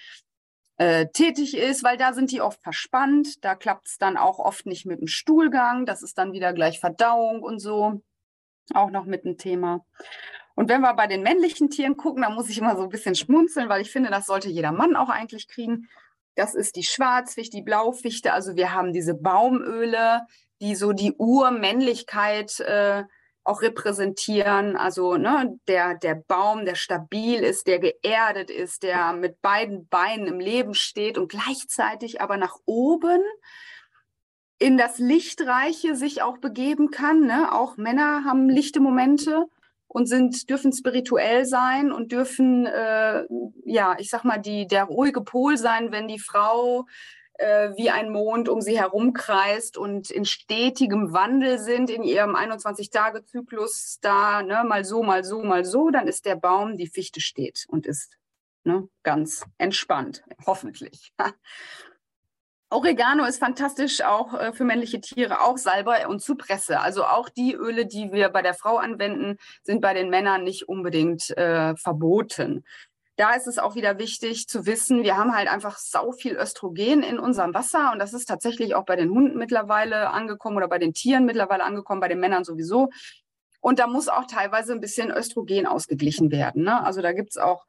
äh, 0.77 1.07
tätig 1.13 1.57
ist, 1.57 1.85
weil 1.85 1.97
da 1.97 2.13
sind 2.13 2.33
die 2.33 2.41
oft 2.41 2.63
verspannt. 2.63 3.45
Da 3.45 3.55
klappt 3.55 3.89
es 3.89 3.99
dann 3.99 4.17
auch 4.17 4.39
oft 4.39 4.67
nicht 4.67 4.87
mit 4.87 5.01
dem 5.01 5.07
Stuhlgang. 5.07 5.87
Das 5.87 6.03
ist 6.03 6.19
dann 6.19 6.33
wieder 6.33 6.53
gleich 6.53 6.81
Verdauung 6.81 7.43
und 7.43 7.61
so 7.61 8.03
auch 8.73 8.91
noch 8.91 9.05
mit 9.05 9.25
ein 9.25 9.37
Thema. 9.37 9.85
Und 10.55 10.69
wenn 10.69 10.81
wir 10.81 10.95
bei 10.95 11.07
den 11.07 11.23
männlichen 11.23 11.69
Tieren 11.69 11.97
gucken, 11.97 12.23
dann 12.23 12.35
muss 12.35 12.49
ich 12.49 12.59
immer 12.59 12.77
so 12.77 12.85
ein 12.85 12.89
bisschen 12.89 13.15
schmunzeln, 13.15 13.69
weil 13.69 13.83
ich 13.83 13.91
finde, 13.91 14.11
das 14.11 14.27
sollte 14.27 14.49
jeder 14.49 14.73
Mann 14.73 14.97
auch 14.97 15.09
eigentlich 15.09 15.49
kriegen. 15.49 15.89
Das 16.35 16.55
ist 16.55 16.77
die 16.77 16.85
Schwarzfichte, 16.85 17.57
die 17.57 17.63
Blaufichte. 17.63 18.33
Also 18.33 18.57
wir 18.57 18.73
haben 18.73 18.93
diese 18.93 19.15
Baumöle, 19.15 20.23
die 20.61 20.75
so 20.75 20.93
die 20.93 21.13
Urmännlichkeit 21.13 22.61
äh, 22.61 23.05
auch 23.45 23.63
repräsentieren. 23.63 24.77
Also 24.77 25.17
ne, 25.17 25.59
der, 25.69 25.95
der 25.95 26.15
Baum, 26.15 26.65
der 26.65 26.75
stabil 26.75 27.41
ist, 27.41 27.67
der 27.67 27.79
geerdet 27.79 28.51
ist, 28.51 28.83
der 28.83 29.13
mit 29.13 29.41
beiden 29.43 29.87
Beinen 29.89 30.27
im 30.27 30.41
Leben 30.41 30.75
steht 30.75 31.19
und 31.19 31.29
gleichzeitig 31.29 32.21
aber 32.21 32.37
nach 32.37 32.57
oben 32.65 33.23
in 34.59 34.79
das 34.79 34.99
Lichtreiche 34.99 35.95
sich 35.95 36.23
auch 36.23 36.39
begeben 36.39 36.91
kann. 36.91 37.27
Ne? 37.27 37.53
Auch 37.53 37.77
Männer 37.77 38.25
haben 38.25 38.49
lichte 38.49 38.81
Momente 38.81 39.47
und 39.95 40.07
sind, 40.07 40.51
dürfen 40.51 40.73
spirituell 40.73 41.45
sein 41.47 41.93
und 41.93 42.11
dürfen, 42.11 42.67
äh, 42.67 43.25
ja, 43.65 43.95
ich 43.97 44.11
sag 44.11 44.25
mal, 44.25 44.39
die, 44.39 44.67
der 44.67 44.85
ruhige 44.85 45.21
Pol 45.21 45.57
sein, 45.57 45.93
wenn 45.93 46.09
die 46.09 46.19
Frau 46.19 46.87
äh, 47.35 47.71
wie 47.77 47.91
ein 47.91 48.11
Mond 48.11 48.49
um 48.49 48.61
sie 48.61 48.77
herumkreist 48.77 49.79
und 49.79 50.11
in 50.11 50.25
stetigem 50.25 51.13
Wandel 51.13 51.61
sind 51.61 51.91
in 51.91 52.03
ihrem 52.03 52.35
21-Tage-Zyklus 52.35 53.99
da, 54.01 54.43
ne, 54.43 54.65
mal 54.67 54.85
so, 54.85 55.05
mal 55.05 55.23
so, 55.23 55.45
mal 55.45 55.65
so, 55.65 55.91
dann 55.91 56.09
ist 56.09 56.27
der 56.27 56.35
Baum, 56.35 56.77
die 56.77 56.89
Fichte 56.89 57.21
steht 57.21 57.65
und 57.69 57.87
ist 57.87 58.17
ne, 58.65 58.89
ganz 59.05 59.47
entspannt, 59.59 60.25
hoffentlich. 60.45 61.13
Oregano 62.75 63.25
ist 63.25 63.39
fantastisch 63.39 64.03
auch 64.03 64.35
äh, 64.35 64.53
für 64.53 64.65
männliche 64.65 65.01
Tiere, 65.01 65.43
auch 65.43 65.59
Salbei 65.59 66.09
und 66.09 66.21
Zypresse. 66.21 66.81
Also 66.81 67.05
auch 67.05 67.29
die 67.29 67.55
Öle, 67.55 67.87
die 67.87 68.11
wir 68.11 68.31
bei 68.31 68.43
der 68.43 68.55
Frau 68.55 68.79
anwenden, 68.79 69.37
sind 69.63 69.81
bei 69.81 69.95
den 69.95 70.11
Männern 70.11 70.43
nicht 70.43 70.69
unbedingt 70.69 71.31
äh, 71.39 71.77
verboten. 71.77 72.65
Da 73.15 73.35
ist 73.35 73.47
es 73.47 73.61
auch 73.61 73.77
wieder 73.77 74.01
wichtig 74.01 74.49
zu 74.49 74.67
wissen, 74.67 75.05
wir 75.05 75.17
haben 75.17 75.37
halt 75.37 75.47
einfach 75.47 75.79
sau 75.79 76.11
viel 76.11 76.35
Östrogen 76.35 77.05
in 77.05 77.21
unserem 77.21 77.55
Wasser 77.55 77.93
und 77.93 78.01
das 78.01 78.13
ist 78.13 78.27
tatsächlich 78.27 78.75
auch 78.75 78.85
bei 78.85 78.97
den 78.97 79.11
Hunden 79.11 79.39
mittlerweile 79.39 80.11
angekommen 80.11 80.57
oder 80.57 80.67
bei 80.67 80.79
den 80.79 80.95
Tieren 80.95 81.27
mittlerweile 81.27 81.63
angekommen, 81.63 82.01
bei 82.01 82.09
den 82.09 82.19
Männern 82.19 82.43
sowieso. 82.43 82.91
Und 83.61 83.79
da 83.79 83.87
muss 83.87 84.09
auch 84.09 84.27
teilweise 84.27 84.73
ein 84.73 84.81
bisschen 84.81 85.13
Östrogen 85.13 85.69
ausgeglichen 85.69 86.33
werden. 86.33 86.65
Ne? 86.65 86.85
Also 86.85 87.03
da 87.03 87.13
gibt 87.13 87.31
es 87.31 87.37
auch 87.37 87.67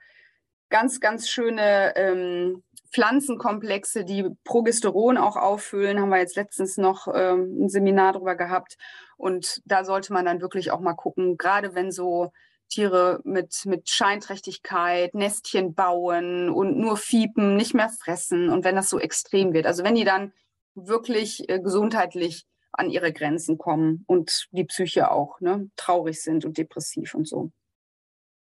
ganz, 0.69 0.99
ganz 0.99 1.29
schöne 1.29 1.95
ähm, 1.95 2.63
Pflanzenkomplexe, 2.91 4.05
die 4.05 4.25
Progesteron 4.43 5.17
auch 5.17 5.35
auffüllen, 5.35 5.99
haben 5.99 6.09
wir 6.09 6.19
jetzt 6.19 6.35
letztens 6.35 6.77
noch 6.77 7.07
ähm, 7.13 7.65
ein 7.65 7.69
Seminar 7.69 8.13
darüber 8.13 8.35
gehabt. 8.35 8.77
Und 9.17 9.61
da 9.65 9.85
sollte 9.85 10.13
man 10.13 10.25
dann 10.25 10.41
wirklich 10.41 10.71
auch 10.71 10.79
mal 10.79 10.93
gucken, 10.93 11.37
gerade 11.37 11.75
wenn 11.75 11.91
so 11.91 12.31
Tiere 12.69 13.21
mit, 13.23 13.65
mit 13.65 13.89
Scheinträchtigkeit, 13.89 15.13
Nestchen 15.13 15.73
bauen 15.75 16.49
und 16.49 16.77
nur 16.77 16.97
fiepen, 16.97 17.55
nicht 17.55 17.73
mehr 17.73 17.89
fressen 17.89 18.49
und 18.49 18.63
wenn 18.63 18.75
das 18.75 18.89
so 18.89 18.99
extrem 18.99 19.53
wird. 19.53 19.65
Also 19.65 19.83
wenn 19.83 19.95
die 19.95 20.03
dann 20.03 20.33
wirklich 20.73 21.47
äh, 21.49 21.59
gesundheitlich 21.59 22.45
an 22.71 22.89
ihre 22.89 23.13
Grenzen 23.13 23.57
kommen 23.57 24.03
und 24.07 24.47
die 24.51 24.65
Psyche 24.65 25.11
auch 25.11 25.39
ne, 25.39 25.69
traurig 25.75 26.21
sind 26.21 26.43
und 26.43 26.57
depressiv 26.57 27.13
und 27.13 27.27
so. 27.27 27.51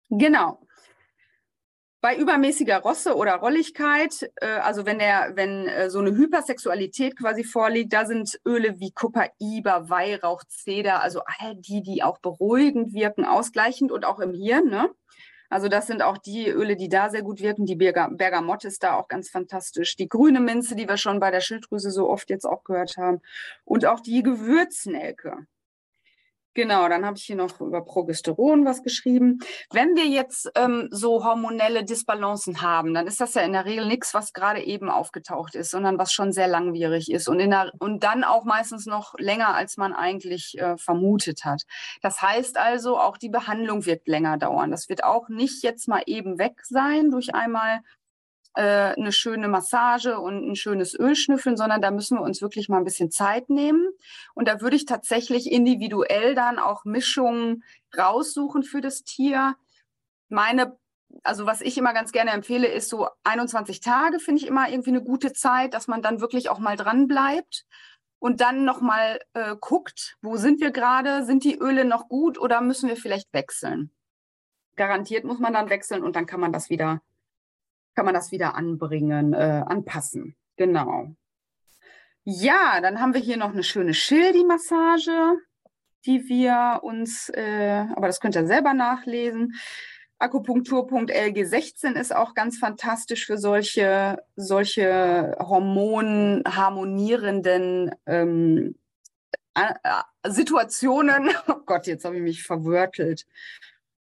Genau. 0.09 0.59
Bei 2.01 2.17
übermäßiger 2.17 2.79
Rosse 2.79 3.15
oder 3.15 3.35
Rolligkeit, 3.35 4.31
äh, 4.37 4.47
also 4.47 4.87
wenn 4.87 4.97
der, 4.97 5.33
wenn 5.35 5.67
äh, 5.67 5.89
so 5.91 5.99
eine 5.99 6.09
Hypersexualität 6.09 7.15
quasi 7.15 7.43
vorliegt, 7.43 7.93
da 7.93 8.05
sind 8.05 8.39
Öle 8.43 8.79
wie 8.79 8.91
Copaiba, 8.91 9.87
Weihrauch, 9.87 10.43
Zeder, 10.47 11.03
also 11.03 11.21
all 11.25 11.55
die, 11.55 11.83
die 11.83 12.01
auch 12.01 12.17
beruhigend 12.17 12.93
wirken, 12.93 13.23
ausgleichend 13.23 13.91
und 13.91 14.03
auch 14.03 14.19
im 14.19 14.33
Hirn. 14.33 14.67
Ne? 14.69 14.89
Also 15.51 15.67
das 15.67 15.85
sind 15.85 16.01
auch 16.01 16.17
die 16.17 16.49
Öle, 16.49 16.75
die 16.75 16.89
da 16.89 17.09
sehr 17.09 17.21
gut 17.21 17.41
wirken. 17.41 17.65
Die 17.65 17.75
Berga 17.75 18.07
Bergamotte 18.09 18.69
ist 18.69 18.81
da 18.83 18.95
auch 18.95 19.07
ganz 19.07 19.29
fantastisch. 19.29 19.95
Die 19.97 20.07
grüne 20.07 20.39
Minze, 20.39 20.75
die 20.75 20.87
wir 20.87 20.97
schon 20.97 21.19
bei 21.19 21.29
der 21.29 21.41
Schilddrüse 21.41 21.91
so 21.91 22.09
oft 22.09 22.29
jetzt 22.29 22.45
auch 22.45 22.63
gehört 22.63 22.97
haben. 22.97 23.19
Und 23.63 23.85
auch 23.85 23.99
die 23.99 24.23
Gewürznelke. 24.23 25.45
Genau, 26.53 26.89
dann 26.89 27.05
habe 27.05 27.17
ich 27.17 27.23
hier 27.23 27.37
noch 27.37 27.61
über 27.61 27.81
Progesteron 27.85 28.65
was 28.65 28.83
geschrieben. 28.83 29.39
Wenn 29.71 29.95
wir 29.95 30.05
jetzt 30.05 30.51
ähm, 30.55 30.89
so 30.91 31.23
hormonelle 31.23 31.85
Disbalancen 31.85 32.61
haben, 32.61 32.93
dann 32.93 33.07
ist 33.07 33.21
das 33.21 33.35
ja 33.35 33.43
in 33.43 33.53
der 33.53 33.63
Regel 33.63 33.85
nichts, 33.87 34.13
was 34.13 34.33
gerade 34.33 34.61
eben 34.61 34.89
aufgetaucht 34.89 35.55
ist, 35.55 35.71
sondern 35.71 35.97
was 35.97 36.11
schon 36.11 36.33
sehr 36.33 36.47
langwierig 36.47 37.09
ist 37.09 37.29
und, 37.29 37.39
in 37.39 37.51
der, 37.51 37.71
und 37.79 38.03
dann 38.03 38.25
auch 38.25 38.43
meistens 38.43 38.85
noch 38.85 39.13
länger, 39.17 39.55
als 39.55 39.77
man 39.77 39.93
eigentlich 39.93 40.57
äh, 40.57 40.77
vermutet 40.77 41.45
hat. 41.45 41.63
Das 42.01 42.21
heißt 42.21 42.57
also, 42.57 42.99
auch 42.99 43.15
die 43.17 43.29
Behandlung 43.29 43.85
wird 43.85 44.05
länger 44.09 44.37
dauern. 44.37 44.71
Das 44.71 44.89
wird 44.89 45.05
auch 45.05 45.29
nicht 45.29 45.63
jetzt 45.63 45.87
mal 45.87 46.03
eben 46.05 46.37
weg 46.37 46.59
sein 46.65 47.11
durch 47.11 47.33
einmal 47.33 47.79
äh, 48.55 48.93
eine 48.95 49.11
schöne 49.11 49.47
Massage 49.47 50.19
und 50.19 50.49
ein 50.49 50.55
schönes 50.55 50.93
Ölschnüffeln, 50.93 51.55
sondern 51.55 51.81
da 51.81 51.91
müssen 51.91 52.17
wir 52.17 52.23
uns 52.23 52.41
wirklich 52.41 52.69
mal 52.69 52.77
ein 52.77 52.83
bisschen 52.83 53.11
Zeit 53.11 53.49
nehmen. 53.49 53.87
Und 54.33 54.47
da 54.47 54.61
würde 54.61 54.75
ich 54.75 54.85
tatsächlich 54.85 55.51
individuell 55.51 56.35
dann 56.35 56.59
auch 56.59 56.83
Mischungen 56.83 57.63
raussuchen 57.97 58.63
für 58.63 58.81
das 58.81 59.03
Tier. 59.03 59.55
Meine, 60.29 60.77
also 61.23 61.45
was 61.45 61.61
ich 61.61 61.77
immer 61.77 61.93
ganz 61.93 62.11
gerne 62.11 62.31
empfehle, 62.31 62.67
ist 62.67 62.89
so 62.89 63.07
21 63.23 63.79
Tage, 63.79 64.19
finde 64.19 64.41
ich 64.41 64.47
immer 64.47 64.69
irgendwie 64.69 64.91
eine 64.91 65.03
gute 65.03 65.33
Zeit, 65.33 65.73
dass 65.73 65.87
man 65.87 66.01
dann 66.01 66.21
wirklich 66.21 66.49
auch 66.49 66.59
mal 66.59 66.75
dran 66.75 67.07
bleibt 67.07 67.65
und 68.19 68.41
dann 68.41 68.65
nochmal 68.65 69.19
äh, 69.33 69.55
guckt, 69.59 70.17
wo 70.21 70.37
sind 70.37 70.61
wir 70.61 70.71
gerade, 70.71 71.25
sind 71.25 71.43
die 71.43 71.57
Öle 71.57 71.85
noch 71.85 72.07
gut 72.07 72.37
oder 72.37 72.61
müssen 72.61 72.87
wir 72.87 72.97
vielleicht 72.97 73.33
wechseln. 73.33 73.91
Garantiert 74.75 75.23
muss 75.23 75.39
man 75.39 75.53
dann 75.53 75.69
wechseln 75.69 76.03
und 76.03 76.15
dann 76.15 76.25
kann 76.25 76.39
man 76.39 76.53
das 76.53 76.69
wieder 76.69 77.01
kann 77.95 78.05
man 78.05 78.13
das 78.13 78.31
wieder 78.31 78.55
anbringen, 78.55 79.33
äh, 79.33 79.63
anpassen. 79.65 80.35
Genau. 80.57 81.15
Ja, 82.23 82.81
dann 82.81 83.01
haben 83.01 83.13
wir 83.13 83.21
hier 83.21 83.37
noch 83.37 83.51
eine 83.51 83.63
schöne 83.63 83.93
Schildi-Massage, 83.93 85.37
die 86.05 86.27
wir 86.27 86.79
uns, 86.83 87.29
äh, 87.29 87.85
aber 87.95 88.07
das 88.07 88.19
könnt 88.19 88.35
ihr 88.35 88.45
selber 88.45 88.73
nachlesen. 88.73 89.55
Akupunktur.lg16 90.19 91.95
ist 91.99 92.13
auch 92.15 92.35
ganz 92.35 92.59
fantastisch 92.59 93.25
für 93.25 93.39
solche, 93.39 94.17
solche 94.35 95.35
hormonharmonierenden 95.39 97.95
ähm, 98.05 98.75
äh, 99.55 99.73
Situationen. 100.27 101.31
Oh 101.47 101.61
Gott, 101.65 101.87
jetzt 101.87 102.05
habe 102.05 102.17
ich 102.17 102.21
mich 102.21 102.43
verwörtelt. 102.43 103.25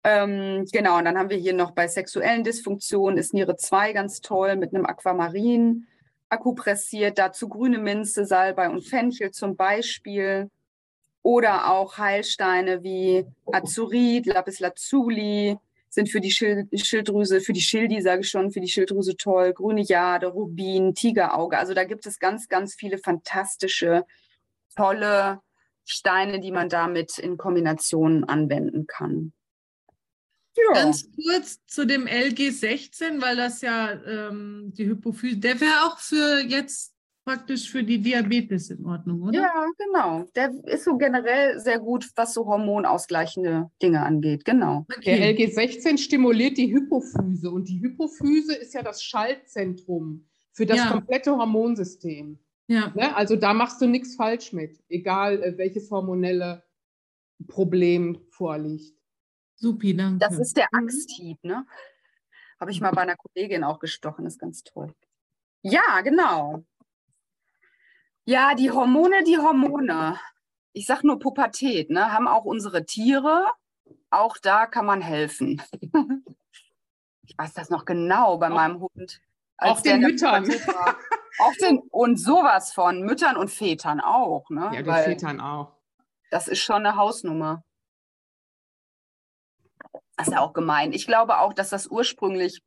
Ähm, 0.05 0.67
genau, 0.73 0.99
und 0.99 1.05
dann 1.05 1.17
haben 1.17 1.31
wir 1.31 1.37
hier 1.37 1.55
noch 1.55 1.71
bei 1.73 1.87
sexuellen 1.87 2.43
Dysfunktionen 2.43 3.19
ist 3.19 3.35
Niere 3.35 3.57
2 3.57 3.93
ganz 3.93 4.21
toll 4.21 4.57
mit 4.57 4.75
einem 4.75 4.85
Aquamarin 4.85 5.87
akupressiert, 6.29 7.19
dazu 7.19 7.49
grüne 7.49 7.79
Minze, 7.79 8.25
Salbei 8.25 8.69
und 8.71 8.83
Fenchel 8.83 9.31
zum 9.31 9.55
Beispiel. 9.55 10.51
Oder 11.23 11.71
auch 11.71 11.99
Heilsteine 11.99 12.83
wie 12.83 13.25
Azurit, 13.53 14.27
Lapis 14.27 14.59
Lazuli 14.59 15.57
sind 15.89 16.09
für 16.11 16.21
die 16.21 16.33
Schil 16.33 16.67
Schilddrüse, 16.75 17.41
für 17.41 17.53
die 17.53 17.61
Schildi, 17.61 18.01
sage 18.01 18.23
ich 18.23 18.31
schon, 18.31 18.51
für 18.51 18.61
die 18.61 18.69
Schilddrüse 18.69 19.17
toll. 19.17 19.53
Grüne 19.53 19.83
Jade, 19.83 20.27
Rubin, 20.27 20.95
Tigerauge. 20.95 21.59
Also 21.59 21.75
da 21.75 21.85
gibt 21.85 22.07
es 22.07 22.19
ganz, 22.19 22.49
ganz 22.49 22.75
viele 22.75 22.99
fantastische, 22.99 24.05
tolle 24.75 25.41
Steine, 25.85 26.41
die 26.41 26.51
man 26.51 26.69
damit 26.69 27.19
in 27.19 27.37
Kombination 27.37 28.25
anwenden 28.25 28.87
kann. 28.87 29.33
Ja. 30.57 30.75
Ganz 30.75 31.09
kurz 31.17 31.65
zu 31.67 31.87
dem 31.87 32.07
LG16, 32.07 33.23
weil 33.23 33.37
das 33.37 33.61
ja 33.63 33.93
ähm, 34.07 34.73
die 34.77 34.87
Hypophyse, 34.87 35.39
der 35.39 35.61
wäre 35.61 35.87
auch 35.87 35.99
für 35.99 36.41
jetzt 36.47 36.93
praktisch 37.25 37.71
für 37.71 37.85
die 37.85 37.99
Diabetes 37.99 38.71
in 38.71 38.85
Ordnung, 38.85 39.23
oder? 39.23 39.41
Ja, 39.41 39.67
genau. 39.79 40.25
Der 40.35 40.51
ist 40.65 40.85
so 40.85 40.97
generell 40.99 41.59
sehr 41.61 41.79
gut, 41.79 42.11
was 42.17 42.35
so 42.35 42.45
hormonausgleichende 42.47 43.71
Dinge 43.81 44.03
angeht. 44.05 44.45
Genau. 44.45 44.87
Der 45.07 45.33
LG16 45.35 45.99
stimuliert 45.99 46.59
die 46.59 46.73
Hypophyse 46.73 47.51
und 47.51 47.69
die 47.69 47.81
Hypophyse 47.81 48.55
ist 48.55 48.75
ja 48.75 48.83
das 48.83 49.03
Schaltzentrum 49.05 50.27
für 50.53 50.67
das 50.67 50.79
Ja. 50.79 50.91
komplette 50.91 51.31
Hormonsystem. 51.37 52.39
Ja, 52.67 52.93
Ne? 52.95 53.15
Also 53.17 53.37
da 53.37 53.55
machst 53.55 53.81
du 53.81 53.87
nichts 53.87 54.17
falsch 54.17 54.53
mit, 54.53 54.81
egal 54.89 55.43
äh, 55.43 55.57
welches 55.57 55.91
hormonelle 55.91 56.63
Problem 57.47 58.19
vorliegt. 58.31 58.95
Supi, 59.63 59.97
danke. 59.97 60.19
Das 60.19 60.39
ist 60.39 60.57
der 60.57 60.69
Mhm. 60.73 60.79
Axthieb, 60.87 61.39
ne? 61.45 61.65
Habe 62.61 62.71
ich 62.73 62.81
mal 62.81 62.91
bei 62.93 63.03
einer 63.03 63.17
Kollegin 63.17 63.65
auch 63.65 63.79
gestochen, 63.79 64.27
ist 64.27 64.39
ganz 64.39 64.63
toll. 64.65 64.93
Ja, 65.63 66.01
genau. 66.03 66.65
Ja, 68.25 68.55
die 68.55 68.71
Hormone, 68.71 69.25
die 69.25 69.39
Hormone. 69.39 70.19
Ich 70.73 70.87
sag 70.87 71.03
nur 71.05 71.19
Pubertät, 71.19 71.91
ne? 71.91 72.13
Haben 72.13 72.29
auch 72.29 72.45
unsere 72.45 72.85
Tiere. 72.85 73.47
Auch 74.11 74.37
da 74.39 74.67
kann 74.67 74.85
man 74.87 75.01
helfen. 75.01 75.63
Ich 77.25 77.39
weiß 77.39 77.55
das 77.55 77.71
noch 77.71 77.85
genau 77.85 78.37
bei 78.37 78.51
Auch- 78.51 78.55
meinem 78.55 78.81
Hund. 78.81 79.23
auch 79.57 79.81
den 79.81 80.01
Müttern. 80.01 80.45
Auch 81.39 81.55
den, 81.63 81.79
und 81.79 82.17
sowas 82.17 82.73
von 82.75 83.03
Müttern 83.03 83.37
und 83.37 83.49
Vätern 83.49 84.01
auch, 84.01 84.51
ne? 84.51 84.65
Ja, 84.65 84.71
den 84.83 84.87
Weil 84.87 85.05
Vätern 85.05 85.41
auch. 85.41 85.73
das 86.31 86.49
ist 86.49 86.59
schon 86.59 86.85
eine 86.85 86.97
Hausnummer. 86.97 87.65
Das 90.17 90.29
ist 90.29 90.35
ja 90.35 90.41
auch 90.41 90.53
gemein. 90.53 90.93
Ich 90.93 91.07
glaube 91.07 91.39
auch, 91.39 91.53
dass 91.53 91.71
das 91.71 91.87
ursprünglich 91.87 92.63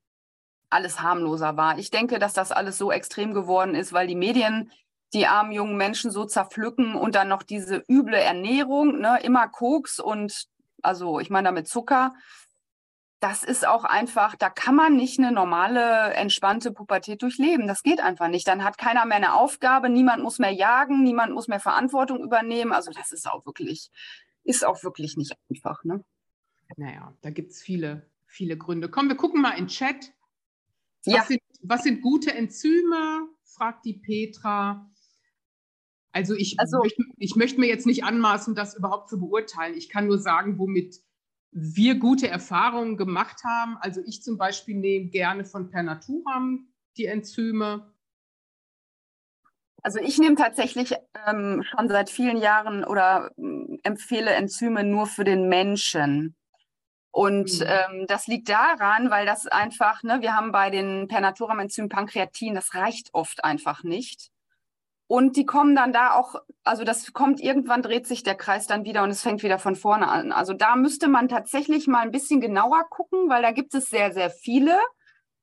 alles 0.70 1.02
harmloser 1.02 1.58
war. 1.58 1.78
Ich 1.78 1.92
denke, 1.92 2.20
dass 2.20 2.34
das 2.34 2.52
alles 2.52 2.78
so 2.78 2.92
extrem 2.92 3.34
geworden 3.34 3.76
ist, 3.76 3.94
weil 3.94 4.08
die 4.08 4.16
Medien 4.16 4.72
die 5.14 5.28
armen 5.28 5.52
jungen 5.52 5.78
Menschen 5.78 6.12
so 6.12 6.26
zerpflücken 6.26 6.96
und 6.96 7.16
dann 7.16 7.30
noch 7.30 7.44
diese 7.44 7.84
üble 7.88 8.18
Ernährung, 8.18 9.00
ne, 9.00 9.20
immer 9.24 9.48
Koks 9.48 10.00
und 10.00 10.48
also 10.82 11.20
ich 11.20 11.30
meine 11.30 11.48
damit 11.48 11.68
Zucker. 11.68 12.14
Das 13.22 13.44
ist 13.44 13.66
auch 13.66 13.86
einfach, 13.86 14.36
da 14.36 14.50
kann 14.50 14.76
man 14.76 14.98
nicht 14.98 15.18
eine 15.18 15.32
normale, 15.32 16.14
entspannte 16.14 16.72
Pubertät 16.72 17.22
durchleben. 17.22 17.66
Das 17.66 17.82
geht 17.82 18.02
einfach 18.02 18.28
nicht. 18.28 18.48
Dann 18.48 18.64
hat 18.64 18.78
keiner 18.78 19.06
mehr 19.06 19.18
eine 19.18 19.34
Aufgabe, 19.36 19.90
niemand 19.90 20.22
muss 20.22 20.38
mehr 20.38 20.52
jagen, 20.52 21.02
niemand 21.02 21.34
muss 21.34 21.48
mehr 21.48 21.62
Verantwortung 21.62 22.20
übernehmen. 22.20 22.74
Also 22.74 22.92
das 22.92 23.12
ist 23.14 23.28
auch 23.28 23.46
wirklich, 23.46 23.90
ist 24.44 24.66
auch 24.66 24.84
wirklich 24.84 25.16
nicht 25.18 25.34
einfach. 25.50 25.84
Ne? 25.86 26.04
Naja, 26.78 27.16
da 27.22 27.30
gibt 27.30 27.52
es 27.52 27.62
viele, 27.62 28.10
viele 28.26 28.58
Gründe. 28.58 28.90
Komm, 28.90 29.08
wir 29.08 29.16
gucken 29.16 29.42
mal 29.42 29.52
in 29.52 29.66
den 29.66 29.68
Chat. 29.68 30.14
Was, 31.06 31.14
Ja. 31.14 31.24
sind, 31.24 31.42
was 31.62 31.84
sind 31.84 32.02
gute 32.02 32.34
Enzyme? 32.34 33.28
fragt 33.44 33.86
die 33.86 33.94
Petra. 33.94 34.92
Also 36.12 36.34
ich, 36.34 36.60
Also- 36.60 36.80
möchte, 36.80 37.04
ich 37.18 37.36
möchte 37.36 37.60
mir 37.60 37.68
jetzt 37.68 37.86
nicht 37.86 38.04
anmaßen, 38.04 38.54
das 38.56 38.76
überhaupt 38.76 39.10
zu 39.10 39.20
beurteilen. 39.20 39.78
Ich 39.78 39.88
kann 39.90 40.08
nur 40.08 40.18
sagen, 40.20 40.58
womit 40.60 40.98
wir 41.52 41.96
gute 41.96 42.28
Erfahrungen 42.28 42.98
gemacht 42.98 43.44
haben. 43.46 43.78
Also 43.78 44.02
ich 44.06 44.22
zum 44.24 44.38
Beispiel 44.38 44.76
nehme 44.76 45.10
gerne 45.10 45.46
von 45.46 45.70
Pernaturam 45.70 46.68
die 46.98 47.06
Enzyme. 47.06 47.94
Also 49.82 50.00
ich 50.00 50.18
nehme 50.18 50.36
tatsächlich 50.36 50.94
ähm, 51.28 51.64
schon 51.64 51.88
seit 51.88 52.10
vielen 52.10 52.38
Jahren 52.38 52.84
oder 52.84 53.32
ähm, 53.38 53.80
empfehle 53.84 54.32
Enzyme 54.32 54.84
nur 54.84 55.06
für 55.08 55.24
den 55.24 55.48
Menschen. 55.48 56.36
Und 57.16 57.62
Mhm. 57.62 57.66
ähm, 57.66 58.06
das 58.08 58.28
liegt 58.28 58.50
daran, 58.50 59.10
weil 59.10 59.26
das 59.26 59.48
einfach, 59.48 60.04
ne, 60.04 60.20
wir 60.20 60.36
haben 60.36 60.52
bei 60.52 60.70
den 60.70 61.08
Pernaturam-Enzymen 61.08 61.88
Pankreatin, 61.88 62.56
das 62.56 62.76
reicht 62.76 63.14
oft 63.14 63.46
einfach 63.46 63.84
nicht. 63.84 64.32
Und 65.08 65.38
die 65.38 65.46
kommen 65.46 65.78
dann 65.78 65.94
da 65.94 66.12
auch, 66.16 66.36
also 66.66 66.84
das 66.84 67.14
kommt 67.14 67.40
irgendwann, 67.40 67.82
dreht 67.82 68.06
sich 68.06 68.24
der 68.24 68.36
Kreis 68.36 68.68
dann 68.68 68.84
wieder 68.84 69.02
und 69.04 69.12
es 69.12 69.22
fängt 69.22 69.44
wieder 69.44 69.60
von 69.60 69.78
vorne 69.78 70.10
an. 70.10 70.34
Also 70.34 70.52
da 70.54 70.76
müsste 70.76 71.08
man 71.08 71.30
tatsächlich 71.30 71.88
mal 71.88 72.00
ein 72.02 72.12
bisschen 72.12 72.42
genauer 72.42 72.84
gucken, 72.90 73.30
weil 73.30 73.42
da 73.44 73.52
gibt 73.52 73.74
es 73.76 73.86
sehr, 73.90 74.12
sehr 74.12 74.30
viele 74.30 74.78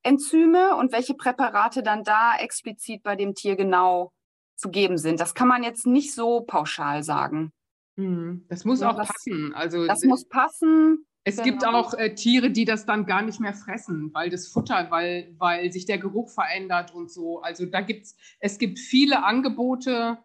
Enzyme 0.02 0.76
und 0.76 0.92
welche 0.92 1.14
Präparate 1.14 1.82
dann 1.82 2.04
da 2.04 2.36
explizit 2.36 3.02
bei 3.02 3.16
dem 3.16 3.34
Tier 3.34 3.56
genau 3.56 4.12
zu 4.56 4.68
geben 4.68 4.98
sind. 4.98 5.20
Das 5.20 5.32
kann 5.34 5.48
man 5.48 5.62
jetzt 5.62 5.86
nicht 5.86 6.14
so 6.14 6.42
pauschal 6.42 7.02
sagen. 7.02 7.50
Mhm. 7.96 8.44
Das 8.50 8.66
muss 8.66 8.80
Ja, 8.80 8.90
auch 8.90 8.96
das- 8.96 9.08
passen. 9.08 9.54
Also 9.54 9.86
Das 9.86 10.02
muss 10.04 10.28
passen. 10.28 11.06
Es 11.24 11.40
gibt 11.42 11.60
Genau. 11.62 11.78
auch 11.78 11.94
äh, 11.94 12.14
Tiere, 12.14 12.50
die 12.50 12.64
das 12.64 12.84
dann 12.84 13.06
gar 13.06 13.22
nicht 13.22 13.38
mehr 13.38 13.54
fressen, 13.54 14.12
weil 14.12 14.28
das 14.28 14.48
Futter, 14.48 14.90
weil, 14.90 15.34
weil 15.38 15.70
sich 15.72 15.86
der 15.86 15.98
Geruch 15.98 16.30
verändert 16.30 16.92
und 16.92 17.10
so. 17.12 17.40
Also 17.42 17.64
da 17.66 17.80
gibt's, 17.80 18.16
es 18.40 18.58
gibt 18.58 18.78
viele 18.80 19.24
Angebote 19.24 20.18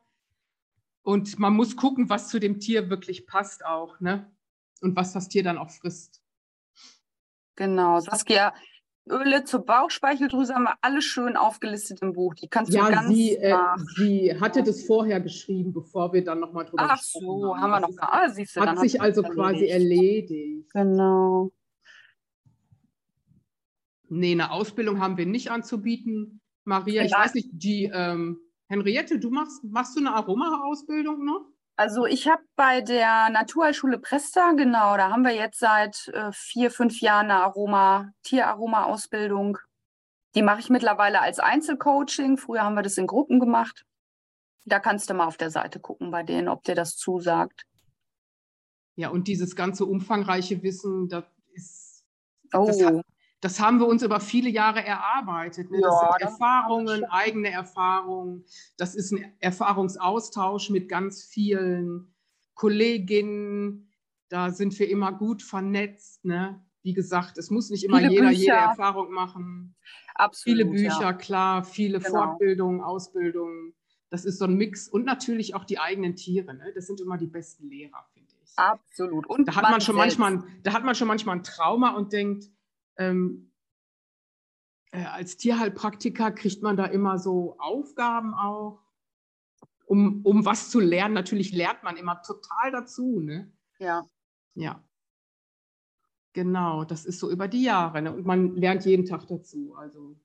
und 1.04 1.38
man 1.38 1.54
muss 1.54 1.76
gucken, 1.76 2.10
was 2.10 2.30
zu 2.30 2.40
dem 2.40 2.60
Tier 2.60 2.90
wirklich 2.90 3.28
passt 3.28 3.64
auch, 3.66 4.00
ne? 4.00 4.32
Und 4.82 4.96
was 4.96 5.14
das 5.14 5.28
Tier 5.30 5.44
dann 5.44 5.58
auch 5.58 5.70
frisst. 5.70 6.22
Genau. 7.56 8.00
Saskia, 8.00 8.54
Öle 9.10 9.44
zur 9.46 9.66
Bauchspeicheldrüse 9.66 10.54
haben 10.56 10.64
wir 10.64 10.76
alle 10.82 11.02
schön 11.02 11.36
aufgelistet 11.38 12.02
im 12.02 12.14
Buch. 12.14 12.34
Die 12.36 12.48
kannst 12.48 12.74
du 12.74 12.78
ganz 12.78 13.12
äh, 13.18 13.50
nach- 13.52 13.78
sie 13.98 14.40
hatte 14.40 14.64
das 14.64 14.84
vorher 14.84 15.20
geschrieben, 15.22 15.74
bevor 15.74 16.14
wir 16.14 16.24
dann 16.24 16.40
nochmal 16.40 16.66
drüber 16.66 16.88
Ach 16.90 17.02
so, 17.02 17.56
haben. 17.56 17.62
haben 17.62 17.70
wir 17.72 17.80
Das 17.80 17.82
noch 17.82 17.90
ist- 17.90 17.98
gar. 18.00 18.14
Ah, 18.14 18.30
siehst 18.30 18.56
du, 18.56 18.62
Hat 18.62 18.80
sich 18.80 19.02
also 19.02 19.24
quasi 19.24 19.66
erledigt. 19.68 20.32
erledigt. 20.32 20.74
Genau. 20.74 21.52
Nee, 24.10 24.32
eine 24.32 24.52
Ausbildung 24.52 25.00
haben 25.02 25.18
wir 25.18 25.26
nicht 25.26 25.52
anzubieten. 25.52 26.40
Maria, 26.64 27.04
ich 27.04 27.12
Ja. 27.12 27.20
weiß 27.20 27.34
nicht, 27.34 27.50
die 27.52 27.90
ähm, 27.94 28.40
Henriette, 28.68 29.20
du 29.20 29.30
machst, 29.30 29.64
machst 29.64 29.96
du 29.96 30.00
eine 30.02 30.14
Aroma-Ausbildung 30.14 31.26
noch? 31.26 31.46
Also 31.80 32.08
ich 32.08 32.28
habe 32.28 32.42
bei 32.56 32.82
der 32.82 33.30
Naturheilschule 33.30 34.00
Presta, 34.00 34.54
genau, 34.54 34.98
da 34.98 35.12
haben 35.12 35.24
wir 35.24 35.36
jetzt 35.36 35.60
seit 35.60 36.08
äh, 36.08 36.32
vier, 36.34 36.72
fünf 36.72 37.00
Jahren 37.02 37.30
eine 37.30 37.44
Aroma, 37.44 38.12
Tieraroma-Ausbildung. 38.24 39.60
Die 40.34 40.42
mache 40.42 40.60
ich 40.60 40.70
mittlerweile 40.72 41.22
als 41.22 41.38
Einzelcoaching. 41.40 42.38
Früher 42.38 42.64
haben 42.64 42.74
wir 42.76 42.82
das 42.82 42.98
in 42.98 43.06
Gruppen 43.06 43.40
gemacht. 43.40 43.86
Da 44.66 44.80
kannst 44.80 45.10
du 45.10 45.14
mal 45.14 45.28
auf 45.28 45.38
der 45.38 45.52
Seite 45.52 45.80
gucken 45.80 46.10
bei 46.10 46.24
denen, 46.24 46.48
ob 46.50 46.64
dir 46.64 46.76
das 46.76 46.96
zusagt. 46.98 47.64
Ja, 48.96 49.10
und 49.10 49.28
dieses 49.28 49.56
ganze 49.56 49.86
umfangreiche 49.86 50.62
Wissen, 50.64 51.08
das 51.08 51.24
ist, 51.54 52.04
Oh, 52.54 52.66
Das 52.66 52.82
hat- 52.84 53.06
das 53.42 53.60
haben 53.60 53.80
wir 53.80 53.88
uns 53.88 54.02
über 54.04 54.20
viele 54.20 54.50
Jahre 54.50 54.84
erarbeitet. 54.84 55.70
Ne? 55.72 55.80
Das 55.82 55.94
Ja, 55.94 56.00
sind 56.12 56.22
das- 56.22 56.32
Erfahrungen, 56.34 57.06
eigene 57.06 57.50
Erfahrungen. 57.52 58.46
Das 58.78 58.96
ist 58.96 59.12
ein 59.12 59.34
Erfahrungsaustausch 59.40 60.70
mit 60.70 60.90
ganz 60.90 61.24
vielen 61.24 62.14
Kolleginnen. 62.56 63.92
Da 64.30 64.50
sind 64.52 64.78
wir 64.80 64.90
immer 64.90 65.12
gut 65.14 65.42
vernetzt. 65.44 66.26
Ne? 66.26 66.64
Wie 66.84 66.94
gesagt, 66.94 67.38
es 67.38 67.50
muss 67.50 67.70
nicht 67.70 67.84
immer 67.84 67.98
Viele 68.00 68.12
jeder 68.12 68.30
jede 68.32 68.52
Bücher. 68.54 68.70
Erfahrung 68.70 69.12
machen. 69.12 69.76
absolut. 70.16 70.58
Viele 70.58 70.66
Bücher, 70.70 71.02
Ja. 71.02 71.14
klar, 71.14 71.64
viele 71.64 72.00
Genau. 72.00 72.10
Fortbildungen, 72.26 72.82
Ausbildungen. 72.82 73.74
Das 74.10 74.26
ist 74.26 74.40
so 74.40 74.46
ein 74.46 74.56
Mix. 74.56 74.88
Und 74.88 75.06
natürlich 75.06 75.54
auch 75.54 75.64
die 75.66 75.80
eigenen 75.80 76.16
Tiere. 76.16 76.54
Ne? 76.56 76.72
Das 76.74 76.88
sind 76.88 77.00
immer 77.02 77.18
die 77.18 77.28
besten 77.28 77.70
Lehrer, 77.70 78.06
finde 78.14 78.34
ich. 78.44 78.52
Absolut. 78.58 79.28
Und 79.28 79.48
Da 79.48 79.56
hat 79.56 79.64
man 79.64 79.82
schon 79.82 79.96
selbst. 79.98 80.18
manchmal, 80.18 80.50
da 80.64 80.74
hat 80.74 80.84
man 80.84 80.96
schon 80.96 81.08
manchmal 81.08 81.36
ein 81.38 81.44
Trauma 81.44 81.92
und 81.96 82.14
denkt, 82.14 82.46
ähm, 82.98 83.52
äh, 84.92 85.04
als 85.04 85.38
Tierheilpraktiker 85.38 86.32
kriegt 86.32 86.62
man 86.62 86.78
da 86.78 86.86
immer 86.86 87.20
so 87.20 87.58
Aufgaben 87.60 88.34
auch, 88.34 88.82
um, 89.86 90.22
um 90.24 90.46
was 90.46 90.70
zu 90.70 90.80
lernen. 90.80 91.14
Natürlich 91.14 91.54
lernt 91.54 91.84
man 91.84 91.98
immer 91.98 92.22
total 92.22 92.72
dazu. 92.72 93.20
Ne? 93.20 93.52
Ja. 93.80 94.04
Ja. 94.56 94.84
Genau, 96.34 96.84
das 96.84 97.06
ist 97.06 97.20
so 97.20 97.32
über 97.32 97.48
die 97.48 97.64
Jahre. 97.64 98.02
Ne? 98.02 98.14
Und 98.14 98.26
man 98.26 98.56
lernt 98.56 98.86
jeden 98.86 99.06
Tag 99.06 99.28
dazu. 99.28 99.76
Also 99.76 100.16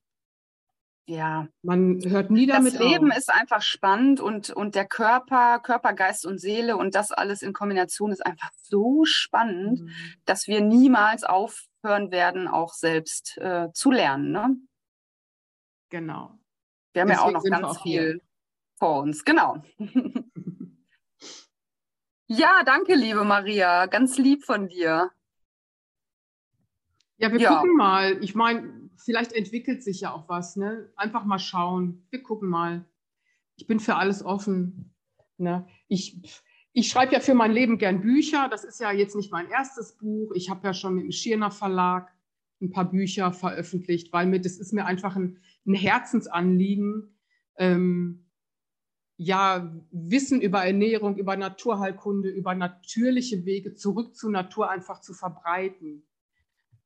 Ja, 1.06 1.48
man 1.62 2.00
hört 2.04 2.30
nie 2.30 2.46
damit 2.46 2.74
das 2.74 2.80
Leben 2.80 3.10
auf. 3.10 3.18
ist 3.18 3.28
einfach 3.32 3.60
spannend 3.60 4.20
und, 4.20 4.50
und 4.50 4.76
der 4.76 4.86
Körper, 4.86 5.58
Körper, 5.58 5.94
Geist 5.94 6.24
und 6.24 6.38
Seele 6.38 6.76
und 6.76 6.94
das 6.94 7.10
alles 7.10 7.42
in 7.42 7.52
Kombination 7.52 8.12
ist 8.12 8.24
einfach 8.24 8.50
so 8.62 9.04
spannend, 9.04 9.80
Mhm. 9.80 9.90
dass 10.26 10.46
wir 10.46 10.60
niemals 10.60 11.24
aufhören 11.24 12.12
werden, 12.12 12.46
auch 12.46 12.72
selbst 12.72 13.36
äh, 13.38 13.72
zu 13.72 13.90
lernen. 13.90 14.30
Ne? 14.30 14.56
Genau. 15.90 16.38
Wir 16.92 17.02
haben 17.02 17.08
ja 17.10 17.20
auch 17.22 17.32
Deswegen 17.32 17.50
noch 17.50 17.60
ganz 17.62 17.78
auch 17.78 17.82
viel 17.82 18.20
vor 18.78 19.00
uns. 19.02 19.24
Genau. 19.24 19.62
ja, 22.28 22.62
danke, 22.64 22.94
liebe 22.94 23.24
Maria. 23.24 23.86
Ganz 23.86 24.18
lieb 24.18 24.44
von 24.44 24.68
dir. 24.68 25.10
Ja, 27.16 27.32
wir 27.32 27.40
Ja. 27.40 27.56
gucken 27.56 27.76
mal. 27.76 28.22
Ich 28.22 28.34
meine, 28.34 28.81
vielleicht 28.96 29.32
entwickelt 29.32 29.82
sich 29.82 30.00
ja 30.00 30.12
auch 30.12 30.28
was. 30.28 30.56
Ne? 30.56 30.90
Einfach 30.96 31.24
mal 31.24 31.38
schauen. 31.38 32.06
Wir 32.10 32.22
gucken 32.22 32.48
mal. 32.48 32.84
Ich 33.56 33.66
bin 33.66 33.80
für 33.80 33.96
alles 33.96 34.24
offen. 34.24 34.94
Ne? 35.38 35.66
Ich, 35.88 36.42
ich 36.72 36.88
schreibe 36.88 37.12
ja 37.12 37.20
für 37.20 37.34
mein 37.34 37.52
Leben 37.52 37.78
gern 37.78 38.00
Bücher. 38.00 38.48
Das 38.50 38.64
ist 38.64 38.80
ja 38.80 38.92
jetzt 38.92 39.16
nicht 39.16 39.32
mein 39.32 39.48
erstes 39.48 39.96
Buch. 39.96 40.32
Ich 40.34 40.50
habe 40.50 40.66
ja 40.66 40.74
schon 40.74 40.94
mit 40.94 41.04
dem 41.04 41.12
Schirner 41.12 41.50
Verlag 41.50 42.12
ein 42.62 42.70
paar 42.70 42.90
Bücher 42.90 43.32
veröffentlicht, 43.32 44.12
weil 44.12 44.26
mir 44.26 44.40
das 44.40 44.56
ist 44.56 44.72
mir 44.72 44.86
einfach 44.86 45.16
ein, 45.16 45.38
ein 45.66 45.74
Herzensanliegen, 45.74 47.18
ähm, 47.56 48.24
ja, 49.16 49.72
Wissen 49.90 50.40
über 50.40 50.64
Ernährung, 50.64 51.16
über 51.16 51.36
Naturheilkunde, 51.36 52.30
über 52.30 52.54
natürliche 52.54 53.44
Wege 53.44 53.74
zurück 53.74 54.16
zur 54.16 54.30
Natur 54.30 54.70
einfach 54.70 55.00
zu 55.00 55.12
verbreiten. 55.12 56.04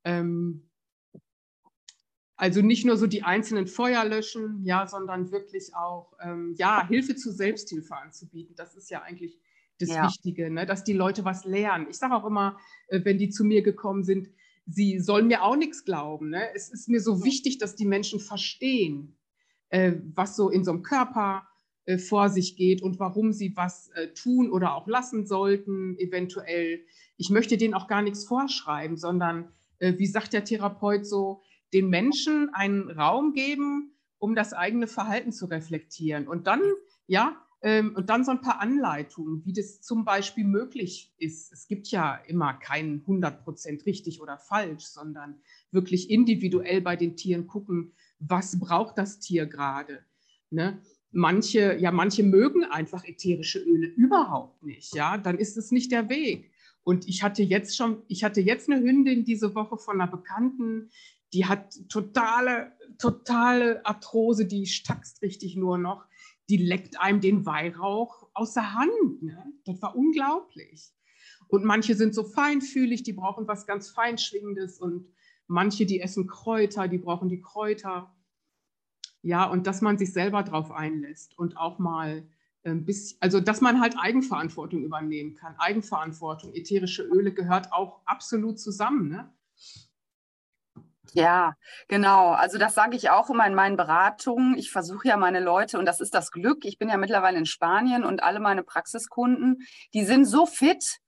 Ähm, 0.05 0.69
also 2.37 2.61
nicht 2.61 2.85
nur 2.85 2.97
so 2.97 3.07
die 3.07 3.23
einzelnen 3.23 3.67
Feuer 3.67 4.05
löschen, 4.05 4.63
ja, 4.65 4.87
sondern 4.87 5.33
wirklich 5.33 5.75
auch 5.75 6.13
ähm, 6.23 6.55
ja, 6.59 6.87
Hilfe 6.87 7.17
zur 7.17 7.33
Selbsthilfe 7.33 7.97
anzubieten. 7.97 8.55
Das 8.57 8.75
ist 8.75 8.91
ja 8.91 9.03
eigentlich 9.03 9.41
das 9.79 9.91
ja. 9.91 10.07
Wichtige, 10.07 10.51
ne? 10.51 10.67
dass 10.67 10.85
die 10.85 10.93
Leute 10.93 11.25
was 11.25 11.45
lernen. 11.45 11.87
Ich 11.89 11.97
sage 11.97 12.15
auch 12.15 12.27
immer, 12.27 12.59
äh, 12.89 13.01
wenn 13.05 13.19
die 13.19 13.31
zu 13.31 13.45
mir 13.45 13.63
gekommen 13.63 14.05
sind, 14.05 14.29
sie 14.67 14.99
sollen 14.99 15.29
mir 15.29 15.43
auch 15.43 15.57
nichts 15.57 15.85
glauben. 15.85 16.31
Ne? 16.31 16.55
Es 16.55 16.71
ist 16.71 16.89
mir 16.89 17.01
so 17.01 17.25
wichtig, 17.25 17.59
dass 17.59 17.75
die 17.75 17.87
Menschen 17.87 18.21
verstehen, 18.21 19.17
äh, 19.71 19.95
was 20.15 20.37
so 20.37 20.51
in 20.51 20.65
so 20.65 20.73
einem 20.73 20.83
Körper 20.83 21.47
äh, 21.87 21.99
vor 21.99 22.29
sich 22.29 22.57
geht 22.57 22.83
und 22.83 22.99
warum 22.99 23.33
sie 23.33 23.57
was 23.57 23.89
äh, 23.95 24.09
tun 24.09 24.51
oder 24.51 24.75
auch 24.75 24.87
lassen 24.87 25.27
sollten, 25.27 25.97
eventuell. 25.99 26.81
Ich 27.17 27.31
möchte 27.31 27.57
denen 27.57 27.75
auch 27.75 27.87
gar 27.87 28.03
nichts 28.03 28.25
vorschreiben, 28.25 28.97
sondern, 28.97 29.53
äh, 29.79 29.95
wie 29.97 30.07
sagt 30.07 30.33
der 30.33 30.45
Therapeut 30.45 31.07
so, 31.07 31.43
den 31.73 31.89
Menschen 31.89 32.51
einen 32.53 32.91
Raum 32.91 33.33
geben, 33.33 33.93
um 34.19 34.35
das 34.35 34.53
eigene 34.53 34.87
Verhalten 34.87 35.33
zu 35.33 35.47
reflektieren. 35.47 36.27
Und 36.29 36.47
dann, 36.47 36.63
ja, 37.07 37.37
ähm, 37.63 37.95
und 37.97 38.11
dann 38.11 38.25
so 38.25 38.31
ein 38.31 38.41
paar 38.41 38.61
Anleitungen, 38.61 39.45
wie 39.45 39.53
das 39.53 39.81
zum 39.81 40.05
Beispiel 40.05 40.45
möglich 40.45 41.13
ist. 41.19 41.53
Es 41.53 41.67
gibt 41.67 41.89
ja 41.89 42.17
immer 42.27 42.55
keinen 42.55 43.01
100 43.01 43.43
Prozent 43.45 43.87
richtig 43.87 44.21
oder 44.21 44.39
falsch, 44.39 44.85
sondern 44.85 45.41
wirklich 45.71 46.11
individuell 46.11 46.81
bei 46.81 46.97
den 46.97 47.17
Tieren 47.17 47.47
gucken, 47.47 47.93
was 48.19 48.59
braucht 48.59 48.99
das 48.99 49.19
Tier 49.19 49.47
gerade. 49.47 50.05
Ne? 50.51 50.81
Manche, 51.13 51.77
ja, 51.79 51.91
manche 51.91 52.23
mögen 52.23 52.65
einfach 52.65 53.05
ätherische 53.05 53.59
Öle 53.59 53.87
überhaupt 53.87 54.63
nicht. 54.63 54.95
Ja, 54.95 55.17
dann 55.17 55.39
ist 55.39 55.57
es 55.57 55.71
nicht 55.73 55.93
der 55.93 56.09
Weg. 56.09 56.51
Und 56.85 57.09
ich 57.09 57.25
hatte 57.25 57.43
jetzt 57.43 57.77
schon, 57.77 58.03
ich 58.07 58.23
hatte 58.23 58.41
jetzt 58.41 58.71
eine 58.71 58.81
Hündin 58.81 59.25
diese 59.25 59.57
Woche 59.57 59.77
von 59.77 60.01
einer 60.01 60.11
Bekannten, 60.11 60.91
die 61.37 61.47
hat 61.47 61.75
totale, 61.89 62.73
totale 62.99 63.85
Arthrose, 63.87 64.47
die 64.47 64.67
stackst 64.67 65.23
richtig 65.23 65.55
nur 65.55 65.79
noch 65.79 66.07
die 66.49 66.57
leckt 66.57 67.01
einem 67.01 67.21
den 67.21 67.45
Weihrauch 67.47 68.29
aus 68.35 68.55
der 68.55 68.75
Hand. 68.75 69.23
Ne? 69.23 69.53
Das 69.65 69.81
war 69.83 69.97
unglaublich. 69.97 70.93
Und 71.49 71.65
manche 71.65 71.95
sind 71.95 72.15
so 72.15 72.25
feinfühlig, 72.25 73.03
die 73.03 73.13
brauchen 73.13 73.47
was 73.49 73.67
ganz 73.67 73.91
Feinschwingendes 73.91 74.81
und 74.81 75.09
manche, 75.47 75.87
die 75.87 76.01
essen 76.01 76.27
Kräuter, 76.27 76.89
die 76.89 76.99
brauchen 76.99 77.29
die 77.29 77.41
Kräuter. 77.41 78.15
Ja, 79.23 79.45
und 79.45 79.67
dass 79.67 79.81
man 79.81 79.99
sich 79.99 80.13
selber 80.13 80.43
drauf 80.43 80.71
einlässt 80.71 81.37
und 81.39 81.57
auch 81.57 81.79
mal 81.79 82.29
ein 82.65 82.85
bisschen, 82.85 83.19
also 83.21 83.41
dass 83.41 83.61
man 83.61 83.81
halt 83.81 83.97
Eigenverantwortung 83.99 84.83
übernehmen 84.83 85.35
kann. 85.35 85.55
Eigenverantwortung, 85.59 86.53
ätherische 86.53 87.03
Öle 87.03 87.33
gehört 87.33 87.73
auch 87.73 88.03
absolut 88.07 88.59
zusammen. 88.59 89.09
Ne? 89.09 89.33
Ja, 91.13 91.55
genau. 91.89 92.31
Also 92.31 92.59
das 92.59 92.75
sage 92.75 92.97
ich 92.97 93.11
auch 93.11 93.31
immer 93.31 93.47
in 93.47 93.55
meinen 93.55 93.77
Beratungen. 93.77 94.57
Ich 94.57 94.71
versuche 94.71 95.09
ja 95.09 95.17
meine 95.17 95.41
Leute, 95.41 95.79
und 95.79 95.87
das 95.87 96.01
ist 96.01 96.15
das 96.15 96.31
Glück, 96.31 96.65
ich 96.65 96.79
bin 96.79 96.89
ja 96.89 96.97
mittlerweile 96.97 97.39
in 97.39 97.47
Spanien 97.47 98.05
und 98.05 98.23
alle 98.23 98.41
meine 98.41 98.63
Praxiskunden, 98.63 99.67
die 99.95 100.05
sind 100.05 100.25
so 100.25 100.47
fit, 100.47 101.01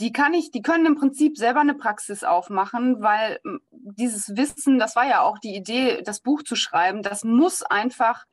die 0.00 0.12
kann 0.12 0.34
ich, 0.34 0.50
die 0.50 0.62
können 0.62 0.86
im 0.86 0.96
Prinzip 0.96 1.36
selber 1.36 1.60
eine 1.60 1.74
Praxis 1.74 2.24
aufmachen, 2.24 3.00
weil 3.00 3.38
hm, 3.44 3.60
dieses 3.70 4.36
Wissen, 4.36 4.78
das 4.78 4.96
war 4.96 5.06
ja 5.06 5.20
auch 5.20 5.38
die 5.38 5.54
Idee, 5.54 6.02
das 6.02 6.20
Buch 6.20 6.42
zu 6.42 6.56
schreiben, 6.56 7.02
das 7.02 7.24
muss 7.24 7.62
einfach 7.62 8.24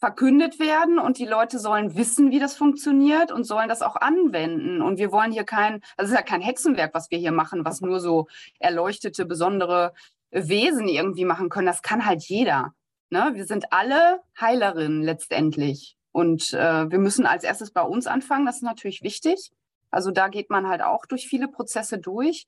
verkündet 0.00 0.58
werden 0.58 0.98
und 0.98 1.18
die 1.18 1.26
Leute 1.26 1.58
sollen 1.58 1.94
wissen, 1.94 2.30
wie 2.30 2.38
das 2.38 2.56
funktioniert 2.56 3.30
und 3.32 3.44
sollen 3.44 3.68
das 3.68 3.82
auch 3.82 3.96
anwenden. 3.96 4.80
Und 4.80 4.98
wir 4.98 5.12
wollen 5.12 5.30
hier 5.30 5.44
kein, 5.44 5.82
das 5.98 6.08
ist 6.08 6.14
ja 6.14 6.22
kein 6.22 6.40
Hexenwerk, 6.40 6.94
was 6.94 7.10
wir 7.10 7.18
hier 7.18 7.32
machen, 7.32 7.66
was 7.66 7.82
nur 7.82 8.00
so 8.00 8.26
erleuchtete, 8.58 9.26
besondere 9.26 9.92
Wesen 10.30 10.88
irgendwie 10.88 11.24
machen 11.24 11.48
können. 11.48 11.66
Das 11.66 11.82
kann 11.82 12.06
halt 12.06 12.22
jeder. 12.24 12.74
Ne? 13.10 13.32
Wir 13.34 13.44
sind 13.44 13.72
alle 13.72 14.20
Heilerinnen 14.40 15.02
letztendlich. 15.02 15.96
Und 16.12 16.52
äh, 16.54 16.90
wir 16.90 16.98
müssen 16.98 17.26
als 17.26 17.44
erstes 17.44 17.72
bei 17.72 17.82
uns 17.82 18.06
anfangen. 18.06 18.46
Das 18.46 18.56
ist 18.56 18.62
natürlich 18.62 19.02
wichtig. 19.02 19.50
Also 19.90 20.10
da 20.10 20.28
geht 20.28 20.50
man 20.50 20.68
halt 20.68 20.82
auch 20.82 21.06
durch 21.06 21.26
viele 21.26 21.48
Prozesse 21.48 21.98
durch. 21.98 22.46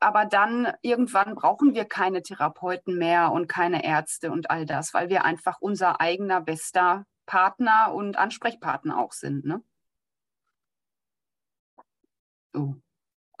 Aber 0.00 0.24
dann 0.24 0.72
irgendwann 0.82 1.34
brauchen 1.34 1.74
wir 1.74 1.84
keine 1.84 2.22
Therapeuten 2.22 2.98
mehr 2.98 3.30
und 3.32 3.48
keine 3.48 3.84
Ärzte 3.84 4.32
und 4.32 4.50
all 4.50 4.66
das, 4.66 4.92
weil 4.94 5.08
wir 5.08 5.24
einfach 5.24 5.58
unser 5.60 6.00
eigener 6.00 6.40
bester 6.40 7.06
Partner 7.24 7.92
und 7.94 8.16
Ansprechpartner 8.18 8.98
auch 8.98 9.12
sind. 9.12 9.44
Ne? 9.44 9.62
So. 12.52 12.76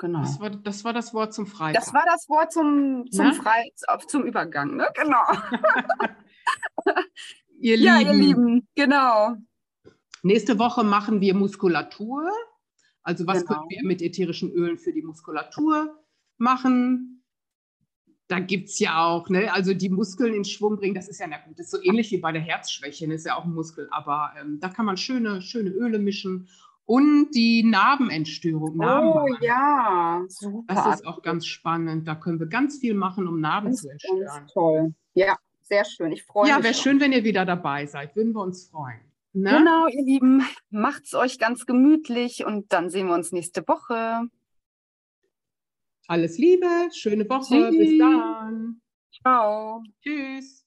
Genau. 0.02 0.18
Das 0.18 0.40
war, 0.40 0.50
das 0.50 0.84
war 0.84 0.92
das 0.92 1.14
Wort 1.14 1.32
zum 1.32 1.46
Freitag. 1.46 1.80
Das 1.80 1.94
war 1.94 2.02
das 2.04 2.28
Wort 2.28 2.52
zum, 2.52 3.08
zum, 3.12 3.32
Frei, 3.34 3.70
zum 4.08 4.24
Übergang, 4.24 4.74
ne? 4.74 4.88
Genau. 4.96 5.22
ihr 7.60 7.78
ja, 7.78 7.98
Lieben. 7.98 8.10
ihr 8.10 8.18
Lieben, 8.18 8.68
genau. 8.74 9.36
Nächste 10.24 10.58
Woche 10.58 10.82
machen 10.82 11.20
wir 11.20 11.34
Muskulatur. 11.34 12.28
Also 13.04 13.28
was 13.28 13.46
genau. 13.46 13.60
können 13.60 13.70
wir 13.70 13.84
mit 13.84 14.02
ätherischen 14.02 14.50
Ölen 14.50 14.76
für 14.76 14.92
die 14.92 15.02
Muskulatur 15.02 15.96
machen? 16.36 17.22
Da 18.26 18.40
gibt 18.40 18.70
es 18.70 18.80
ja 18.80 19.04
auch, 19.04 19.28
ne, 19.28 19.52
also 19.52 19.72
die 19.72 19.88
Muskeln 19.88 20.34
in 20.34 20.44
Schwung 20.44 20.78
bringen, 20.78 20.96
das 20.96 21.06
ist 21.06 21.20
ja, 21.20 21.28
na 21.28 21.38
gut, 21.46 21.60
das 21.60 21.66
ist 21.66 21.70
so 21.70 21.80
ähnlich 21.80 22.10
wie 22.10 22.18
bei 22.18 22.32
der 22.32 22.42
Herzschwäche, 22.42 23.06
das 23.06 23.18
ist 23.18 23.26
ja 23.26 23.36
auch 23.36 23.44
ein 23.44 23.54
Muskel, 23.54 23.86
aber 23.92 24.32
ähm, 24.40 24.58
da 24.58 24.68
kann 24.68 24.86
man 24.86 24.96
schöne, 24.96 25.42
schöne 25.42 25.70
Öle 25.70 26.00
mischen 26.00 26.48
und 26.84 27.30
die 27.30 27.62
Narbenentstörung. 27.62 28.78
Oh 28.80 29.26
ja, 29.40 30.22
super. 30.28 30.74
Das 30.74 30.96
ist 30.96 31.06
auch 31.06 31.22
ganz 31.22 31.46
spannend. 31.46 32.06
Da 32.08 32.14
können 32.14 32.40
wir 32.40 32.48
ganz 32.48 32.78
viel 32.78 32.94
machen, 32.94 33.28
um 33.28 33.40
Narben 33.40 33.68
ganz, 33.68 33.82
zu 33.82 33.88
entstören. 33.88 34.24
Ganz 34.26 34.52
toll. 34.52 34.94
Ja, 35.14 35.36
sehr 35.62 35.84
schön. 35.84 36.12
Ich 36.12 36.24
freue 36.24 36.48
ja, 36.48 36.56
mich. 36.56 36.64
Ja, 36.64 36.70
wäre 36.70 36.82
schön, 36.82 37.00
wenn 37.00 37.12
ihr 37.12 37.24
wieder 37.24 37.44
dabei 37.44 37.86
seid. 37.86 38.16
Würden 38.16 38.32
wir 38.32 38.42
uns 38.42 38.68
freuen. 38.68 39.00
Ne? 39.32 39.58
Genau, 39.58 39.86
ihr 39.86 40.04
Lieben. 40.04 40.42
Macht 40.70 41.04
es 41.04 41.14
euch 41.14 41.38
ganz 41.38 41.66
gemütlich 41.66 42.44
und 42.44 42.72
dann 42.72 42.90
sehen 42.90 43.06
wir 43.06 43.14
uns 43.14 43.32
nächste 43.32 43.66
Woche. 43.66 44.28
Alles 46.06 46.36
Liebe, 46.36 46.66
schöne 46.92 47.28
Woche. 47.28 47.70
Tschüss. 47.70 47.78
Bis 47.78 47.98
dann. 47.98 48.80
Ciao. 49.22 49.82
Tschüss. 50.02 50.61